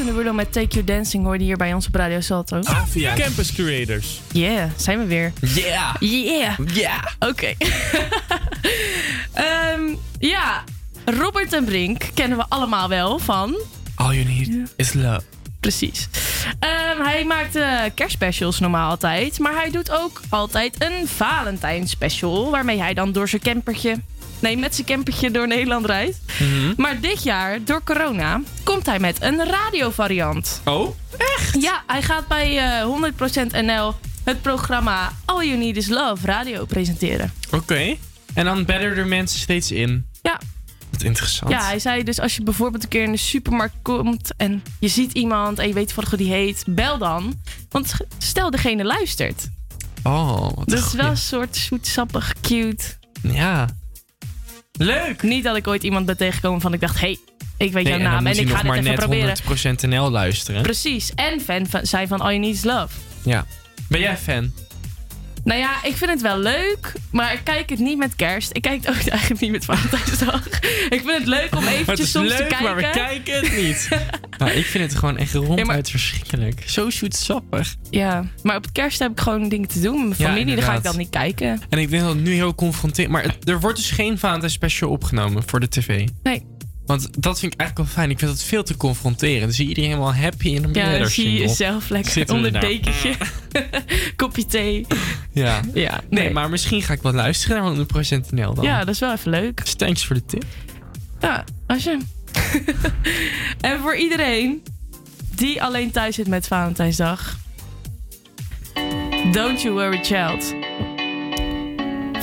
Jason 0.00 0.14
Derulo 0.14 0.32
met 0.32 0.52
Take 0.52 0.68
You 0.68 0.84
Dancing 0.84 1.24
hoorde 1.24 1.44
hier 1.44 1.56
bij 1.56 1.74
ons 1.74 1.86
op 1.86 1.94
Radio 1.94 2.20
Salto. 2.20 2.60
Via 2.86 3.14
Campus 3.14 3.52
Creators. 3.52 4.20
Yeah, 4.32 4.70
zijn 4.76 4.98
we 4.98 5.04
weer. 5.04 5.32
Yeah. 5.40 5.94
Yeah. 5.98 6.58
Yeah. 6.74 7.04
Oké. 7.18 7.54
Ehm, 9.32 9.80
ja, 10.18 10.64
Robert 11.04 11.52
en 11.52 11.64
Brink 11.64 12.08
kennen 12.14 12.38
we 12.38 12.44
allemaal 12.48 12.88
wel 12.88 13.18
van. 13.18 13.56
All 13.94 14.14
you 14.14 14.24
need 14.24 14.72
is 14.76 14.92
love. 14.92 15.20
Precies. 15.60 16.08
Ehm, 16.58 17.02
hij 17.02 17.24
maakt 17.24 17.56
eh, 17.56 17.80
kerstspecials 17.94 18.60
normaal 18.60 18.90
altijd. 18.90 19.38
Maar 19.38 19.54
hij 19.54 19.70
doet 19.70 19.90
ook 19.90 20.20
altijd 20.28 20.76
een 20.78 21.08
Valentijnspecial. 21.08 22.50
Waarmee 22.50 22.80
hij 22.80 22.94
dan 22.94 23.12
door 23.12 23.28
zijn 23.28 23.42
campertje... 23.42 23.96
Nee, 24.40 24.56
met 24.56 24.74
zijn 24.74 24.86
campertje 24.86 25.30
door 25.30 25.46
Nederland 25.46 25.86
rijdt. 25.86 26.18
Maar 26.76 27.00
dit 27.00 27.22
jaar, 27.22 27.64
door 27.64 27.84
corona, 27.84 28.40
komt 28.62 28.86
hij 28.86 28.98
met 28.98 29.22
een 29.22 29.44
radiovariant. 29.44 30.60
Oh? 30.64 30.96
Echt? 31.16 31.62
Ja, 31.62 31.82
hij 31.86 32.02
gaat 32.02 32.26
bij 32.28 32.58
eh 32.58 33.10
100% 33.62 33.64
NL 33.64 33.94
het 34.24 34.42
programma 34.42 35.12
All 35.24 35.46
You 35.46 35.58
Need 35.58 35.76
Is 35.76 35.88
Love 35.88 36.26
radio 36.26 36.64
presenteren. 36.64 37.32
Oké. 37.50 37.96
En 38.34 38.44
dan 38.44 38.64
bedden 38.64 38.96
er 38.96 39.06
mensen 39.06 39.40
steeds 39.40 39.70
in. 39.70 40.06
Ja. 40.22 40.40
Wat 40.90 41.02
interessant. 41.02 41.50
Ja, 41.50 41.64
hij 41.64 41.78
zei 41.78 42.02
dus 42.02 42.20
als 42.20 42.36
je 42.36 42.42
bijvoorbeeld 42.42 42.82
een 42.82 42.88
keer 42.88 43.02
in 43.02 43.12
de 43.12 43.18
supermarkt 43.18 43.74
komt 43.82 44.30
en 44.36 44.62
je 44.80 44.88
ziet 44.88 45.12
iemand 45.12 45.58
en 45.58 45.68
je 45.68 45.74
weet 45.74 45.86
toevallig 45.86 46.10
hoe 46.10 46.18
die 46.18 46.32
heet, 46.32 46.64
bel 46.66 46.98
dan. 46.98 47.40
Want 47.68 47.92
stel 48.18 48.50
degene 48.50 48.84
luistert. 48.84 49.48
Oh, 50.02 50.40
wat 50.40 50.58
een 50.58 50.64
Dus 50.64 50.92
wel 50.92 51.10
een 51.10 51.16
soort 51.16 51.56
zoetsappig, 51.56 52.34
cute. 52.40 52.84
Ja. 53.22 53.68
Leuk! 54.82 55.22
Niet 55.22 55.44
dat 55.44 55.56
ik 55.56 55.66
ooit 55.66 55.82
iemand 55.82 56.06
ben 56.06 56.16
tegengekomen 56.16 56.60
van 56.60 56.72
ik 56.72 56.80
dacht, 56.80 57.00
hey, 57.00 57.18
ik 57.56 57.72
weet 57.72 57.72
Nee, 57.72 57.84
jouw 57.84 57.92
en 57.92 58.02
naam 58.02 58.26
en 58.26 58.32
hij 58.32 58.42
ik 58.42 58.48
ga 58.48 58.52
nog 58.52 58.62
dit 58.62 58.66
maar 58.70 58.78
even 58.78 59.18
net 59.18 59.42
proberen. 59.42 59.76
100% 59.76 59.88
NL 59.88 60.10
luisteren. 60.10 60.62
Precies. 60.62 61.14
En 61.14 61.40
fan 61.40 61.66
van, 61.66 61.86
zijn 61.86 62.08
van 62.08 62.20
All 62.20 62.28
You 62.28 62.38
Need 62.38 62.54
Is 62.54 62.64
Love. 62.64 62.94
Ja. 63.22 63.46
Ben 63.88 64.00
jij 64.00 64.16
fan? 64.16 64.52
Nou 65.44 65.58
ja, 65.60 65.84
ik 65.84 65.96
vind 65.96 66.10
het 66.10 66.20
wel 66.20 66.38
leuk, 66.38 66.92
maar 67.10 67.32
ik 67.32 67.40
kijk 67.44 67.70
het 67.70 67.78
niet 67.78 67.98
met 67.98 68.16
kerst. 68.16 68.50
Ik 68.52 68.62
kijk 68.62 68.84
het 68.84 68.88
ook 68.88 69.06
eigenlijk 69.12 69.40
niet 69.40 69.50
met 69.50 69.64
Valentijnsdag. 69.64 70.46
ik 70.88 71.02
vind 71.04 71.18
het 71.18 71.26
leuk 71.26 71.56
om 71.56 71.62
Het 71.64 71.72
eventjes 71.74 72.00
is 72.00 72.10
soms 72.10 72.28
leuk, 72.28 72.36
te 72.36 72.44
kijken. 72.44 72.62
maar 72.64 72.76
we 72.76 72.90
kijken 72.92 73.34
het 73.34 73.56
niet. 73.56 73.88
nou, 74.38 74.50
ik 74.50 74.64
vind 74.64 74.84
het 74.90 74.98
gewoon 74.98 75.16
echt 75.16 75.34
ronduit 75.34 75.90
verschrikkelijk. 75.90 76.62
Zo 76.66 76.90
zoetsappig. 76.90 77.74
Ja, 77.90 78.24
maar 78.42 78.56
op 78.56 78.66
kerst 78.72 78.98
heb 78.98 79.10
ik 79.10 79.20
gewoon 79.20 79.48
dingen 79.48 79.68
te 79.68 79.80
doen 79.80 80.08
met 80.08 80.18
mijn 80.18 80.30
Ja, 80.30 80.36
familie. 80.36 80.54
dan 80.54 80.64
ga 80.64 80.74
ik 80.76 80.82
dan 80.82 80.96
niet 80.96 81.10
kijken. 81.10 81.60
En 81.68 81.78
ik 81.78 81.90
denk 81.90 82.02
dat 82.02 82.14
het 82.14 82.22
nu 82.22 82.32
heel 82.32 82.54
confronterend... 82.54 83.12
Maar 83.12 83.22
het- 83.22 83.48
er 83.48 83.60
wordt 83.60 83.76
dus 83.76 83.90
geen 83.90 84.18
Valentijn 84.18 84.50
special 84.52 84.90
opgenomen 84.90 85.42
voor 85.46 85.60
de 85.60 85.68
tv. 85.68 86.08
Nee. 86.22 86.46
Want 86.86 87.22
dat 87.22 87.38
vind 87.38 87.52
ik 87.52 87.60
eigenlijk 87.60 87.90
wel 87.90 87.98
fijn. 87.98 88.10
Ik 88.10 88.18
vind 88.18 88.30
dat 88.30 88.42
veel 88.42 88.62
te 88.62 88.76
confronterend. 88.76 89.40
Dan 89.40 89.52
zie 89.52 89.62
je 89.62 89.68
iedereen 89.68 89.90
helemaal 89.90 90.14
happy 90.14 90.56
en 90.56 90.62
dan 90.62 90.72
ben 90.72 90.92
Ja, 90.92 90.98
dan 90.98 91.08
zie 91.08 91.32
je 91.32 91.38
jezelf 91.38 91.88
lekker 91.88 92.12
Zitten 92.12 92.36
onder 92.36 92.60
dekentje. 92.60 93.14
Kopje 94.16 94.46
thee. 94.46 94.86
Ja. 95.32 95.60
Ja, 95.74 96.00
Nee, 96.10 96.24
nee. 96.24 96.32
maar 96.32 96.50
misschien 96.50 96.82
ga 96.82 96.92
ik 96.92 97.02
wel 97.02 97.12
luisteren 97.12 97.76
naar 97.76 97.86
100% 98.20 98.30
NL 98.30 98.54
dan. 98.54 98.64
Ja, 98.64 98.78
dat 98.78 98.94
is 98.94 99.00
wel 99.00 99.12
even 99.12 99.30
leuk. 99.30 99.64
Dus 99.64 99.74
thanks 99.74 100.06
voor 100.06 100.16
de 100.16 100.24
tip. 100.24 100.44
Ja, 101.20 101.44
als 101.66 101.84
je. 101.84 101.98
en 103.60 103.80
voor 103.80 103.96
iedereen 103.96 104.62
die 105.34 105.62
alleen 105.62 105.90
thuis 105.90 106.14
zit 106.14 106.28
met 106.28 106.46
Valentijnsdag. 106.46 107.38
Don't 109.32 109.62
You 109.62 109.74
Worry 109.74 110.04
Child. 110.04 110.54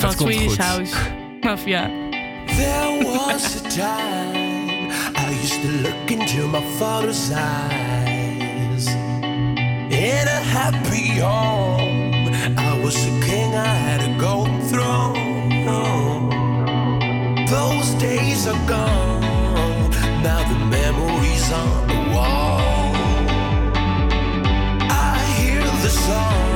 Van 0.00 0.12
Swedish 0.12 0.46
goed. 0.46 0.56
House. 0.56 0.94
Mafia. 1.40 1.90
There 2.46 3.04
was 3.04 3.56
a 3.56 3.68
time 3.68 4.47
used 5.58 5.84
to 5.84 5.88
look 5.88 6.10
into 6.10 6.46
my 6.48 6.60
father's 6.78 7.30
eyes. 7.32 8.86
In 8.86 10.28
a 10.28 10.40
happy 10.56 11.18
home, 11.18 12.32
I 12.56 12.80
was 12.82 12.96
a 13.06 13.10
king, 13.24 13.54
I 13.54 13.64
had 13.66 14.00
a 14.02 14.18
golden 14.18 14.60
throne. 14.62 15.16
Those 17.46 17.94
days 17.94 18.46
are 18.46 18.68
gone, 18.68 19.90
now 20.22 20.42
the 20.48 20.58
memories 20.66 21.52
on 21.52 21.88
the 21.88 22.14
wall. 22.14 22.60
I 24.90 25.18
hear 25.38 25.62
the 25.62 25.88
songs 25.88 26.47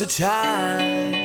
There 0.00 0.06
was 0.06 0.18
a 0.18 0.22
time 0.22 1.19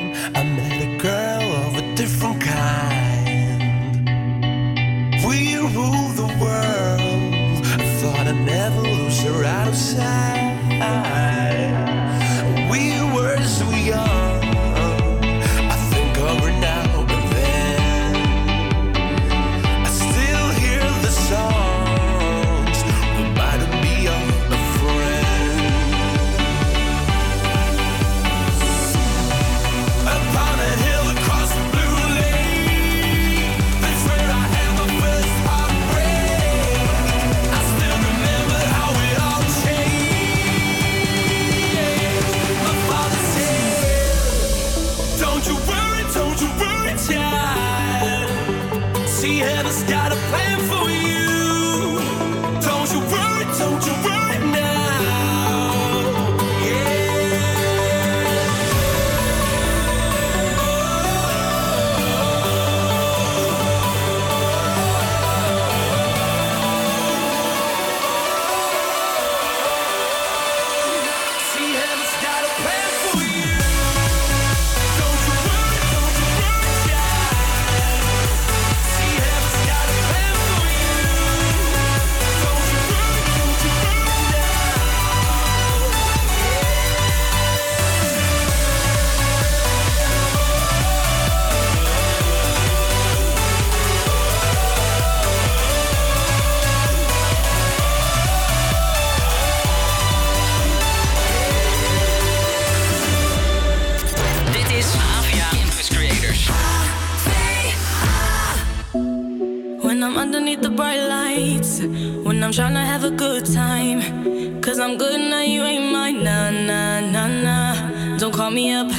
good 113.39 113.53
time. 113.53 114.61
Cause 114.61 114.79
I'm 114.79 114.97
good 114.97 115.19
now, 115.19 115.41
you 115.41 115.61
ain't 115.63 115.91
mine. 115.91 116.23
Nah, 116.23 116.51
nah, 116.51 117.01
nah, 117.01 117.27
nah. 117.27 118.17
Don't 118.17 118.33
call 118.33 118.49
me 118.49 118.71
up 118.71 118.89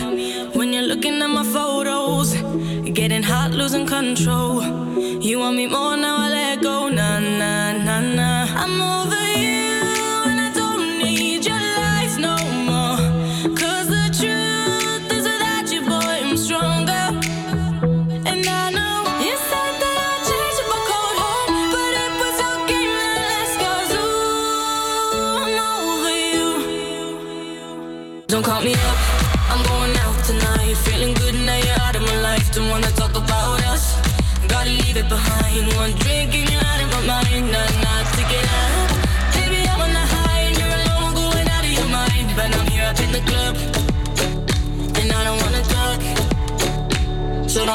when 0.54 0.74
you're 0.74 0.88
looking 0.92 1.22
at 1.22 1.30
my 1.30 1.42
photos. 1.42 2.34
Getting 2.98 3.22
hot, 3.22 3.52
losing 3.52 3.86
control. 3.86 4.62
You 5.22 5.38
want 5.38 5.56
me 5.56 5.66
more 5.68 5.95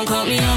don't 0.06 0.07
call 0.07 0.26
me 0.26 0.51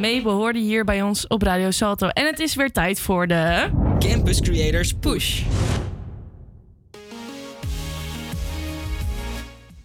mee 0.00 0.22
behoorde 0.22 0.58
hier 0.58 0.84
bij 0.84 1.02
ons 1.02 1.26
op 1.26 1.42
Radio 1.42 1.70
Salto. 1.70 2.08
En 2.08 2.26
het 2.26 2.40
is 2.40 2.54
weer 2.54 2.72
tijd 2.72 3.00
voor 3.00 3.26
de... 3.26 3.68
Campus 3.98 4.40
Creators 4.40 4.92
Push. 4.92 5.42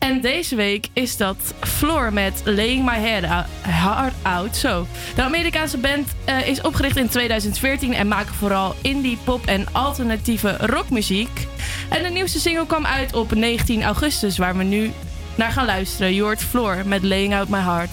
En 0.03 0.21
deze 0.21 0.55
week 0.55 0.87
is 0.93 1.17
dat 1.17 1.53
Floor 1.59 2.13
met 2.13 2.41
Laying 2.45 2.85
My 2.85 3.25
Heart 3.61 4.13
Out. 4.21 4.55
Zo. 4.55 4.87
De 5.15 5.21
Amerikaanse 5.21 5.77
band 5.77 6.15
eh, 6.25 6.47
is 6.47 6.61
opgericht 6.61 6.97
in 6.97 7.09
2014 7.09 7.93
en 7.93 8.07
maken 8.07 8.33
vooral 8.33 8.75
indie, 8.81 9.17
pop 9.23 9.45
en 9.45 9.65
alternatieve 9.71 10.57
rockmuziek. 10.59 11.47
En 11.89 12.03
de 12.03 12.09
nieuwste 12.09 12.39
single 12.39 12.65
kwam 12.65 12.85
uit 12.85 13.13
op 13.13 13.35
19 13.35 13.83
augustus, 13.83 14.37
waar 14.37 14.57
we 14.57 14.63
nu 14.63 14.91
naar 15.35 15.51
gaan 15.51 15.65
luisteren. 15.65 16.13
Je 16.13 16.35
Floor 16.37 16.81
met 16.85 17.03
Laying 17.03 17.35
Out 17.35 17.49
My 17.49 17.59
Heart. 17.59 17.91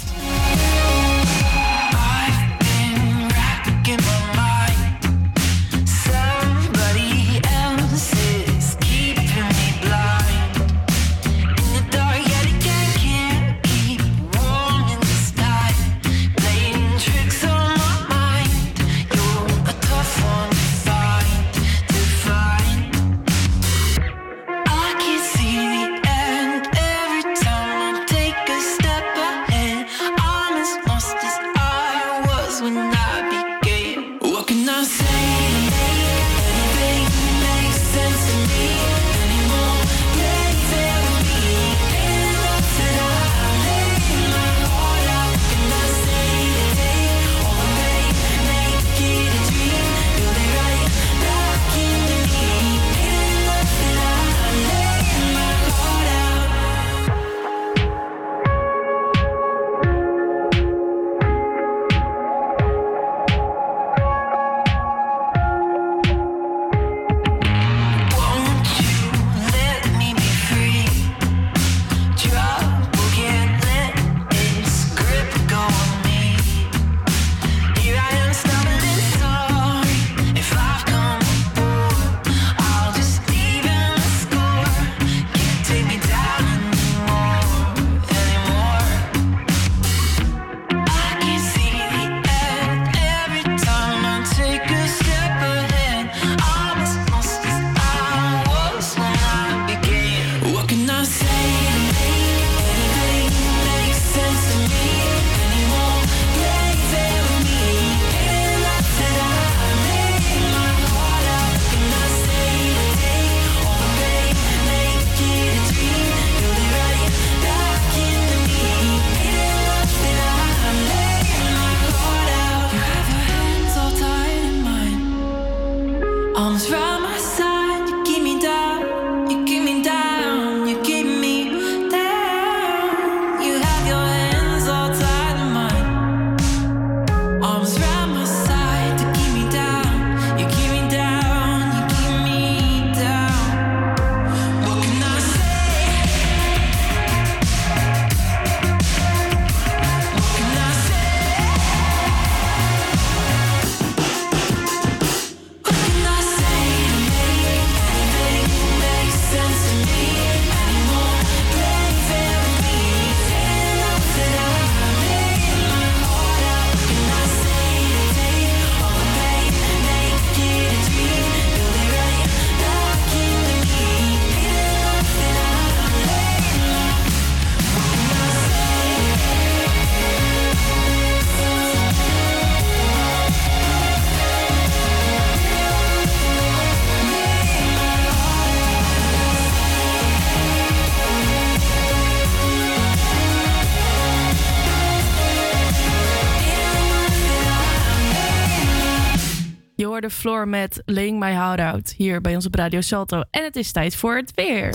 Floor 200.21 200.49
met 200.49 200.83
Laying 200.85 201.19
My 201.19 201.33
Heart 201.33 201.61
Out 201.61 201.95
hier 201.97 202.21
bij 202.21 202.35
ons 202.35 202.47
op 202.47 202.55
Radio 202.55 202.81
Salto. 202.81 203.23
En 203.31 203.45
het 203.45 203.57
is 203.57 203.73
tijd 203.73 203.97
voor 203.97 204.17
het 204.17 204.33
weer. 204.35 204.71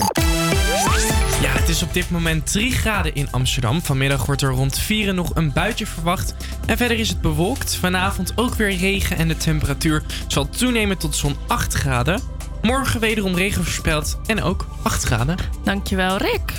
Ja, 1.40 1.50
het 1.50 1.68
is 1.68 1.82
op 1.82 1.92
dit 1.92 2.10
moment 2.10 2.52
3 2.52 2.72
graden 2.72 3.14
in 3.14 3.28
Amsterdam. 3.30 3.82
Vanmiddag 3.82 4.26
wordt 4.26 4.42
er 4.42 4.50
rond 4.50 4.78
4 4.78 5.14
nog 5.14 5.34
een 5.34 5.52
buitje 5.52 5.86
verwacht. 5.86 6.34
En 6.66 6.76
verder 6.76 6.98
is 6.98 7.08
het 7.08 7.20
bewolkt. 7.20 7.74
Vanavond 7.74 8.32
ook 8.36 8.54
weer 8.54 8.76
regen 8.76 9.16
en 9.16 9.28
de 9.28 9.36
temperatuur 9.36 10.02
zal 10.26 10.48
toenemen 10.48 10.98
tot 10.98 11.16
zo'n 11.16 11.36
8 11.46 11.74
graden. 11.74 12.20
Morgen 12.62 13.00
wederom 13.00 13.34
regen 13.34 13.64
voorspeld 13.64 14.18
en 14.26 14.42
ook 14.42 14.66
8 14.82 15.02
graden. 15.02 15.36
Dankjewel, 15.64 16.16
Rick. 16.16 16.52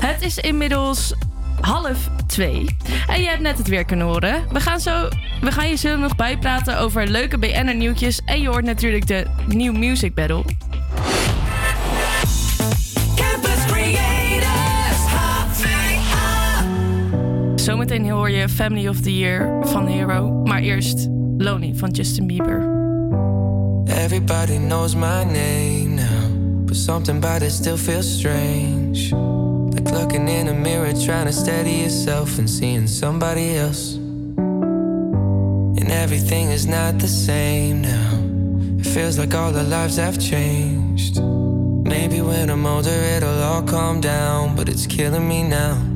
Het 0.00 0.22
is 0.22 0.38
inmiddels 0.38 1.14
half 1.64 2.08
twee. 2.26 2.76
En 3.06 3.20
je 3.20 3.28
hebt 3.28 3.40
net 3.40 3.58
het 3.58 3.68
weer 3.68 3.84
kunnen 3.84 4.06
horen. 4.06 4.42
We 4.52 4.60
gaan, 4.60 4.80
zo, 4.80 5.08
we 5.40 5.52
gaan 5.52 5.68
je 5.68 5.74
zo 5.74 5.96
nog 5.96 6.16
bijpraten 6.16 6.78
over 6.78 7.06
leuke 7.06 7.38
BN'er 7.38 7.74
nieuwtjes. 7.74 8.20
En 8.24 8.40
je 8.40 8.48
hoort 8.48 8.64
natuurlijk 8.64 9.06
de 9.06 9.26
New 9.48 9.76
Music 9.76 10.14
Battle. 10.14 10.42
Campus 13.14 13.64
Creators, 13.66 15.00
HVA. 15.06 16.64
Zometeen 17.54 18.10
hoor 18.10 18.30
je 18.30 18.48
Family 18.48 18.88
of 18.88 19.00
the 19.00 19.16
Year 19.16 19.66
van 19.66 19.86
Hero. 19.86 20.30
Maar 20.30 20.60
eerst 20.60 21.08
Lonely 21.38 21.72
van 21.74 21.90
Justin 21.90 22.26
Bieber. 22.26 22.72
Everybody 23.86 24.56
knows 24.56 24.94
my 24.94 25.24
name 25.24 25.94
now, 25.94 26.66
but 26.66 26.76
something 26.76 27.24
about 27.24 27.42
it 27.42 27.52
still 27.52 27.76
feels 27.76 28.18
strange. 28.18 29.33
Looking 30.24 30.40
in 30.40 30.48
a 30.48 30.54
mirror, 30.54 30.90
trying 31.04 31.26
to 31.26 31.32
steady 31.34 31.82
yourself 31.84 32.38
and 32.38 32.48
seeing 32.48 32.86
somebody 32.86 33.56
else. 33.56 33.96
And 33.96 35.90
everything 35.90 36.50
is 36.50 36.66
not 36.66 36.98
the 36.98 37.08
same 37.08 37.82
now. 37.82 38.18
It 38.78 38.86
feels 38.86 39.18
like 39.18 39.34
all 39.34 39.54
our 39.54 39.62
lives 39.62 39.98
have 39.98 40.18
changed. 40.18 41.20
Maybe 41.20 42.22
when 42.22 42.48
I'm 42.48 42.64
older, 42.64 42.88
it'll 42.88 43.42
all 43.42 43.64
calm 43.64 44.00
down, 44.00 44.56
but 44.56 44.70
it's 44.70 44.86
killing 44.86 45.28
me 45.28 45.42
now. 45.42 45.93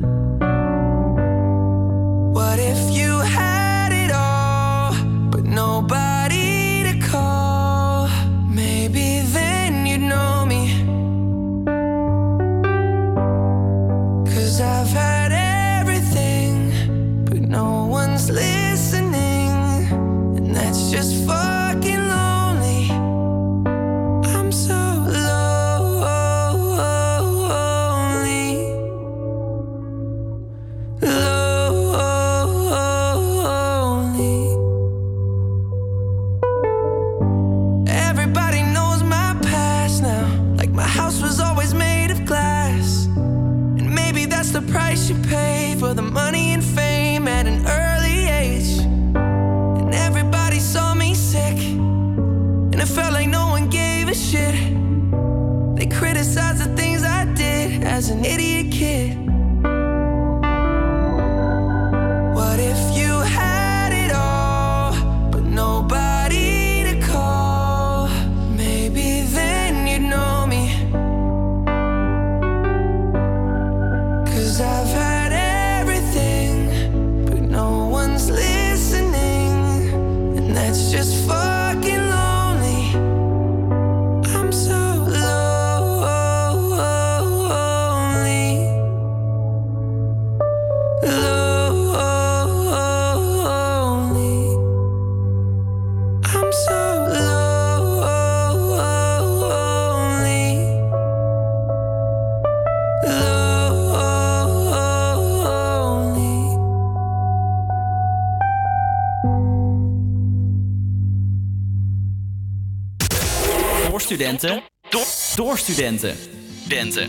Door 115.79 116.13
studenten. 116.61 117.08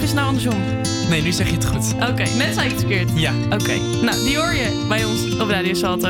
Of 0.00 0.06
is 0.06 0.12
het 0.12 0.18
nou 0.18 0.28
andersom? 0.28 0.60
Nee, 1.08 1.22
nu 1.22 1.32
zeg 1.32 1.46
je 1.46 1.52
het 1.52 1.66
goed. 1.66 1.94
Oké, 1.94 2.22
net 2.36 2.54
zei 2.54 2.64
ik 2.64 2.70
het 2.70 2.80
verkeerd. 2.80 3.10
Ja. 3.14 3.32
Oké, 3.50 3.78
nou 4.02 4.24
die 4.24 4.38
hoor 4.38 4.54
je 4.54 4.86
bij 4.88 5.04
ons 5.04 5.38
op 5.38 5.48
Radio 5.48 5.74
Salto. 5.74 6.08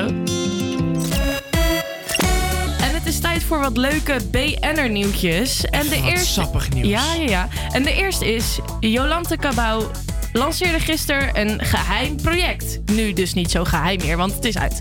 En 2.81 2.95
het 2.95 3.07
is 3.07 3.21
tijd 3.21 3.43
voor 3.43 3.59
wat 3.59 3.77
leuke 3.77 4.17
BN'er 4.31 4.91
nieuwtjes. 4.91 5.65
En 5.65 5.89
de 5.89 6.01
Wat 6.01 6.11
eerste... 6.11 6.27
sappig 6.27 6.71
nieuws. 6.71 6.89
Ja, 6.89 7.15
ja, 7.15 7.29
ja. 7.29 7.49
En 7.73 7.83
de 7.83 7.95
eerste 7.95 8.35
is, 8.35 8.59
Jolante 8.81 9.37
Cabau 9.37 9.85
lanceerde 10.33 10.81
gisteren 10.81 11.41
een 11.41 11.65
geheim 11.65 12.17
project. 12.17 12.81
Nu 12.93 13.13
dus 13.13 13.35
niet 13.35 13.51
zo 13.51 13.65
geheim 13.65 14.01
meer, 14.05 14.17
want 14.17 14.35
het 14.35 14.45
is 14.45 14.59
uit. 14.59 14.81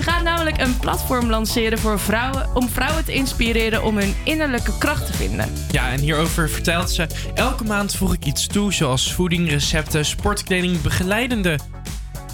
Ze 0.00 0.10
gaat 0.10 0.22
namelijk 0.22 0.60
een 0.60 0.78
platform 0.78 1.30
lanceren 1.30 1.78
voor 1.78 2.00
vrouwen... 2.00 2.56
om 2.56 2.68
vrouwen 2.68 3.04
te 3.04 3.12
inspireren 3.12 3.82
om 3.82 3.98
hun 3.98 4.14
innerlijke 4.24 4.78
kracht 4.78 5.06
te 5.06 5.12
vinden. 5.12 5.52
Ja, 5.70 5.90
en 5.90 6.00
hierover 6.00 6.50
vertelt 6.50 6.90
ze... 6.90 7.06
Elke 7.34 7.64
maand 7.64 7.94
voeg 7.96 8.14
ik 8.14 8.24
iets 8.24 8.46
toe, 8.46 8.72
zoals 8.72 9.12
voeding, 9.12 9.48
recepten, 9.48 10.04
sportkleding, 10.04 10.80
begeleidende... 10.82 11.58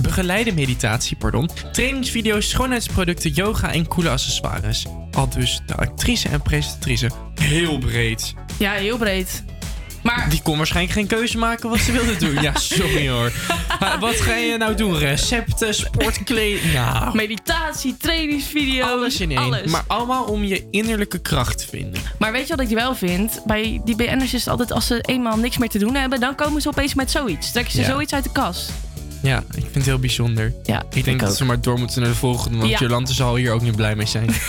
Begeleide 0.01 0.52
meditatie, 0.52 1.16
pardon. 1.16 1.51
Trainingsvideo's, 1.72 2.48
schoonheidsproducten, 2.48 3.30
yoga 3.30 3.72
en 3.72 3.88
coole 3.88 4.10
accessoires. 4.10 4.86
Al 5.12 5.28
dus 5.28 5.60
de 5.66 5.74
actrice 5.74 6.28
en 6.28 6.43
presentatrice. 6.43 7.10
Heel 7.34 7.78
breed. 7.78 8.34
Ja, 8.59 8.72
heel 8.72 8.97
breed. 8.97 9.44
Maar 10.06 10.26
Die 10.28 10.43
kon 10.43 10.56
waarschijnlijk 10.56 10.94
geen 10.94 11.06
keuze 11.06 11.38
maken 11.38 11.70
wat 11.70 11.78
ze 11.78 11.93
wilde 11.93 12.16
doen. 12.16 12.43
Ja, 12.43 12.52
sorry 12.55 13.09
hoor. 13.09 13.32
Maar 13.80 13.98
wat 13.98 14.20
ga 14.20 14.34
je 14.34 14.56
nou 14.56 14.74
doen? 14.74 14.98
Recepten, 14.98 15.74
sportkleding? 15.74 16.72
Nou, 16.72 17.16
meditatie, 17.16 17.56
trainingsvideo's, 17.98 18.90
alles 18.90 19.20
in 19.20 19.30
één. 19.30 19.38
alles. 19.38 19.70
Maar 19.70 19.84
allemaal 19.86 20.24
om 20.24 20.44
je 20.44 20.66
innerlijke 20.70 21.18
kracht 21.18 21.59
te 21.59 21.66
vinden. 21.66 22.01
Maar 22.18 22.32
weet 22.32 22.47
je 22.48 22.56
wat 22.56 22.70
ik 22.70 22.76
wel 22.76 22.94
vind? 22.94 23.40
Bij 23.44 23.80
die 23.84 23.97
BN'ers 23.97 24.34
is 24.34 24.40
het 24.40 24.48
altijd 24.48 24.72
als 24.72 24.86
ze 24.86 25.01
eenmaal 25.01 25.36
niks 25.36 25.59
meer 25.59 25.68
te 25.68 25.78
doen 25.78 25.94
hebben, 25.94 26.20
dan 26.20 26.34
komen 26.34 26.60
ze 26.62 26.68
opeens 26.68 26.94
met 26.94 27.10
zoiets. 27.10 27.52
Trekken 27.52 27.72
ze 27.72 27.80
Ja. 27.80 27.86
zoiets 27.86 28.12
uit 28.12 28.24
de 28.24 28.32
kast. 28.32 28.70
Ja, 29.22 29.38
ik 29.38 29.62
vind 29.62 29.74
het 29.74 29.84
heel 29.84 29.98
bijzonder. 29.98 30.52
Ja, 30.64 30.82
ik 30.90 31.05
denk 31.05 31.20
dat 31.20 31.30
ook. 31.30 31.36
ze 31.36 31.44
maar 31.44 31.60
door 31.60 31.78
moeten 31.78 32.01
naar 32.01 32.10
de 32.10 32.16
volgende, 32.16 32.59
want 32.59 32.70
Ja. 32.70 32.78
Jolante 32.78 33.14
zal 33.14 33.34
hier 33.36 33.52
ook 33.52 33.62
niet 33.62 33.76
blij 33.76 33.97
mee 33.97 34.06
zijn. 34.06 34.30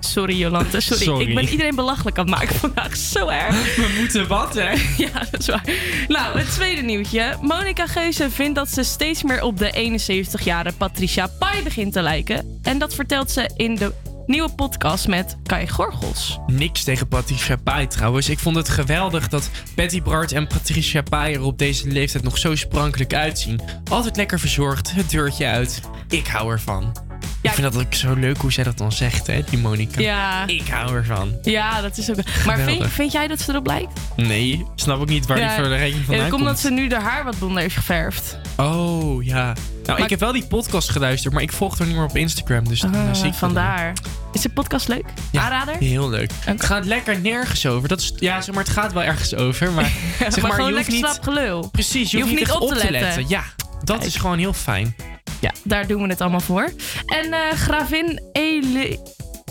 Sorry 0.00 0.36
Jolante, 0.38 0.80
sorry. 0.80 1.02
Sorry. 1.04 1.28
Ik 1.28 1.34
ben 1.34 1.48
iedereen 1.48 1.74
belachelijk 1.74 2.18
aan 2.18 2.26
het 2.26 2.34
maken 2.38 2.54
vandaag. 2.54 2.96
Zo 2.96 3.28
erg. 3.28 3.76
We 3.76 3.94
moeten 3.98 4.26
wat, 4.28 4.54
hè? 4.54 4.70
Ja, 5.04 5.10
dat 5.30 5.40
is 5.40 5.46
waar. 5.46 5.64
Nou, 6.08 6.38
het 6.38 6.50
tweede 6.52 6.82
nieuwtje. 6.82 7.36
Monica 7.40 7.86
Geuze 7.86 8.30
vindt 8.30 8.54
dat 8.54 8.70
ze 8.70 8.82
steeds 8.82 9.22
meer 9.22 9.42
op 9.42 9.58
de 9.58 9.98
71-jarige 10.40 10.76
Patricia 10.76 11.26
Pai 11.38 11.62
begint 11.62 11.92
te 11.92 12.02
lijken. 12.02 12.58
En 12.62 12.78
dat 12.78 12.94
vertelt 12.94 13.30
ze 13.30 13.50
in 13.56 13.74
de 13.74 13.92
nieuwe 14.26 14.54
podcast 14.54 15.08
met 15.08 15.36
Kai 15.42 15.68
Gorgels. 15.68 16.38
Niks 16.46 16.84
tegen 16.84 17.08
Patricia 17.08 17.56
Pai 17.56 17.86
trouwens. 17.86 18.28
Ik 18.28 18.38
vond 18.38 18.56
het 18.56 18.68
geweldig 18.68 19.28
dat 19.28 19.50
Patty 19.74 20.02
Bart 20.02 20.32
en 20.32 20.46
Patricia 20.46 21.02
Pai 21.02 21.34
er 21.34 21.42
op 21.42 21.58
deze 21.58 21.88
leeftijd 21.88 22.24
nog 22.24 22.38
zo 22.38 22.54
sprankelijk 22.54 23.14
uitzien. 23.14 23.60
Altijd 23.90 24.16
lekker 24.16 24.38
verzorgd, 24.38 24.94
het 24.94 25.10
deurtje 25.10 25.46
uit. 25.46 25.80
Ik 26.08 26.26
hou 26.26 26.52
ervan. 26.52 26.96
Ik 27.40 27.50
vind 27.50 27.72
dat 27.72 27.84
ook 27.84 27.94
zo 27.94 28.14
leuk 28.14 28.36
hoe 28.36 28.52
zij 28.52 28.64
dat 28.64 28.78
dan 28.78 28.92
zegt, 28.92 29.26
hè, 29.26 29.42
die 29.50 29.58
Monica. 29.58 30.00
Ja. 30.00 30.46
Ik 30.46 30.68
hou 30.68 30.94
ervan. 30.94 31.32
Ja, 31.42 31.80
dat 31.80 31.98
is 31.98 32.10
ook... 32.10 32.16
Maar 32.46 32.58
vind, 32.58 32.86
vind 32.86 33.12
jij 33.12 33.26
dat 33.26 33.40
ze 33.40 33.50
erop 33.50 33.66
lijkt? 33.66 34.00
Nee, 34.16 34.66
snap 34.74 35.02
ik 35.02 35.08
niet 35.08 35.26
waar 35.26 35.36
die 35.36 35.48
voor 35.48 35.62
de 35.62 35.76
rekening 35.76 35.98
ja, 35.98 36.04
vandaan 36.04 36.30
dat 36.30 36.30
komt 36.30 36.30
komt. 36.30 36.42
omdat 36.42 36.58
ze 36.58 36.70
nu 36.70 36.90
haar 36.90 37.02
haar 37.12 37.24
wat 37.24 37.38
blonder 37.38 37.62
heeft 37.62 37.76
geverfd. 37.76 38.38
Oh, 38.56 39.24
ja. 39.24 39.44
Nou, 39.44 39.54
Maar- 39.86 39.98
ik 39.98 40.10
heb 40.10 40.20
wel 40.20 40.32
die 40.32 40.46
podcast 40.46 40.90
geluisterd, 40.90 41.34
maar 41.34 41.42
ik 41.42 41.52
volg 41.52 41.78
haar 41.78 41.86
niet 41.86 41.96
meer 41.96 42.04
op 42.04 42.16
Instagram. 42.16 42.68
Dus 42.68 42.84
Ah, 42.84 43.14
zie 43.14 43.26
ik 43.26 43.34
vandaar. 43.34 43.92
Is 44.32 44.40
de 44.40 44.48
podcast 44.48 44.88
leuk? 44.88 45.04
Ja, 45.32 45.42
Aanrader? 45.42 45.76
Heel 45.76 46.08
leuk. 46.08 46.30
Het 46.40 46.64
gaat 46.64 46.84
lekker 46.84 47.20
nergens 47.20 47.66
over. 47.66 47.88
Dat 47.88 48.00
is, 48.00 48.12
ja, 48.16 48.40
zeg 48.40 48.54
maar, 48.54 48.64
het 48.64 48.72
gaat 48.72 48.92
wel 48.92 49.02
ergens 49.02 49.34
over. 49.34 49.72
Maar, 49.72 49.84
zeg 50.18 50.30
maar 50.30 50.40
maar, 50.40 50.50
gewoon 50.52 50.56
je 50.56 50.62
hoeft 50.62 50.74
lekker 50.74 50.92
niet, 50.92 51.04
slap 51.04 51.22
gelul. 51.22 51.68
Precies, 51.70 52.10
je, 52.10 52.20
hoeft 52.20 52.34
niet, 52.34 52.50
op 52.50 52.68
te 52.68 52.90
letten. 52.90 53.28
Ja, 53.28 53.42
dat 53.84 54.04
is 54.04 54.16
gewoon 54.16 54.38
heel 54.38 54.52
fijn. 54.52 54.96
Ja, 55.40 55.52
daar 55.64 55.86
doen 55.86 56.02
we 56.02 56.08
het 56.08 56.20
allemaal 56.20 56.40
voor. 56.40 56.72
En 57.06 57.32
eh, 57.32 57.58
gravin 57.58 58.20
Ele 58.32 58.98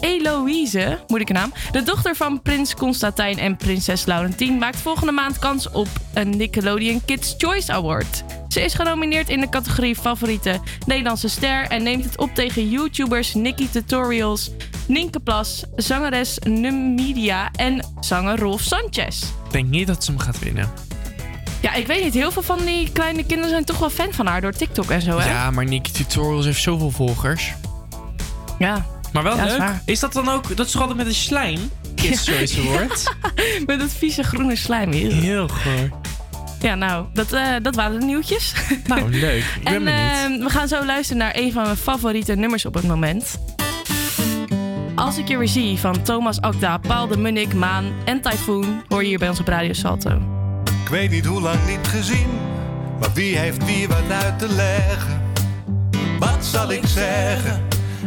Eloïse, 0.05 0.99
moeilijke 1.07 1.33
naam, 1.33 1.53
de 1.71 1.83
dochter 1.83 2.15
van 2.15 2.41
prins 2.41 2.75
Constantijn 2.75 3.37
en 3.37 3.55
prinses 3.55 4.05
Laurentien, 4.05 4.57
maakt 4.57 4.77
volgende 4.77 5.11
maand 5.11 5.39
kans 5.39 5.69
op 5.69 5.87
een 6.13 6.37
Nickelodeon 6.37 7.01
Kids 7.05 7.35
Choice 7.37 7.71
Award. 7.71 8.23
Ze 8.47 8.61
is 8.61 8.73
genomineerd 8.73 9.29
in 9.29 9.39
de 9.39 9.49
categorie 9.49 9.95
favoriete 9.95 10.59
Nederlandse 10.85 11.27
ster 11.27 11.67
en 11.67 11.83
neemt 11.83 12.03
het 12.03 12.17
op 12.17 12.29
tegen 12.33 12.69
YouTubers 12.69 13.33
Nicky 13.33 13.67
Tutorials, 13.69 14.51
Nienke 14.87 15.19
Plas, 15.19 15.63
zangeres 15.75 16.39
Numidia 16.39 17.51
en 17.51 17.85
zanger 17.99 18.39
Rolf 18.39 18.61
Sanchez. 18.61 19.21
Ik 19.21 19.51
denk 19.51 19.69
niet 19.69 19.87
dat 19.87 20.03
ze 20.03 20.11
hem 20.11 20.19
gaat 20.19 20.39
winnen. 20.39 20.71
Ja, 21.61 21.73
ik 21.73 21.87
weet 21.87 22.03
niet. 22.03 22.13
Heel 22.13 22.31
veel 22.31 22.41
van 22.41 22.65
die 22.65 22.91
kleine 22.91 23.25
kinderen 23.25 23.49
zijn 23.49 23.65
toch 23.65 23.77
wel 23.77 23.89
fan 23.89 24.13
van 24.13 24.25
haar 24.25 24.41
door 24.41 24.53
TikTok 24.53 24.89
en 24.89 25.01
zo, 25.01 25.17
hè? 25.17 25.29
Ja, 25.29 25.51
maar 25.51 25.65
Nicky 25.65 25.91
Tutorials 25.91 26.45
heeft 26.45 26.61
zoveel 26.61 26.91
volgers. 26.91 27.53
Ja. 28.59 28.85
Maar 29.15 29.23
wel 29.23 29.35
Ja, 29.37 29.45
is 29.45 29.57
leuk. 29.57 29.69
Is 29.85 29.99
dat 29.99 30.13
dan 30.13 30.29
ook... 30.29 30.55
Dat 30.57 30.65
is 30.65 30.71
toch 30.71 30.81
altijd 30.81 30.97
met 30.99 31.07
een 31.07 31.13
slijm? 31.15 31.59
Kids 31.95 32.27
Choice 32.27 32.59
Award. 32.61 33.13
Met 33.65 33.79
dat 33.79 33.89
vieze 33.97 34.23
groene 34.23 34.55
slijm 34.55 34.91
hier. 34.91 35.11
Heel 35.13 35.47
goor. 35.47 35.89
Ja, 36.59 36.75
nou, 36.75 37.05
dat, 37.13 37.31
eh, 37.33 37.47
dat 37.61 37.75
waren 37.75 37.99
de 37.99 38.05
nieuwtjes. 38.05 38.53
Nou, 38.87 39.09
leuk. 39.09 39.43
Ik 39.43 39.63
ben 39.63 39.73
en 39.73 39.83
benieuwd. 39.83 40.39
eh, 40.39 40.45
we 40.45 40.49
gaan 40.49 40.67
zo 40.67 40.85
luisteren 40.85 41.17
naar 41.21 41.31
een 41.35 41.51
van 41.51 41.63
mijn 41.63 41.77
favoriete 41.77 42.35
nummers 42.35 42.65
op 42.65 42.73
het 42.73 42.83
moment. 42.87 43.37
Als 44.95 45.17
ik 45.17 45.27
je 45.27 45.37
weer 45.37 45.47
zie 45.47 45.77
van 45.77 46.01
Thomas 46.01 46.41
Akda, 46.41 46.77
Paul 46.77 47.07
de 47.07 47.17
Munnik, 47.17 47.53
Maan 47.53 47.85
en 48.05 48.21
Typhoon 48.21 48.83
hoor 48.87 49.01
je 49.01 49.07
hier 49.07 49.19
bij 49.19 49.29
ons 49.29 49.39
op 49.39 49.47
Radio 49.47 49.73
Salto. 49.73 50.09
Ik 50.83 50.89
weet 50.89 51.11
niet 51.11 51.25
hoe 51.25 51.41
lang 51.41 51.67
niet 51.67 51.87
gezien, 51.87 52.27
maar 52.99 53.13
wie 53.13 53.37
heeft 53.37 53.65
wie 53.65 53.87
wat 53.87 54.11
uit 54.23 54.39
te 54.39 54.49
leggen? 54.49 55.21
Wat 56.19 56.45
zal 56.45 56.71
ik 56.71 56.81
zeggen 56.85 57.63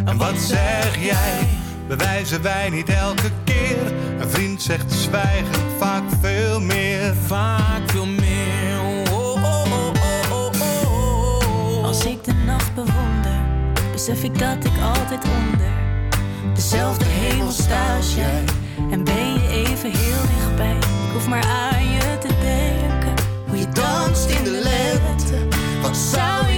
en 0.08 0.16
wat 0.16 0.38
zeg 0.38 1.04
jij? 1.04 1.48
Bewijzen 1.88 2.42
wij 2.42 2.70
niet 2.70 2.88
elke 2.88 3.30
keer? 3.44 3.92
Een 4.20 4.30
vriend 4.30 4.62
zegt 4.62 4.92
zwijgen 4.92 5.62
vaak 5.78 6.02
veel 6.20 6.60
meer. 6.60 7.14
Vaak 7.26 7.90
veel 7.90 8.06
meer. 8.06 8.80
Oh, 8.80 9.12
oh, 9.12 9.44
oh, 9.44 9.92
oh, 10.32 10.50
oh, 10.62 11.78
oh. 11.78 11.84
Als 11.84 12.04
ik 12.04 12.24
de 12.24 12.32
nacht 12.32 12.74
bewonder, 12.74 13.40
besef 13.92 14.22
ik 14.22 14.38
dat 14.38 14.64
ik 14.64 14.72
altijd 14.82 15.24
onder 15.24 15.78
dezelfde 16.54 17.04
hemel 17.04 17.52
sta 17.52 17.96
als 17.96 18.14
jij. 18.14 18.44
En 18.90 19.04
ben 19.04 19.32
je 19.32 19.48
even 19.48 19.90
heel 19.90 20.22
dichtbij. 20.36 20.76
Ik 20.76 21.12
hoef 21.12 21.28
maar 21.28 21.44
aan 21.44 21.84
je 21.84 22.18
te 22.18 22.28
denken. 22.28 23.14
Hoe 23.48 23.58
je 23.58 23.68
danst 23.68 24.30
in 24.30 24.44
de 24.44 24.50
lente. 24.50 25.56
Wat 25.82 25.96
zou 25.96 26.46
ik 26.46 26.57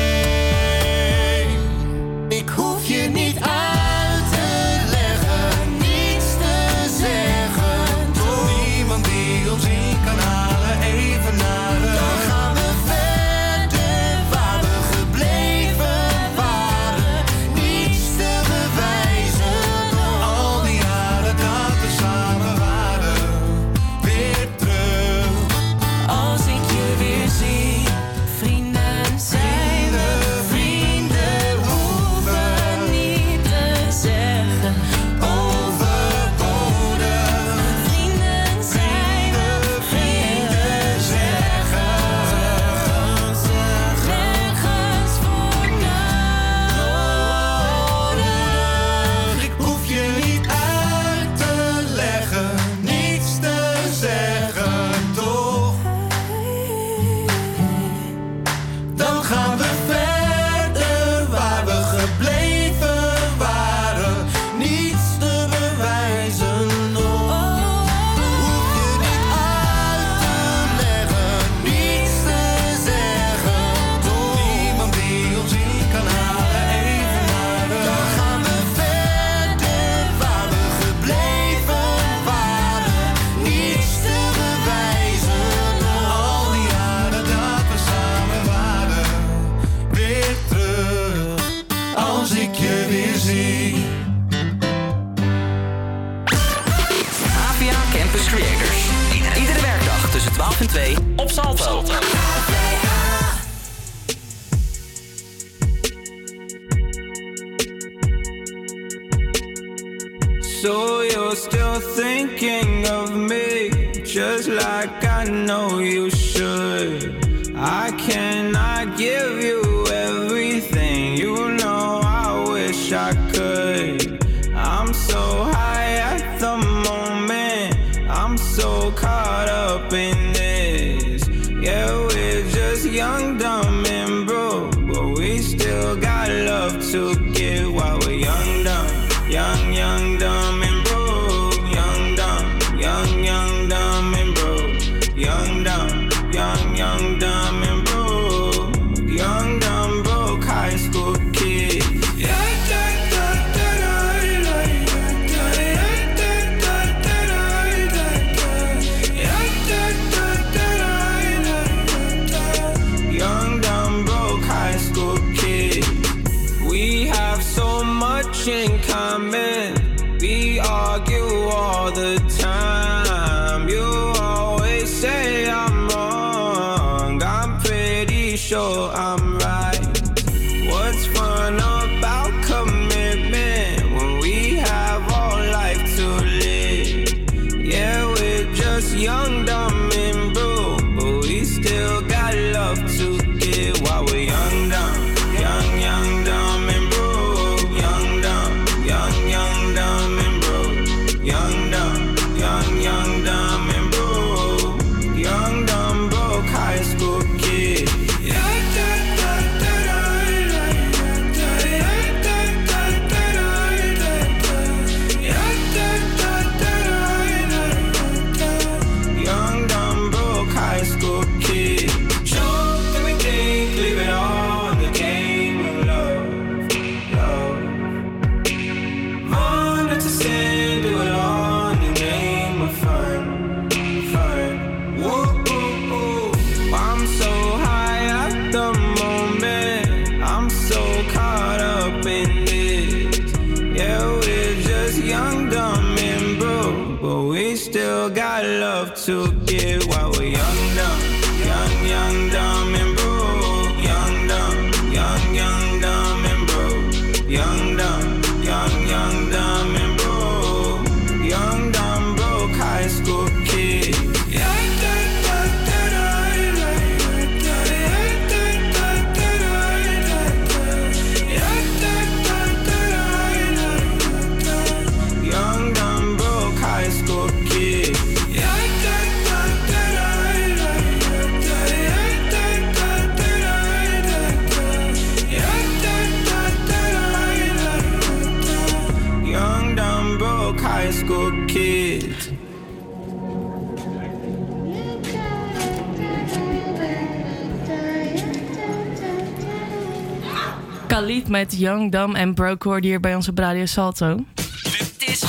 Khalid 300.91 301.27
met 301.27 301.55
Young, 301.57 301.91
Dumb 301.91 302.15
en 302.15 302.33
Broke 302.33 302.67
hoorde 302.67 302.87
hier 302.87 302.99
bij 302.99 303.15
ons 303.15 303.27
op 303.27 303.37
Radio 303.37 303.65
Salto. 303.65 304.25
Dit 304.35 305.09
is 305.09 305.19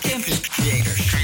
Campus 0.00 0.40
Creators. 0.40 1.14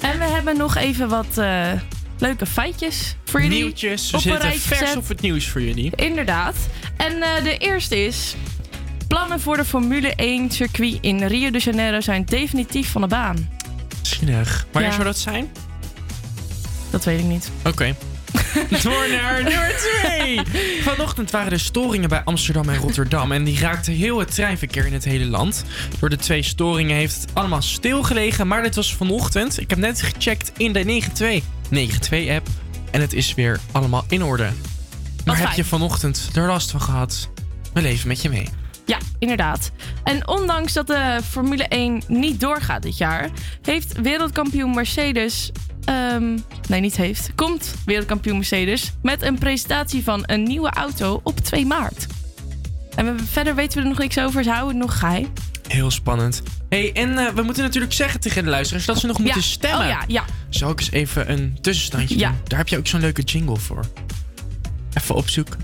En 0.00 0.18
we 0.18 0.24
hebben 0.24 0.56
nog 0.56 0.76
even 0.76 1.08
wat 1.08 1.38
eh, 1.38 1.72
leuke 2.18 2.46
feitjes 2.46 3.16
voor 3.24 3.42
jullie. 3.42 3.62
Nieuwtjes. 3.62 4.10
We 4.10 4.18
zitten 4.18 4.40
vers 4.52 4.80
gezet. 4.80 4.96
op 4.96 5.08
het 5.08 5.20
nieuws 5.20 5.48
voor 5.48 5.62
jullie. 5.62 5.92
Inderdaad. 5.96 6.54
En 6.96 7.22
eh, 7.22 7.42
de 7.44 7.56
eerste 7.58 8.04
is... 8.04 8.34
Plannen 9.08 9.40
voor 9.40 9.56
de 9.56 9.64
Formule 9.64 10.14
1 10.14 10.50
circuit 10.50 10.98
in 11.00 11.24
Rio 11.24 11.50
de 11.50 11.58
Janeiro 11.58 12.00
zijn 12.00 12.24
definitief 12.24 12.90
van 12.90 13.00
de 13.00 13.08
baan. 13.08 13.48
Zielig. 14.02 14.66
Wanneer 14.70 14.90
Ja. 14.90 14.96
zou 14.96 15.06
dat 15.06 15.18
zijn? 15.18 15.50
Dat 16.90 17.04
weet 17.04 17.18
ik 17.18 17.24
niet. 17.26 17.50
Oké. 17.66 17.94
Door 18.82 19.08
naar 19.10 19.42
nummer 19.42 19.74
2. 20.02 20.40
Vanochtend 20.82 21.30
waren 21.30 21.52
er 21.52 21.60
storingen 21.60 22.08
bij 22.08 22.22
Amsterdam 22.24 22.68
en 22.68 22.76
Rotterdam. 22.76 23.32
En 23.32 23.44
die 23.44 23.58
raakten 23.58 23.92
heel 23.92 24.18
het 24.18 24.34
treinverkeer 24.34 24.86
in 24.86 24.92
het 24.92 25.04
hele 25.04 25.24
land. 25.24 25.64
Door 25.98 26.08
de 26.08 26.16
twee 26.16 26.42
storingen 26.42 26.96
heeft 26.96 27.20
het 27.20 27.30
allemaal 27.32 27.62
stilgelegen. 27.62 28.46
Maar 28.46 28.62
dit 28.62 28.74
was 28.74 28.94
vanochtend. 28.94 29.60
Ik 29.60 29.70
heb 29.70 29.78
net 29.78 30.02
gecheckt 30.02 30.52
in 30.56 30.72
de 30.72 30.80
92 30.80 31.42
92 31.68 32.36
app. 32.36 32.46
En 32.90 33.00
het 33.00 33.12
is 33.12 33.34
weer 33.34 33.60
allemaal 33.72 34.04
in 34.08 34.24
orde. 34.24 34.48
Maar 35.24 35.38
heb 35.38 35.52
je 35.52 35.64
vanochtend 35.64 36.30
er 36.34 36.46
last 36.46 36.70
van 36.70 36.80
gehad? 36.80 37.28
We 37.72 37.82
leven 37.82 38.08
met 38.08 38.22
je 38.22 38.28
mee. 38.28 38.48
Ja, 38.86 38.98
inderdaad. 39.18 39.70
En 40.04 40.28
ondanks 40.28 40.72
dat 40.72 40.86
de 40.86 41.20
Formule 41.30 41.64
1 41.64 42.02
niet 42.08 42.40
doorgaat 42.40 42.82
dit 42.82 42.98
jaar, 42.98 43.30
heeft 43.62 44.00
wereldkampioen 44.00 44.74
Mercedes. 44.74 45.50
Ehm, 45.84 46.38
nee, 46.68 46.80
niet 46.80 46.96
heeft. 46.96 47.30
Komt 47.34 47.74
wereldkampioen 47.84 48.36
Mercedes 48.36 48.92
met 49.02 49.22
een 49.22 49.38
presentatie 49.38 50.02
van 50.04 50.22
een 50.26 50.42
nieuwe 50.42 50.70
auto 50.70 51.20
op 51.24 51.40
2 51.40 51.66
maart. 51.66 52.06
En 52.94 53.16
we, 53.16 53.22
verder 53.30 53.54
weten 53.54 53.76
we 53.78 53.82
er 53.82 53.88
nog 53.88 53.98
niks 53.98 54.18
over. 54.18 54.42
Ze 54.44 54.50
houden 54.50 54.74
het 54.76 54.86
nog 54.86 54.98
geheim. 54.98 55.32
Heel 55.68 55.90
spannend. 55.90 56.42
hey, 56.68 56.92
en 56.92 57.18
eh, 57.18 57.32
we 57.34 57.42
moeten 57.42 57.62
natuurlijk 57.62 57.92
zeggen 57.92 58.20
tegen 58.20 58.44
de 58.44 58.50
luisteraars 58.50 58.84
dat 58.86 58.98
ze 58.98 59.06
nog 59.06 59.18
moeten 59.18 59.42
stemmen. 59.42 59.80
Oh 59.80 59.86
ja, 59.86 60.02
ja. 60.06 60.24
Zal 60.48 60.70
ik 60.70 60.78
eens 60.80 60.90
even 60.90 61.30
een 61.32 61.58
tussenstandje 61.60 62.18
Ja. 62.18 62.28
doen? 62.28 62.38
Daar 62.44 62.58
heb 62.58 62.68
je 62.68 62.78
ook 62.78 62.86
zo'n 62.86 63.00
leuke 63.00 63.22
jingle 63.22 63.56
voor. 63.56 63.84
Even 64.94 65.14
opzoeken. 65.14 65.58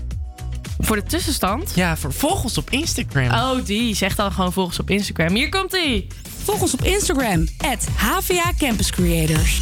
Voor 0.79 0.95
de 0.95 1.03
tussenstand? 1.03 1.71
Ja, 1.75 1.97
voor 1.97 2.13
volg 2.13 2.43
ons 2.43 2.57
op 2.57 2.69
Instagram. 2.69 3.31
Oh, 3.31 3.65
die. 3.65 3.95
Zeg 3.95 4.15
dan 4.15 4.31
gewoon 4.31 4.53
volg 4.53 4.67
ons 4.67 4.79
op 4.79 4.89
Instagram. 4.89 5.35
Hier 5.35 5.49
komt 5.49 5.73
ie. 5.73 6.07
Volg 6.49 6.61
ons 6.61 6.73
op 6.73 6.83
Instagram, 6.83 7.47
HVA 7.95 8.53
Campus 8.57 8.91
Creators. 8.91 9.59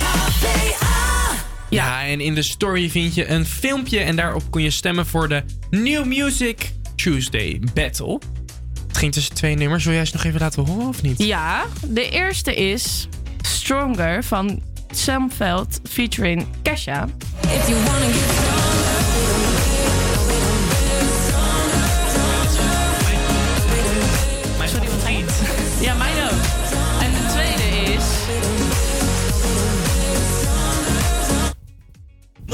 Ja. 1.70 2.06
en 2.06 2.22
in 2.22 2.36
de 2.36 2.42
story 2.42 2.90
vind 2.90 3.16
je 3.16 3.28
een 3.28 3.46
filmpje 3.46 4.00
en 4.00 4.16
daarop 4.16 4.52
kun 4.52 4.62
je 4.62 4.70
stemmen 4.70 5.06
voor 5.06 5.28
de 5.28 5.44
New 5.70 6.06
Music 6.06 6.72
Tuesday 6.96 7.62
Battle. 7.74 8.20
Het 8.88 8.98
ging 8.98 9.14
tussen 9.14 9.36
twee 9.36 9.56
nummers. 9.56 9.84
Wil 9.84 9.94
jij 9.94 10.02
eens 10.02 10.12
nog 10.12 10.24
even 10.24 10.40
laten 10.40 10.66
horen 10.66 10.88
of 10.88 11.02
niet? 11.02 11.24
Ja, 11.24 11.66
de 11.88 12.10
eerste 12.10 12.56
is 12.56 13.08
Stronger 13.42 14.24
van 14.24 14.62
Sam 14.92 15.32
Veld 15.32 15.80
featuring 15.90 16.48
Kesha. 16.62 17.08
If 17.42 17.68
you 17.68 17.80
get 17.80 18.67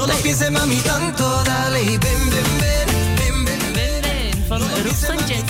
Mami 0.04 0.82
tanto, 0.82 1.42
dale 1.44 1.82
y 1.82 1.98
ven, 1.98 2.30
ven, 2.30 2.44
ven. 2.58 2.88
Ven, 3.16 3.46
ven, 3.72 4.46
Van 4.48 4.58
de 4.58 4.90
Sanchez. 5.06 5.42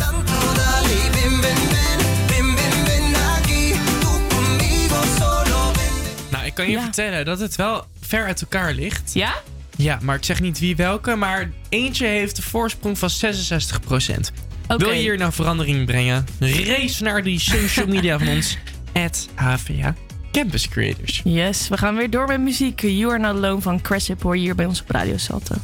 Nou, 6.31 6.45
ik 6.45 6.55
kan 6.55 6.71
je 6.71 6.81
vertellen 6.81 7.25
dat 7.25 7.41
het 7.41 7.57
wel 7.57 7.85
ver 8.01 8.25
uit 8.25 8.41
elkaar 8.41 8.73
ligt. 8.73 9.11
Ja? 9.15 9.35
Ja, 9.77 9.99
maar 10.03 10.17
ik 10.17 10.25
zeg 10.25 10.41
niet 10.41 10.59
wie 10.59 10.77
welke, 10.77 11.15
maar 11.15 11.51
eentje 11.69 12.07
heeft 12.07 12.37
de 12.37 12.43
voorsprong 12.43 12.99
van 12.99 13.11
66 13.11 13.81
Okay. 13.81 14.77
Wil 14.77 14.91
je 14.91 15.01
hier 15.01 15.17
nou 15.17 15.33
verandering 15.33 15.87
brengen? 15.87 16.27
Race 16.39 17.03
naar 17.03 17.23
die 17.23 17.39
social 17.39 17.87
media 17.87 18.19
van 18.19 18.29
ons. 18.29 18.59
At 19.05 19.29
HVA 19.35 19.95
Campus 20.35 20.69
Creators. 20.69 21.21
Yes, 21.25 21.69
we 21.69 21.77
gaan 21.77 21.97
weer 21.97 22.11
door 22.11 22.27
met 22.27 22.41
muziek. 22.41 22.81
You 22.81 23.11
Are 23.11 23.19
Not 23.19 23.35
Alone 23.35 23.61
van 23.61 23.81
Cressip 23.81 24.23
hoor 24.23 24.37
hier 24.37 24.55
bij 24.55 24.67
ons 24.67 24.81
op 24.81 24.91
Radio 24.91 25.17
Salto. 25.17 25.55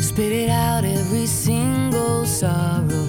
Spit 0.00 0.30
it 0.30 0.48
out 0.48 0.84
every 0.84 1.26
single 1.26 2.26
sorrow. 2.26 3.08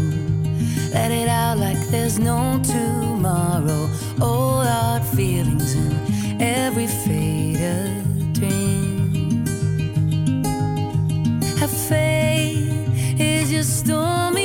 Let 0.93 1.11
it 1.11 1.27
out 1.27 1.57
like 1.57 1.89
there's 1.89 2.17
no 2.17 2.59
tomorrow. 2.59 3.89
All 4.19 4.67
our 4.67 5.01
feelings 5.01 5.73
in 5.73 5.91
every 6.39 6.87
faded 6.87 8.33
dream. 8.33 9.43
Have 11.59 11.71
faith. 11.87 12.74
stormy 13.65 14.44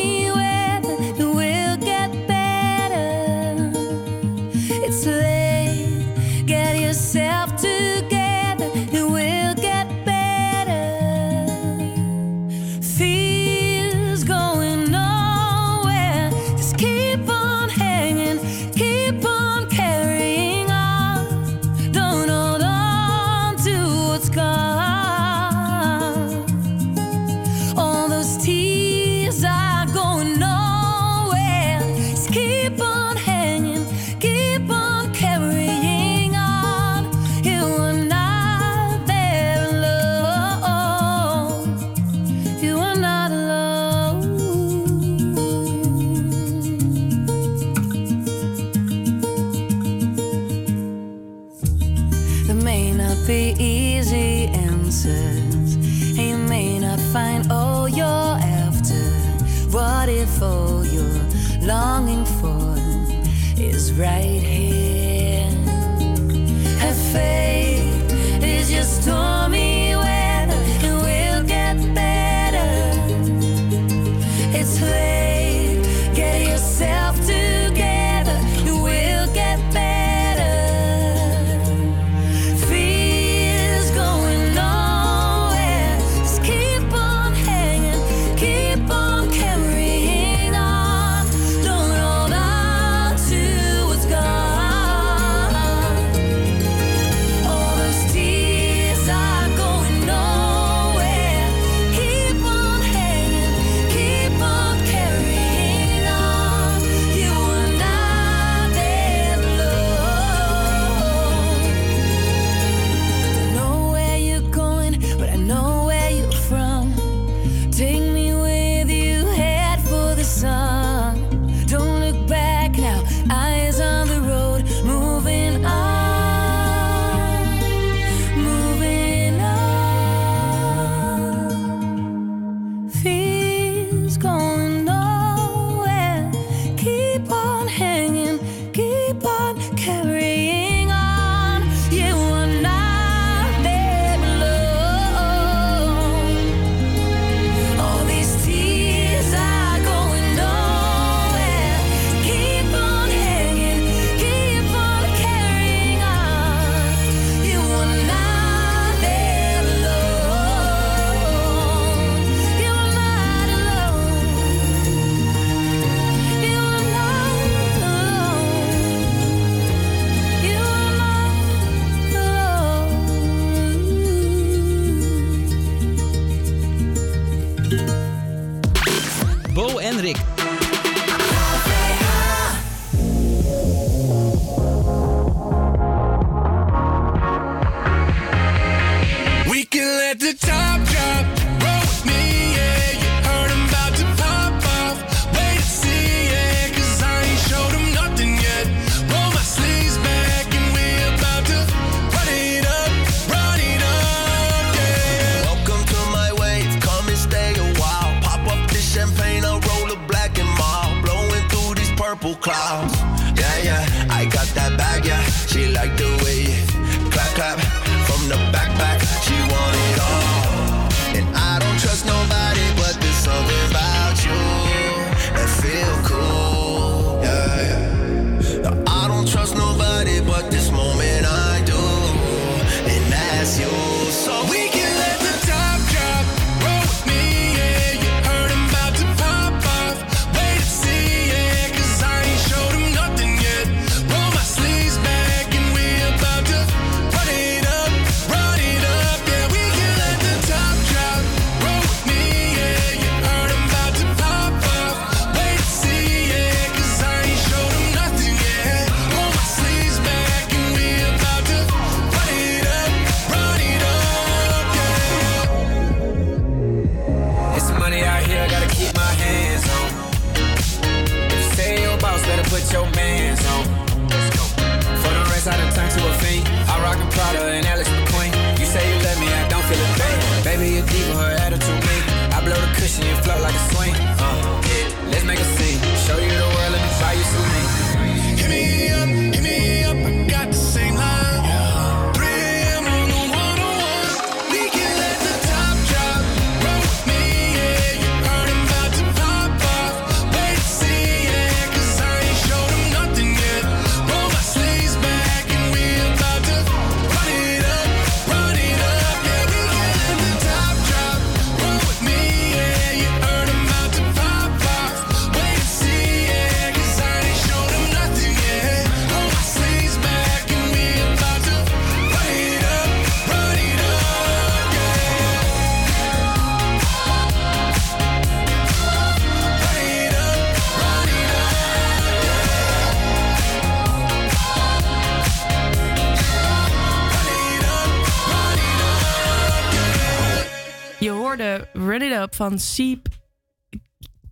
van 342.41 342.59
Siep, 342.59 343.09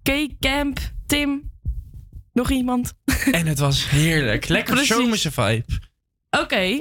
K-Camp, 0.02 0.78
Tim, 1.06 1.50
nog 2.32 2.50
iemand. 2.50 2.92
En 3.30 3.46
het 3.46 3.58
was 3.58 3.88
heerlijk. 3.90 4.48
Lekker 4.48 4.86
zomerse 4.86 5.30
vibe. 5.30 5.64
Oké, 6.30 6.80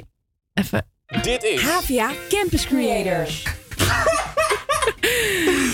even. 0.54 0.86
Dit 1.22 1.42
is 1.42 1.60
Havia 1.60 2.12
Campus 2.28 2.66
Creators. 2.66 3.42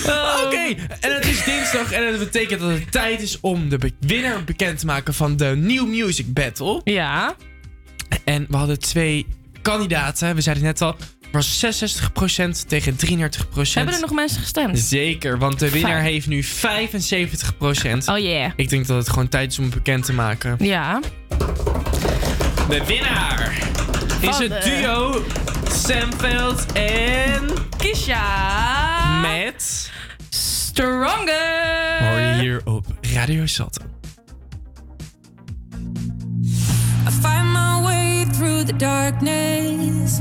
Oh. 0.07 0.43
Oké, 0.45 0.75
en 1.01 1.15
het 1.15 1.27
is 1.27 1.45
dinsdag 1.45 1.93
en 1.93 2.11
dat 2.11 2.19
betekent 2.19 2.61
dat 2.61 2.71
het 2.71 2.93
tijd 2.93 3.23
is 3.23 3.41
om 3.41 3.69
de 3.69 3.93
winnaar 4.01 4.45
bekend 4.45 4.79
te 4.79 4.87
maken 4.87 5.15
van 5.15 5.37
de 5.37 5.45
New 5.45 5.87
Music 5.87 6.33
Battle. 6.33 6.81
Ja. 6.85 7.37
En 8.25 8.47
we 8.49 8.57
hadden 8.57 8.79
twee 8.79 9.27
kandidaten, 9.63 10.35
we 10.35 10.41
zeiden 10.41 10.65
net 10.65 10.81
al, 10.81 10.97
was 11.35 11.65
66% 11.65 12.67
tegen 12.67 12.97
33%. 12.97 12.99
Hebben 13.73 13.95
er 13.95 14.01
nog 14.01 14.13
mensen 14.13 14.41
gestemd? 14.41 14.79
Zeker, 14.79 15.39
want 15.39 15.59
de 15.59 15.71
winnaar 15.71 16.01
heeft 16.01 16.27
nu 16.27 16.45
75%. 16.45 16.49
Oh 18.07 18.19
yeah. 18.19 18.53
Ik 18.57 18.69
denk 18.69 18.87
dat 18.87 18.97
het 18.97 19.09
gewoon 19.09 19.29
tijd 19.29 19.51
is 19.53 19.59
om 19.59 19.65
het 19.65 19.75
bekend 19.75 20.05
te 20.05 20.13
maken. 20.13 20.57
Ja. 20.59 21.01
De 22.69 22.85
winnaar 22.87 23.59
is 24.21 24.39
het 24.39 24.63
duo 24.63 25.25
Sam 25.71 26.11
en 26.75 27.51
Kisha. 27.77 29.21
Met 29.21 29.91
Stronger. 30.29 31.99
Hoor 31.99 32.41
hier 32.41 32.61
op 32.65 32.87
Radio 33.15 33.47
Zat. 33.47 33.81
I 37.07 37.11
find 37.11 37.53
my 37.53 37.83
way 37.83 38.27
through 38.33 38.65
the 38.65 38.77
darkness. 38.77 40.21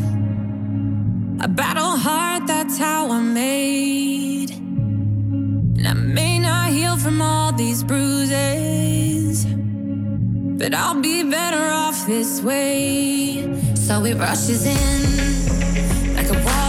I 1.43 1.45
battle 1.45 1.97
hard, 1.97 2.47
that's 2.47 2.77
how 2.77 3.11
I'm 3.11 3.33
made. 3.33 4.51
And 4.51 5.85
I 5.85 5.91
may 5.91 6.39
not 6.39 6.69
heal 6.69 6.95
from 6.95 7.21
all 7.21 7.51
these 7.51 7.83
bruises, 7.83 9.43
but 9.43 10.73
I'll 10.73 11.01
be 11.01 11.21
better 11.23 11.65
off 11.65 12.07
this 12.07 12.41
way. 12.41 13.43
So 13.75 14.05
it 14.05 14.15
rushes 14.15 14.65
in 14.65 16.15
like 16.15 16.29
a 16.29 16.45
water. 16.45 16.62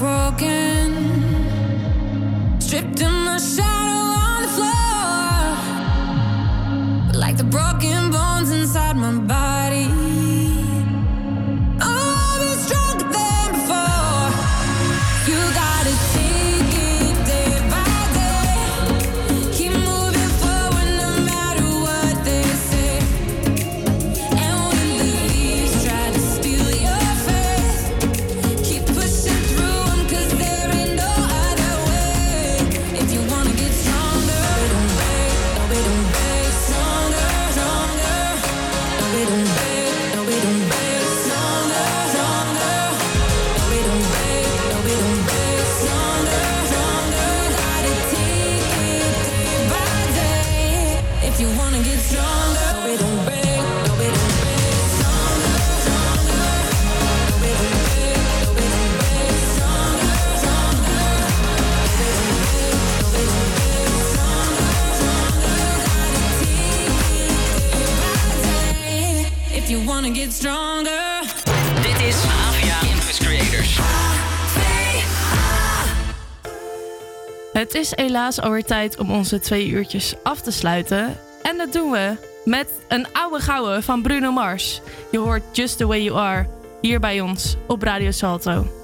broken, 0.00 0.88
stripped 2.58 3.00
in 3.02 3.12
my 3.26 3.36
shadow 3.36 4.16
on 4.28 4.42
the 4.42 4.48
floor, 4.56 4.80
like 7.20 7.36
the 7.36 7.44
broken. 7.44 8.10
Bone. 8.10 8.19
stronger. 70.40 71.22
Dit 71.82 72.06
is 72.08 72.16
Avia 72.24 72.78
Campus 72.80 73.18
Creators. 73.18 73.78
Het 77.52 77.74
is 77.74 77.92
helaas 77.94 78.40
alweer 78.40 78.64
tijd 78.64 78.98
om 78.98 79.10
onze 79.10 79.40
twee 79.40 79.68
uurtjes 79.68 80.14
af 80.22 80.40
te 80.40 80.50
sluiten. 80.50 81.16
En 81.42 81.56
dat 81.56 81.72
doen 81.72 81.90
we 81.90 82.16
met 82.44 82.72
een 82.88 83.06
oude 83.12 83.40
gouden 83.40 83.82
van 83.82 84.02
Bruno 84.02 84.32
Mars. 84.32 84.80
Je 85.10 85.18
hoort 85.18 85.42
Just 85.52 85.76
The 85.76 85.86
Way 85.86 86.02
You 86.02 86.18
Are 86.18 86.46
hier 86.80 87.00
bij 87.00 87.20
ons 87.20 87.56
op 87.66 87.82
Radio 87.82 88.10
Salto. 88.10 88.79